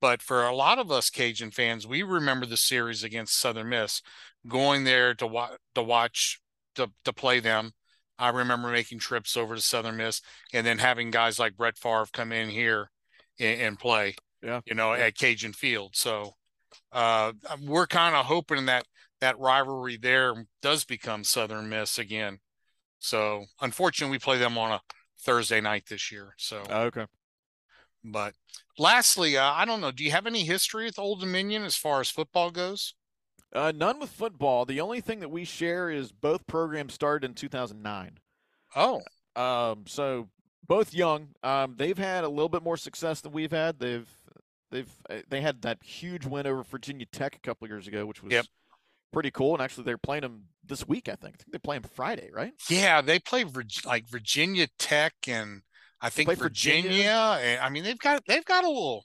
But 0.00 0.22
for 0.22 0.44
a 0.44 0.54
lot 0.54 0.78
of 0.78 0.92
us 0.92 1.10
Cajun 1.10 1.50
fans, 1.50 1.86
we 1.86 2.02
remember 2.02 2.46
the 2.46 2.56
series 2.56 3.02
against 3.02 3.38
Southern 3.38 3.68
Miss, 3.68 4.00
going 4.46 4.84
there 4.84 5.14
to 5.14 5.26
watch 5.26 5.58
to 5.74 5.82
watch 5.82 6.40
to 6.76 6.90
to 7.04 7.12
play 7.12 7.40
them. 7.40 7.72
I 8.18 8.30
remember 8.30 8.70
making 8.70 8.98
trips 8.98 9.36
over 9.36 9.54
to 9.54 9.60
Southern 9.60 9.96
Miss 9.96 10.20
and 10.52 10.66
then 10.66 10.78
having 10.78 11.10
guys 11.10 11.38
like 11.38 11.56
Brett 11.56 11.78
Favre 11.78 12.06
come 12.12 12.32
in 12.32 12.48
here 12.48 12.90
and, 13.38 13.60
and 13.60 13.78
play. 13.78 14.14
Yeah, 14.42 14.60
you 14.66 14.74
know, 14.74 14.94
yeah. 14.94 15.06
at 15.06 15.16
Cajun 15.16 15.52
Field. 15.52 15.96
So 15.96 16.34
uh, 16.92 17.32
we're 17.64 17.86
kind 17.86 18.14
of 18.14 18.26
hoping 18.26 18.66
that 18.66 18.84
that 19.20 19.38
rivalry 19.38 19.96
there 19.96 20.46
does 20.62 20.84
become 20.84 21.24
Southern 21.24 21.68
Miss 21.68 21.98
again. 21.98 22.38
So 23.00 23.46
unfortunately, 23.60 24.14
we 24.14 24.18
play 24.20 24.38
them 24.38 24.56
on 24.58 24.72
a 24.72 24.80
Thursday 25.20 25.60
night 25.60 25.84
this 25.88 26.12
year. 26.12 26.34
So 26.36 26.62
okay. 26.70 27.06
But 28.04 28.34
lastly, 28.78 29.36
uh, 29.36 29.52
I 29.52 29.64
don't 29.64 29.80
know. 29.80 29.90
Do 29.90 30.04
you 30.04 30.10
have 30.10 30.26
any 30.26 30.44
history 30.44 30.84
with 30.84 30.98
Old 30.98 31.20
Dominion 31.20 31.64
as 31.64 31.76
far 31.76 32.00
as 32.00 32.10
football 32.10 32.50
goes? 32.50 32.94
Uh, 33.52 33.72
none 33.74 33.98
with 33.98 34.10
football. 34.10 34.64
The 34.64 34.80
only 34.80 35.00
thing 35.00 35.20
that 35.20 35.30
we 35.30 35.44
share 35.44 35.90
is 35.90 36.12
both 36.12 36.46
programs 36.46 36.94
started 36.94 37.26
in 37.26 37.34
2009. 37.34 38.18
Oh, 38.76 39.00
um, 39.34 39.84
so 39.86 40.28
both 40.66 40.92
young. 40.92 41.28
Um, 41.42 41.74
they've 41.76 41.96
had 41.96 42.24
a 42.24 42.28
little 42.28 42.50
bit 42.50 42.62
more 42.62 42.76
success 42.76 43.20
than 43.20 43.32
we've 43.32 43.52
had. 43.52 43.78
They've 43.78 44.08
They've 44.70 44.90
uh, 45.08 45.18
they 45.28 45.40
had 45.40 45.62
that 45.62 45.82
huge 45.82 46.26
win 46.26 46.46
over 46.46 46.62
Virginia 46.62 47.06
Tech 47.06 47.36
a 47.36 47.40
couple 47.40 47.68
years 47.68 47.86
ago, 47.86 48.04
which 48.06 48.22
was 48.22 48.32
yep. 48.32 48.46
pretty 49.12 49.30
cool. 49.30 49.54
And 49.54 49.62
actually, 49.62 49.84
they're 49.84 49.98
playing 49.98 50.22
them 50.22 50.44
this 50.64 50.86
week. 50.86 51.08
I 51.08 51.14
think. 51.14 51.34
I 51.34 51.38
think 51.38 51.52
they 51.52 51.58
play 51.58 51.78
them 51.78 51.88
Friday, 51.94 52.30
right? 52.32 52.52
Yeah, 52.68 53.00
they 53.00 53.18
play 53.18 53.44
like 53.84 54.08
Virginia 54.08 54.68
Tech 54.78 55.14
and 55.26 55.62
I 56.00 56.10
think 56.10 56.28
Virginia. 56.28 56.90
Virginia. 56.90 57.38
And, 57.42 57.60
I 57.60 57.68
mean, 57.68 57.84
they've 57.84 57.98
got 57.98 58.22
they've 58.26 58.44
got 58.44 58.64
a 58.64 58.68
little. 58.68 59.04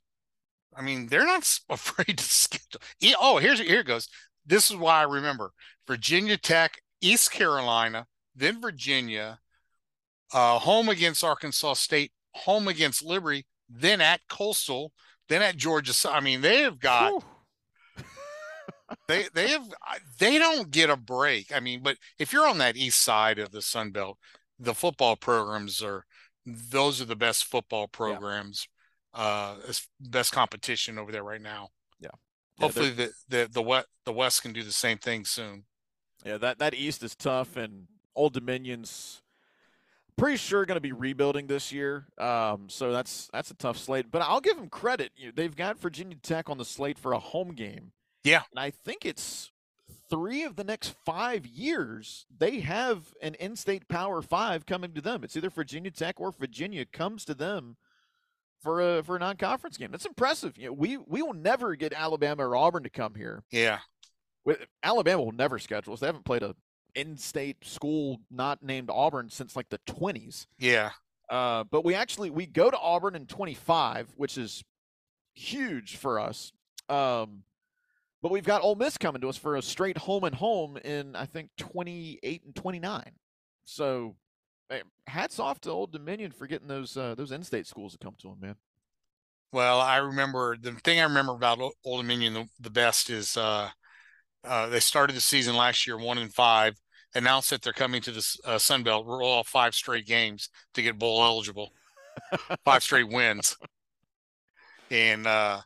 I 0.76 0.82
mean, 0.82 1.08
they're 1.08 1.26
not 1.26 1.48
afraid 1.70 2.18
to 2.18 2.24
schedule. 2.24 2.82
Oh, 3.20 3.38
here's 3.38 3.60
here 3.60 3.82
it 3.82 3.88
goes. 3.88 4.08
This 4.46 4.70
is 4.70 4.78
why 4.78 5.00
I 5.00 5.04
remember 5.04 5.52
Virginia 5.88 6.38
Tech, 6.38 6.80
East 7.02 7.32
Carolina, 7.32 8.08
then 8.36 8.62
Virginia, 8.62 9.40
uh, 10.34 10.60
home 10.60 10.90
against 10.90 11.24
Arkansas 11.24 11.76
State, 11.76 12.12
home 12.32 12.68
against 12.68 13.04
Liberty, 13.04 13.46
then 13.70 14.02
at 14.02 14.22
Coastal, 14.28 14.92
then 15.30 15.42
at 15.42 15.56
Georgia, 15.56 15.94
I 16.10 16.20
mean, 16.20 16.42
they 16.42 16.62
have 16.62 16.80
got 16.80 17.24
they 19.08 19.26
they 19.34 19.50
have 19.50 19.68
they 20.20 20.38
don't 20.38 20.72
get 20.72 20.90
a 20.90 20.98
break. 20.98 21.52
I 21.56 21.60
mean, 21.60 21.82
but 21.82 21.98
if 22.20 22.34
you're 22.34 22.48
on 22.48 22.58
that 22.60 22.76
east 22.78 23.00
side 23.00 23.40
of 23.40 23.52
the 23.52 23.62
Sun 23.62 23.92
Belt, 23.92 24.18
the 24.60 24.74
football 24.74 25.16
programs 25.16 25.82
are 25.82 26.06
those 26.46 27.02
are 27.02 27.06
the 27.06 27.16
best 27.16 27.46
football 27.46 27.88
programs, 27.88 28.68
yeah. 29.16 29.22
uh, 29.22 29.56
best 30.00 30.32
competition 30.32 30.98
over 30.98 31.12
there 31.12 31.24
right 31.24 31.42
now. 31.42 31.70
Yeah. 32.00 32.10
Hopefully 32.60 32.92
the, 32.92 33.12
the 33.30 33.50
the 33.52 33.62
west 33.62 33.88
the 34.06 34.14
West 34.14 34.42
can 34.42 34.54
do 34.54 34.64
the 34.64 34.72
same 34.72 34.98
thing 34.98 35.26
soon. 35.26 35.64
Yeah, 36.26 36.38
that 36.38 36.60
that 36.60 36.74
East 36.74 37.04
is 37.04 37.16
tough, 37.16 37.58
and 37.58 37.88
Old 38.16 38.34
Dominion's 38.34 39.22
pretty 40.18 40.38
sure 40.38 40.66
going 40.66 40.78
to 40.78 40.82
be 40.82 40.92
rebuilding 40.92 41.48
this 41.48 41.72
year. 41.72 42.08
Um, 42.18 42.70
so 42.70 42.92
that's 42.92 43.30
that's 43.34 43.52
a 43.52 43.56
tough 43.56 43.78
slate. 43.78 44.12
But 44.12 44.22
I'll 44.22 44.42
give 44.42 44.58
them 44.58 44.70
credit. 44.70 45.12
They've 45.36 45.56
got 45.56 45.80
Virginia 45.80 46.18
Tech 46.22 46.50
on 46.50 46.58
the 46.58 46.66
slate 46.66 46.98
for 47.00 47.14
a 47.14 47.20
home 47.20 47.54
game. 47.54 47.92
Yeah, 48.24 48.44
and 48.52 48.60
I 48.60 48.70
think 48.70 49.06
it's 49.06 49.52
three 50.14 50.44
of 50.44 50.56
the 50.56 50.64
next 50.64 50.94
five 51.06 51.46
years 51.46 52.26
they 52.36 52.60
have 52.60 53.14
an 53.22 53.34
in-state 53.36 53.88
Power 53.88 54.22
Five 54.22 54.66
coming 54.66 54.94
to 54.94 55.02
them. 55.02 55.24
It's 55.24 55.36
either 55.36 55.50
Virginia 55.50 55.90
Tech 55.90 56.20
or 56.20 56.32
Virginia 56.32 56.86
comes 56.86 57.26
to 57.26 57.34
them 57.34 57.78
for 58.62 58.80
a 58.80 59.04
for 59.04 59.16
a 59.16 59.20
non-conference 59.20 59.78
game. 59.78 59.92
That's 59.92 60.06
impressive. 60.06 60.58
You 60.58 60.68
know, 60.68 60.74
we 60.74 60.98
we 60.98 61.22
will 61.22 61.34
never 61.34 61.76
get 61.76 61.94
Alabama 61.94 62.48
or 62.48 62.56
Auburn 62.56 62.84
to 62.84 62.90
come 62.90 63.16
here. 63.16 63.44
Yeah. 63.52 63.80
Alabama 64.84 65.24
will 65.24 65.32
never 65.32 65.58
schedule 65.58 65.94
us. 65.94 66.02
They 66.02 66.06
haven't 66.06 66.26
played 66.26 66.44
a 66.44 66.56
in-state 66.96 67.66
school 67.66 68.20
not 68.30 68.62
named 68.62 68.90
Auburn 68.92 69.30
since 69.30 69.56
like 69.56 69.70
the 69.70 69.80
20s. 69.88 70.46
Yeah. 70.60 70.92
Uh, 71.30 71.64
but 71.64 71.84
we 71.84 71.96
actually 71.96 72.30
we 72.30 72.46
go 72.46 72.70
to 72.70 72.78
Auburn 72.78 73.16
in 73.16 73.26
25, 73.26 74.14
which 74.16 74.38
is 74.38 74.64
huge 75.34 75.96
for 75.96 76.20
us. 76.20 76.52
Um, 76.90 77.44
but 78.24 78.32
we've 78.32 78.46
got 78.46 78.64
Ole 78.64 78.76
Miss 78.76 78.98
coming 78.98 79.22
to 79.22 79.30
us 79.30 79.38
for 79.38 79.58
a 79.58 79.62
straight 79.62 79.98
home 79.98 80.24
and 80.24 80.34
home 80.34 80.78
in 80.78 81.16
I 81.16 81.26
think 81.26 81.50
28 81.58 82.42
and 82.46 82.56
29. 82.56 83.12
So, 83.66 84.16
hats 85.06 85.40
off 85.40 85.60
to 85.62 85.70
Old 85.70 85.92
Dominion 85.92 86.32
for 86.32 86.48
getting 86.48 86.70
those 86.70 86.96
uh, 86.98 87.16
those 87.16 87.32
in-state 87.32 87.68
schools 87.68 87.92
to 87.92 88.00
come 88.00 88.16
to 88.22 88.30
them, 88.30 88.38
man. 88.40 88.56
Well, 89.52 89.80
I 89.80 89.98
remember 89.98 90.58
the 90.60 90.72
thing 90.72 91.00
I 91.00 91.04
remember 91.04 91.34
about 91.34 91.60
Old 91.60 92.02
Dominion 92.02 92.34
the, 92.34 92.48
the 92.62 92.72
best 92.72 93.10
is 93.10 93.36
uh, 93.36 93.70
uh, 94.46 94.68
they 94.68 94.80
started 94.80 95.16
the 95.16 95.22
season 95.22 95.56
last 95.56 95.86
year 95.86 95.98
one 95.98 96.18
and 96.18 96.34
five, 96.34 96.76
announced 97.14 97.50
that 97.50 97.62
they're 97.62 97.74
coming 97.74 98.02
to 98.04 98.12
the 98.12 98.38
uh, 98.46 98.58
Sun 98.58 98.84
Belt, 98.84 99.06
roll 99.06 99.34
off 99.34 99.50
five 99.50 99.76
straight 99.76 100.08
games 100.08 100.50
to 100.76 100.82
get 100.82 100.98
bowl 100.98 101.22
eligible, 101.22 101.74
five 102.64 102.84
straight 102.84 103.10
wins. 103.10 103.58
And 104.90 105.28
uh, 105.28 105.62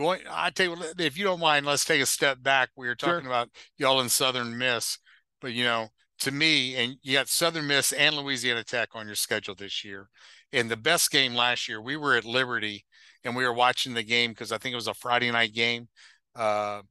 going, 0.00 0.20
I 0.30 0.50
tell 0.50 0.66
you, 0.66 0.76
if 0.98 1.16
you 1.16 1.24
don't 1.24 1.40
mind, 1.40 1.66
let's 1.66 1.84
take 1.84 2.02
a 2.02 2.06
step 2.06 2.42
back. 2.42 2.70
We 2.76 2.86
were 2.86 2.94
talking 2.94 3.24
sure. 3.24 3.30
about 3.30 3.50
y'all 3.76 4.00
in 4.00 4.08
Southern 4.08 4.56
Miss, 4.58 4.98
but 5.40 5.52
you 5.52 5.64
know, 5.64 5.88
to 6.20 6.30
me, 6.30 6.76
and 6.76 6.96
you 7.02 7.14
got 7.14 7.28
Southern 7.28 7.66
Miss 7.66 7.92
and 7.92 8.14
Louisiana 8.14 8.62
Tech 8.62 8.90
on 8.94 9.06
your 9.06 9.14
schedule 9.14 9.54
this 9.54 9.84
year. 9.84 10.08
And 10.52 10.70
the 10.70 10.76
best 10.76 11.10
game 11.10 11.34
last 11.34 11.68
year, 11.68 11.80
we 11.80 11.96
were 11.96 12.14
at 12.14 12.24
Liberty 12.24 12.84
and 13.24 13.36
we 13.36 13.44
were 13.44 13.52
watching 13.52 13.94
the 13.94 14.02
game 14.02 14.30
because 14.30 14.52
I 14.52 14.58
think 14.58 14.72
it 14.72 14.76
was 14.76 14.88
a 14.88 14.94
Friday 14.94 15.30
night 15.30 15.54
game. 15.54 15.88
Uh, 16.36 16.82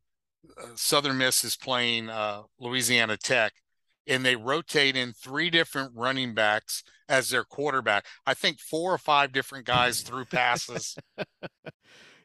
uh 0.58 0.68
Southern 0.76 1.18
Miss 1.18 1.44
is 1.44 1.56
playing 1.56 2.10
uh, 2.10 2.44
Louisiana 2.60 3.18
Tech, 3.18 3.54
and 4.08 4.26
they 4.26 4.36
rotate 4.36 4.96
in 4.96 5.14
three 5.14 5.50
different 5.50 5.92
running 5.96 6.34
backs 6.34 6.84
as 7.08 7.30
their 7.30 7.44
quarterback. 7.44 8.06
I 8.26 8.34
think 8.34 8.60
four 8.60 8.94
or 8.94 8.98
five 8.98 9.32
different 9.32 9.66
guys 9.66 10.02
threw 10.02 10.26
passes. 10.26 10.96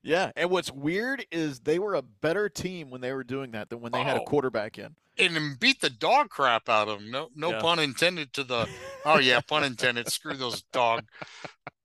yeah, 0.05 0.31
and 0.37 0.51
what's 0.51 0.71
weird 0.71 1.27
is 1.33 1.61
they 1.61 1.79
were 1.79 1.95
a 1.95 2.03
better 2.03 2.49
team 2.49 2.91
when 2.91 3.01
they 3.01 3.13
were 3.13 3.25
doing 3.25 3.53
that 3.53 3.71
than 3.71 3.81
when 3.81 3.91
they 3.91 4.01
oh, 4.01 4.05
had 4.05 4.19
a 4.19 4.21
oh. 4.21 4.25
quarterback 4.25 4.79
in. 4.79 4.95
And 5.17 5.59
beat 5.59 5.81
the 5.81 5.91
dog 5.91 6.29
crap 6.29 6.69
out 6.69 6.89
of 6.89 6.99
them. 6.99 7.11
No, 7.11 7.29
no 7.35 7.53
yeah. 7.53 7.61
pun 7.61 7.79
intended 7.79 8.33
to 8.35 8.45
the. 8.45 8.69
Oh 9.07 9.19
yeah, 9.19 9.41
pun 9.47 9.65
intended. 9.65 10.11
Screw 10.11 10.35
those 10.35 10.63
dog. 10.73 11.05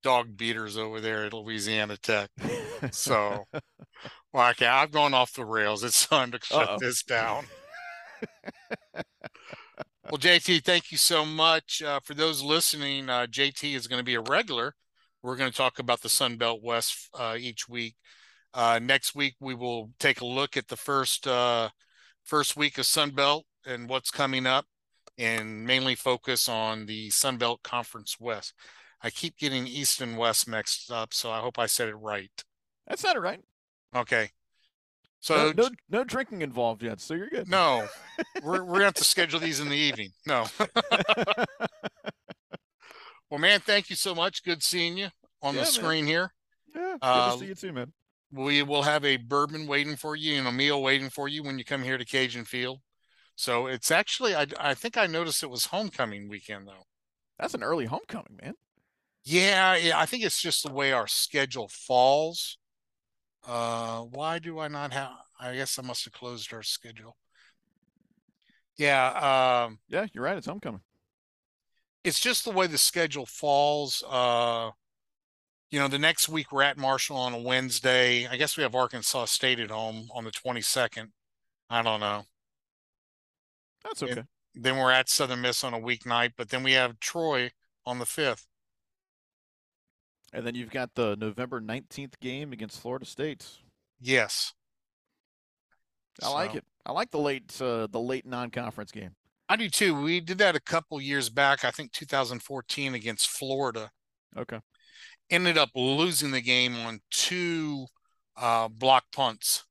dog 0.03 0.37
beaters 0.37 0.77
over 0.77 1.01
there 1.01 1.25
at 1.25 1.33
Louisiana 1.33 1.97
Tech. 1.97 2.29
So, 2.91 3.45
well, 4.33 4.49
okay, 4.51 4.67
I've 4.67 4.91
gone 4.91 5.13
off 5.13 5.33
the 5.33 5.45
rails. 5.45 5.83
It's 5.83 6.05
time 6.07 6.31
to 6.31 6.39
shut 6.41 6.69
Uh-oh. 6.69 6.77
this 6.79 7.03
down. 7.03 7.45
well, 8.93 10.17
JT, 10.17 10.63
thank 10.63 10.91
you 10.91 10.97
so 10.97 11.25
much. 11.25 11.81
Uh, 11.81 11.99
for 11.99 12.13
those 12.13 12.41
listening, 12.41 13.09
uh, 13.09 13.27
JT 13.29 13.75
is 13.75 13.87
going 13.87 13.99
to 13.99 14.05
be 14.05 14.15
a 14.15 14.21
regular. 14.21 14.75
We're 15.21 15.35
going 15.35 15.51
to 15.51 15.57
talk 15.57 15.79
about 15.79 16.01
the 16.01 16.09
Sun 16.09 16.37
Belt 16.37 16.61
West 16.63 17.09
uh, 17.13 17.35
each 17.37 17.67
week. 17.67 17.95
Uh, 18.53 18.79
next 18.81 19.15
week, 19.15 19.35
we 19.39 19.53
will 19.53 19.91
take 19.99 20.21
a 20.21 20.25
look 20.25 20.57
at 20.57 20.67
the 20.67 20.77
first 20.77 21.27
uh, 21.27 21.69
first 22.23 22.55
week 22.55 22.77
of 22.77 22.85
Sun 22.85 23.11
Belt 23.11 23.45
and 23.65 23.89
what's 23.89 24.11
coming 24.11 24.45
up, 24.45 24.65
and 25.17 25.65
mainly 25.65 25.95
focus 25.95 26.47
on 26.47 26.85
the 26.85 27.09
Sun 27.09 27.37
Belt 27.37 27.61
Conference 27.63 28.17
West. 28.19 28.53
I 29.01 29.09
keep 29.09 29.37
getting 29.37 29.67
East 29.67 30.01
and 30.01 30.17
West 30.17 30.47
mixed 30.47 30.91
up, 30.91 31.13
so 31.13 31.31
I 31.31 31.39
hope 31.39 31.59
I 31.59 31.67
said 31.67 31.89
it 31.89 31.95
right. 31.95 32.31
That's 32.87 33.01
that 33.01 33.09
sounded 33.09 33.21
right. 33.21 33.39
Okay. 33.95 34.29
So 35.21 35.51
no, 35.51 35.63
no, 35.63 35.69
no 35.89 36.03
drinking 36.05 36.41
involved 36.41 36.81
yet, 36.81 37.01
so 37.01 37.13
you're 37.13 37.29
good. 37.29 37.49
No, 37.49 37.87
we're 38.43 38.63
we're 38.63 38.75
gonna 38.75 38.85
have 38.85 38.93
to 38.95 39.03
schedule 39.03 39.39
these 39.39 39.59
in 39.59 39.69
the 39.69 39.75
evening. 39.75 40.11
No. 40.25 40.45
well, 43.29 43.39
man, 43.39 43.59
thank 43.59 43.89
you 43.89 43.95
so 43.95 44.15
much. 44.15 44.43
Good 44.43 44.63
seeing 44.63 44.97
you 44.97 45.09
on 45.41 45.55
yeah, 45.55 45.61
the 45.61 45.65
screen 45.67 46.05
man. 46.05 46.13
here. 46.13 46.33
Yeah, 46.75 46.91
good 46.93 46.99
uh, 47.01 47.31
to 47.33 47.39
see 47.39 47.45
you 47.47 47.55
too, 47.55 47.73
man. 47.73 47.93
We 48.31 48.61
will 48.61 48.83
have 48.83 49.03
a 49.05 49.17
bourbon 49.17 49.65
waiting 49.65 49.95
for 49.95 50.15
you 50.15 50.37
and 50.37 50.47
a 50.47 50.51
meal 50.51 50.81
waiting 50.83 51.09
for 51.09 51.27
you 51.27 51.43
when 51.43 51.57
you 51.57 51.65
come 51.65 51.81
here 51.81 51.97
to 51.97 52.05
Cajun 52.05 52.45
Field. 52.45 52.79
So 53.35 53.67
it's 53.67 53.89
actually, 53.91 54.35
I 54.35 54.47
I 54.59 54.73
think 54.73 54.97
I 54.97 55.07
noticed 55.07 55.43
it 55.43 55.49
was 55.49 55.65
homecoming 55.65 56.29
weekend 56.29 56.67
though. 56.67 56.85
That's 57.39 57.53
an 57.53 57.63
early 57.63 57.85
homecoming, 57.85 58.37
man. 58.41 58.53
Yeah, 59.23 59.75
yeah, 59.75 59.99
I 59.99 60.05
think 60.05 60.23
it's 60.23 60.41
just 60.41 60.63
the 60.63 60.73
way 60.73 60.91
our 60.91 61.07
schedule 61.07 61.69
falls. 61.69 62.57
Uh, 63.47 64.01
why 64.01 64.39
do 64.39 64.59
I 64.59 64.67
not 64.67 64.91
have? 64.93 65.11
I 65.39 65.55
guess 65.55 65.79
I 65.79 65.81
must 65.81 66.03
have 66.05 66.13
closed 66.13 66.53
our 66.53 66.63
schedule. 66.63 67.15
Yeah. 68.77 69.65
Um, 69.67 69.79
yeah, 69.87 70.07
you're 70.13 70.23
right. 70.23 70.37
It's 70.37 70.47
homecoming. 70.47 70.81
It's 72.03 72.19
just 72.19 72.45
the 72.45 72.51
way 72.51 72.67
the 72.67 72.77
schedule 72.77 73.25
falls. 73.25 74.03
Uh, 74.09 74.71
you 75.69 75.79
know, 75.79 75.87
the 75.87 75.99
next 75.99 76.29
week 76.29 76.51
we're 76.51 76.63
at 76.63 76.77
Marshall 76.77 77.17
on 77.17 77.33
a 77.33 77.39
Wednesday. 77.39 78.27
I 78.27 78.37
guess 78.37 78.57
we 78.57 78.63
have 78.63 78.75
Arkansas 78.75 79.25
State 79.25 79.59
at 79.59 79.69
home 79.69 80.09
on 80.13 80.23
the 80.23 80.31
22nd. 80.31 81.09
I 81.69 81.81
don't 81.81 81.99
know. 81.99 82.23
That's 83.83 84.03
okay. 84.03 84.11
And 84.13 84.27
then 84.55 84.77
we're 84.77 84.91
at 84.91 85.09
Southern 85.09 85.41
Miss 85.41 85.63
on 85.63 85.73
a 85.73 85.79
weeknight, 85.79 86.33
but 86.37 86.49
then 86.49 86.63
we 86.63 86.73
have 86.73 86.99
Troy 86.99 87.51
on 87.85 87.99
the 87.99 88.05
5th. 88.05 88.45
And 90.33 90.45
then 90.45 90.55
you've 90.55 90.71
got 90.71 90.95
the 90.95 91.15
November 91.15 91.61
19th 91.61 92.19
game 92.19 92.51
against 92.51 92.79
Florida 92.81 93.05
State. 93.05 93.47
Yes. 93.99 94.53
I 96.21 96.25
so, 96.25 96.33
like 96.33 96.55
it. 96.55 96.65
I 96.85 96.91
like 96.91 97.11
the 97.11 97.19
late 97.19 97.61
uh, 97.61 97.87
the 97.87 97.99
late 97.99 98.25
non-conference 98.25 98.91
game. 98.91 99.11
I 99.49 99.55
do 99.55 99.67
too. 99.67 99.99
We 99.99 100.19
did 100.19 100.37
that 100.37 100.55
a 100.55 100.61
couple 100.61 101.01
years 101.01 101.29
back, 101.29 101.65
I 101.65 101.71
think 101.71 101.91
2014 101.91 102.93
against 102.93 103.29
Florida. 103.29 103.89
Okay. 104.37 104.59
Ended 105.31 105.57
up 105.57 105.69
losing 105.75 106.29
the 106.31 106.41
game 106.41 106.75
on 106.75 106.99
two 107.09 107.87
uh, 108.37 108.67
block 108.67 109.05
punts. 109.11 109.65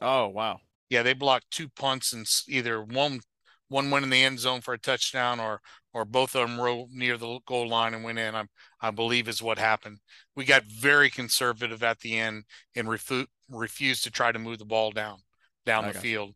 Oh, 0.00 0.28
wow. 0.28 0.60
Yeah, 0.88 1.02
they 1.02 1.14
blocked 1.14 1.50
two 1.50 1.68
punts 1.68 2.12
and 2.12 2.26
either 2.48 2.82
one 2.82 3.20
one 3.68 3.90
went 3.90 4.04
in 4.04 4.10
the 4.10 4.22
end 4.22 4.38
zone 4.38 4.60
for 4.60 4.74
a 4.74 4.78
touchdown 4.78 5.40
or 5.40 5.60
or 5.92 6.04
both 6.04 6.36
of 6.36 6.48
them 6.48 6.60
rolled 6.60 6.90
near 6.92 7.16
the 7.16 7.40
goal 7.46 7.68
line 7.68 7.94
and 7.94 8.04
went 8.04 8.18
in. 8.18 8.34
I, 8.34 8.44
I 8.80 8.90
believe 8.90 9.28
is 9.28 9.42
what 9.42 9.58
happened. 9.58 9.98
We 10.36 10.44
got 10.44 10.64
very 10.64 11.10
conservative 11.10 11.82
at 11.82 12.00
the 12.00 12.18
end 12.18 12.44
and 12.76 12.86
refu- 12.86 13.26
refused 13.48 14.04
to 14.04 14.10
try 14.10 14.30
to 14.30 14.38
move 14.38 14.58
the 14.58 14.64
ball 14.64 14.90
down 14.90 15.18
down 15.66 15.84
the 15.84 15.92
field. 16.00 16.34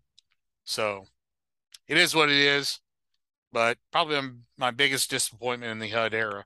So 0.64 1.04
it 1.86 1.96
is 1.96 2.14
what 2.14 2.30
it 2.30 2.36
is, 2.36 2.80
but 3.52 3.78
probably 3.92 4.20
my 4.56 4.70
biggest 4.70 5.10
disappointment 5.10 5.72
in 5.72 5.78
the 5.78 5.88
Hud 5.88 6.14
era. 6.14 6.44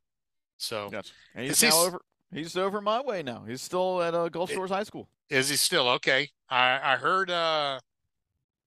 So 0.59 0.89
gotcha. 0.91 1.13
and 1.35 1.47
he's 1.47 1.63
now 1.63 1.85
over. 1.85 2.03
He's 2.33 2.57
over 2.57 2.81
my 2.81 3.01
way 3.03 3.23
now. 3.23 3.45
He's 3.47 3.61
still 3.61 4.01
at 4.03 4.15
uh, 4.15 4.29
Gulf 4.29 4.51
Shores 4.51 4.71
it, 4.71 4.75
High 4.75 4.85
School. 4.85 5.09
Is 5.29 5.51
he 5.51 5.57
still 5.57 5.89
okay? 5.89 6.31
I 6.49 6.79
I 6.83 6.97
heard 6.97 7.31
uh 7.31 7.81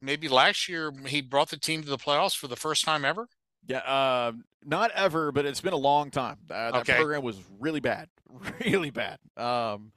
maybe 0.01 0.27
last 0.27 0.69
year 0.69 0.91
he 1.07 1.21
brought 1.21 1.49
the 1.49 1.57
team 1.57 1.81
to 1.83 1.89
the 1.89 1.97
playoffs 1.97 2.37
for 2.37 2.47
the 2.47 2.55
first 2.55 2.85
time 2.85 3.03
ever. 3.03 3.27
Yeah, 3.67 3.79
uh, 3.79 4.33
not 4.63 4.91
ever, 4.91 5.31
but 5.31 5.45
it's 5.45 5.61
been 5.61 5.73
a 5.73 5.77
long 5.77 6.11
time. 6.11 6.37
Uh, 6.49 6.71
that 6.71 6.81
okay. 6.81 6.95
program 6.95 7.23
was 7.23 7.39
really 7.59 7.79
bad, 7.79 8.09
really 8.65 8.91
bad. 8.91 9.17
Um, 9.35 9.91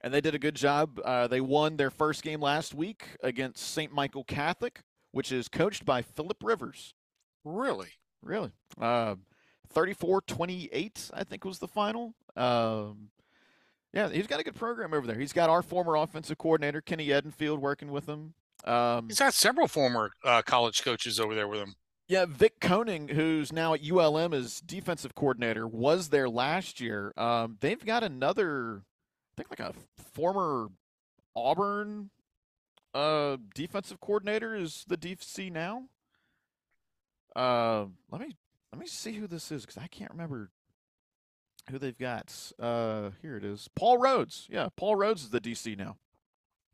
and 0.00 0.14
they 0.14 0.22
did 0.22 0.34
a 0.34 0.38
good 0.38 0.54
job. 0.54 0.98
Uh, 1.04 1.26
they 1.26 1.40
won 1.40 1.76
their 1.76 1.90
first 1.90 2.22
game 2.22 2.40
last 2.40 2.74
week 2.74 3.04
against 3.22 3.72
St. 3.74 3.92
Michael 3.92 4.24
Catholic, 4.24 4.80
which 5.12 5.30
is 5.30 5.48
coached 5.48 5.84
by 5.84 6.00
Philip 6.00 6.38
Rivers. 6.42 6.94
Really? 7.44 7.88
Really. 8.22 8.52
Uh, 8.80 9.16
34-28, 9.74 11.10
I 11.14 11.24
think 11.24 11.44
was 11.44 11.58
the 11.58 11.68
final. 11.68 12.14
Um, 12.36 13.10
yeah, 13.92 14.08
he's 14.08 14.26
got 14.26 14.40
a 14.40 14.44
good 14.44 14.54
program 14.54 14.94
over 14.94 15.06
there. 15.06 15.18
He's 15.18 15.32
got 15.32 15.50
our 15.50 15.62
former 15.62 15.96
offensive 15.96 16.38
coordinator 16.38 16.80
Kenny 16.80 17.08
Edenfield 17.08 17.58
working 17.58 17.90
with 17.90 18.08
him. 18.08 18.34
Um, 18.64 19.08
he's 19.08 19.18
got 19.18 19.34
several 19.34 19.68
former 19.68 20.10
uh, 20.24 20.42
college 20.42 20.82
coaches 20.82 21.18
over 21.18 21.34
there 21.34 21.48
with 21.48 21.60
him. 21.60 21.74
Yeah, 22.08 22.26
Vic 22.28 22.60
Koenning, 22.60 23.10
who's 23.10 23.52
now 23.52 23.72
at 23.72 23.88
ULM 23.88 24.34
as 24.34 24.60
defensive 24.60 25.14
coordinator, 25.14 25.66
was 25.66 26.08
there 26.08 26.28
last 26.28 26.80
year. 26.80 27.12
Um, 27.16 27.56
they've 27.60 27.84
got 27.84 28.02
another, 28.02 28.82
I 29.32 29.34
think, 29.36 29.50
like 29.50 29.60
a 29.60 29.74
former 30.12 30.68
Auburn 31.36 32.10
uh, 32.94 33.36
defensive 33.54 34.00
coordinator 34.00 34.56
is 34.56 34.84
the 34.88 34.96
DC 34.96 35.52
now. 35.52 35.84
Uh, 37.34 37.86
let 38.10 38.20
me 38.20 38.36
let 38.72 38.80
me 38.80 38.86
see 38.86 39.12
who 39.12 39.26
this 39.26 39.50
is 39.52 39.62
because 39.62 39.78
I 39.78 39.86
can't 39.86 40.10
remember 40.10 40.50
who 41.70 41.78
they've 41.78 41.98
got. 41.98 42.34
Uh, 42.58 43.10
here 43.22 43.36
it 43.36 43.44
is, 43.44 43.68
Paul 43.74 43.98
Rhoads. 43.98 44.46
Yeah, 44.48 44.68
Paul 44.76 44.96
Rhoads 44.96 45.16
is 45.16 45.30
the 45.30 45.40
DC 45.40 45.76
now. 45.76 45.96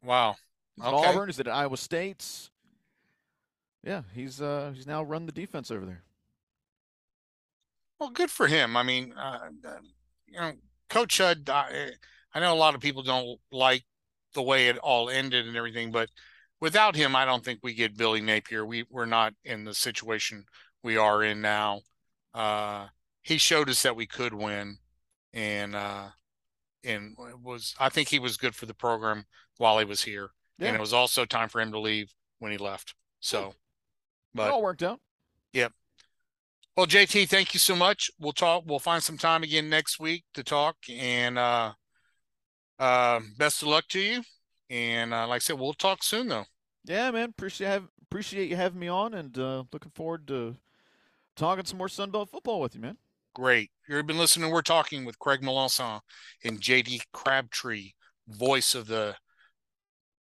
Wow. 0.02 0.36
Okay. 0.82 1.08
Auburn 1.08 1.30
is 1.30 1.40
at 1.40 1.48
Iowa 1.48 1.76
State's. 1.76 2.50
Yeah, 3.82 4.02
he's 4.14 4.40
uh 4.42 4.72
he's 4.74 4.86
now 4.86 5.02
run 5.02 5.26
the 5.26 5.32
defense 5.32 5.70
over 5.70 5.86
there. 5.86 6.02
Well, 7.98 8.10
good 8.10 8.30
for 8.30 8.46
him. 8.46 8.76
I 8.76 8.82
mean, 8.82 9.14
uh, 9.16 9.38
uh 9.66 9.76
you 10.26 10.38
know, 10.38 10.52
Coach 10.90 11.18
Hud. 11.18 11.48
I, 11.48 11.92
I 12.34 12.40
know 12.40 12.52
a 12.52 12.56
lot 12.56 12.74
of 12.74 12.80
people 12.80 13.02
don't 13.02 13.38
like 13.50 13.84
the 14.34 14.42
way 14.42 14.68
it 14.68 14.76
all 14.78 15.08
ended 15.08 15.46
and 15.46 15.56
everything, 15.56 15.90
but 15.92 16.10
without 16.60 16.96
him, 16.96 17.16
I 17.16 17.24
don't 17.24 17.44
think 17.44 17.60
we 17.62 17.74
get 17.74 17.96
Billy 17.96 18.20
Napier. 18.20 18.64
We 18.64 18.84
we're 18.90 19.06
not 19.06 19.34
in 19.44 19.64
the 19.64 19.74
situation 19.74 20.44
we 20.82 20.96
are 20.96 21.22
in 21.22 21.40
now. 21.40 21.80
Uh, 22.34 22.86
he 23.22 23.38
showed 23.38 23.68
us 23.68 23.82
that 23.82 23.96
we 23.96 24.06
could 24.06 24.34
win, 24.34 24.78
and 25.32 25.74
uh, 25.74 26.08
and 26.84 27.16
was 27.42 27.74
I 27.78 27.88
think 27.88 28.08
he 28.08 28.18
was 28.18 28.36
good 28.36 28.54
for 28.54 28.66
the 28.66 28.74
program 28.74 29.24
while 29.58 29.78
he 29.78 29.84
was 29.84 30.02
here, 30.02 30.30
yeah. 30.58 30.68
and 30.68 30.76
it 30.76 30.80
was 30.80 30.92
also 30.92 31.24
time 31.24 31.48
for 31.48 31.60
him 31.60 31.72
to 31.72 31.80
leave 31.80 32.12
when 32.38 32.52
he 32.52 32.58
left. 32.58 32.94
So. 33.20 33.54
But 34.34 34.48
it 34.48 34.52
all 34.52 34.62
worked 34.62 34.82
out. 34.82 35.00
Yep. 35.54 35.72
Well, 36.76 36.86
JT, 36.86 37.30
thank 37.30 37.54
you 37.54 37.60
so 37.60 37.74
much. 37.74 38.10
We'll 38.20 38.34
talk. 38.34 38.64
We'll 38.66 38.78
find 38.78 39.02
some 39.02 39.16
time 39.16 39.42
again 39.42 39.70
next 39.70 39.98
week 39.98 40.24
to 40.34 40.44
talk. 40.44 40.76
And 40.90 41.38
uh, 41.38 41.72
uh, 42.78 43.20
best 43.38 43.62
of 43.62 43.68
luck 43.68 43.88
to 43.88 43.98
you. 43.98 44.22
And 44.70 45.14
uh, 45.14 45.26
like 45.28 45.36
I 45.36 45.38
said, 45.40 45.58
we'll 45.58 45.72
talk 45.72 46.02
soon, 46.02 46.28
though. 46.28 46.46
Yeah, 46.84 47.10
man. 47.10 47.30
Appreciate 47.30 47.68
have, 47.68 47.84
appreciate 48.02 48.48
you 48.48 48.56
having 48.56 48.80
me 48.80 48.88
on, 48.88 49.14
and 49.14 49.36
uh, 49.38 49.64
looking 49.72 49.92
forward 49.94 50.26
to 50.28 50.56
talking 51.36 51.64
some 51.64 51.78
more 51.78 51.88
Sunbelt 51.88 52.30
football 52.30 52.60
with 52.60 52.74
you, 52.74 52.80
man. 52.80 52.96
Great. 53.34 53.70
You've 53.88 54.06
been 54.06 54.18
listening. 54.18 54.50
We're 54.50 54.62
talking 54.62 55.04
with 55.04 55.18
Craig 55.18 55.42
Melanson 55.42 56.00
and 56.42 56.60
JT 56.60 57.02
Crabtree, 57.12 57.90
voice 58.28 58.74
of 58.74 58.86
the 58.86 59.16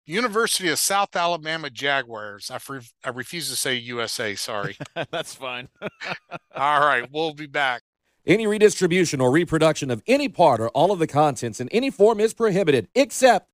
University 0.04 0.68
of 0.68 0.78
South 0.78 1.14
Alabama 1.14 1.70
Jaguars. 1.70 2.50
I, 2.50 2.58
I 3.04 3.10
refuse 3.10 3.50
to 3.50 3.56
say 3.56 3.76
USA. 3.76 4.34
Sorry. 4.34 4.76
That's 5.10 5.34
fine. 5.34 5.68
all 6.54 6.80
right. 6.80 7.08
We'll 7.10 7.34
be 7.34 7.46
back. 7.46 7.82
Any 8.26 8.46
redistribution 8.46 9.20
or 9.20 9.30
reproduction 9.30 9.90
of 9.90 10.02
any 10.06 10.28
part 10.28 10.60
or 10.60 10.68
all 10.70 10.92
of 10.92 10.98
the 10.98 11.06
contents 11.06 11.60
in 11.60 11.68
any 11.70 11.90
form 11.90 12.20
is 12.20 12.34
prohibited, 12.34 12.88
except, 12.94 13.48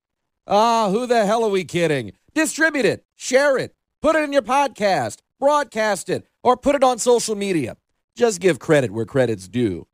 ah, 0.47 0.89
who 0.89 1.07
the 1.07 1.25
hell 1.25 1.43
are 1.43 1.49
we 1.49 1.63
kidding? 1.63 2.13
Distribute 2.33 2.85
it, 2.85 3.03
share 3.15 3.57
it, 3.57 3.73
put 4.01 4.15
it 4.15 4.23
in 4.23 4.33
your 4.33 4.41
podcast, 4.41 5.19
broadcast 5.39 6.09
it, 6.09 6.27
or 6.43 6.57
put 6.57 6.75
it 6.75 6.83
on 6.83 6.99
social 6.99 7.35
media. 7.35 7.77
Just 8.15 8.39
give 8.39 8.59
credit 8.59 8.91
where 8.91 9.05
credit's 9.05 9.47
due. 9.47 9.87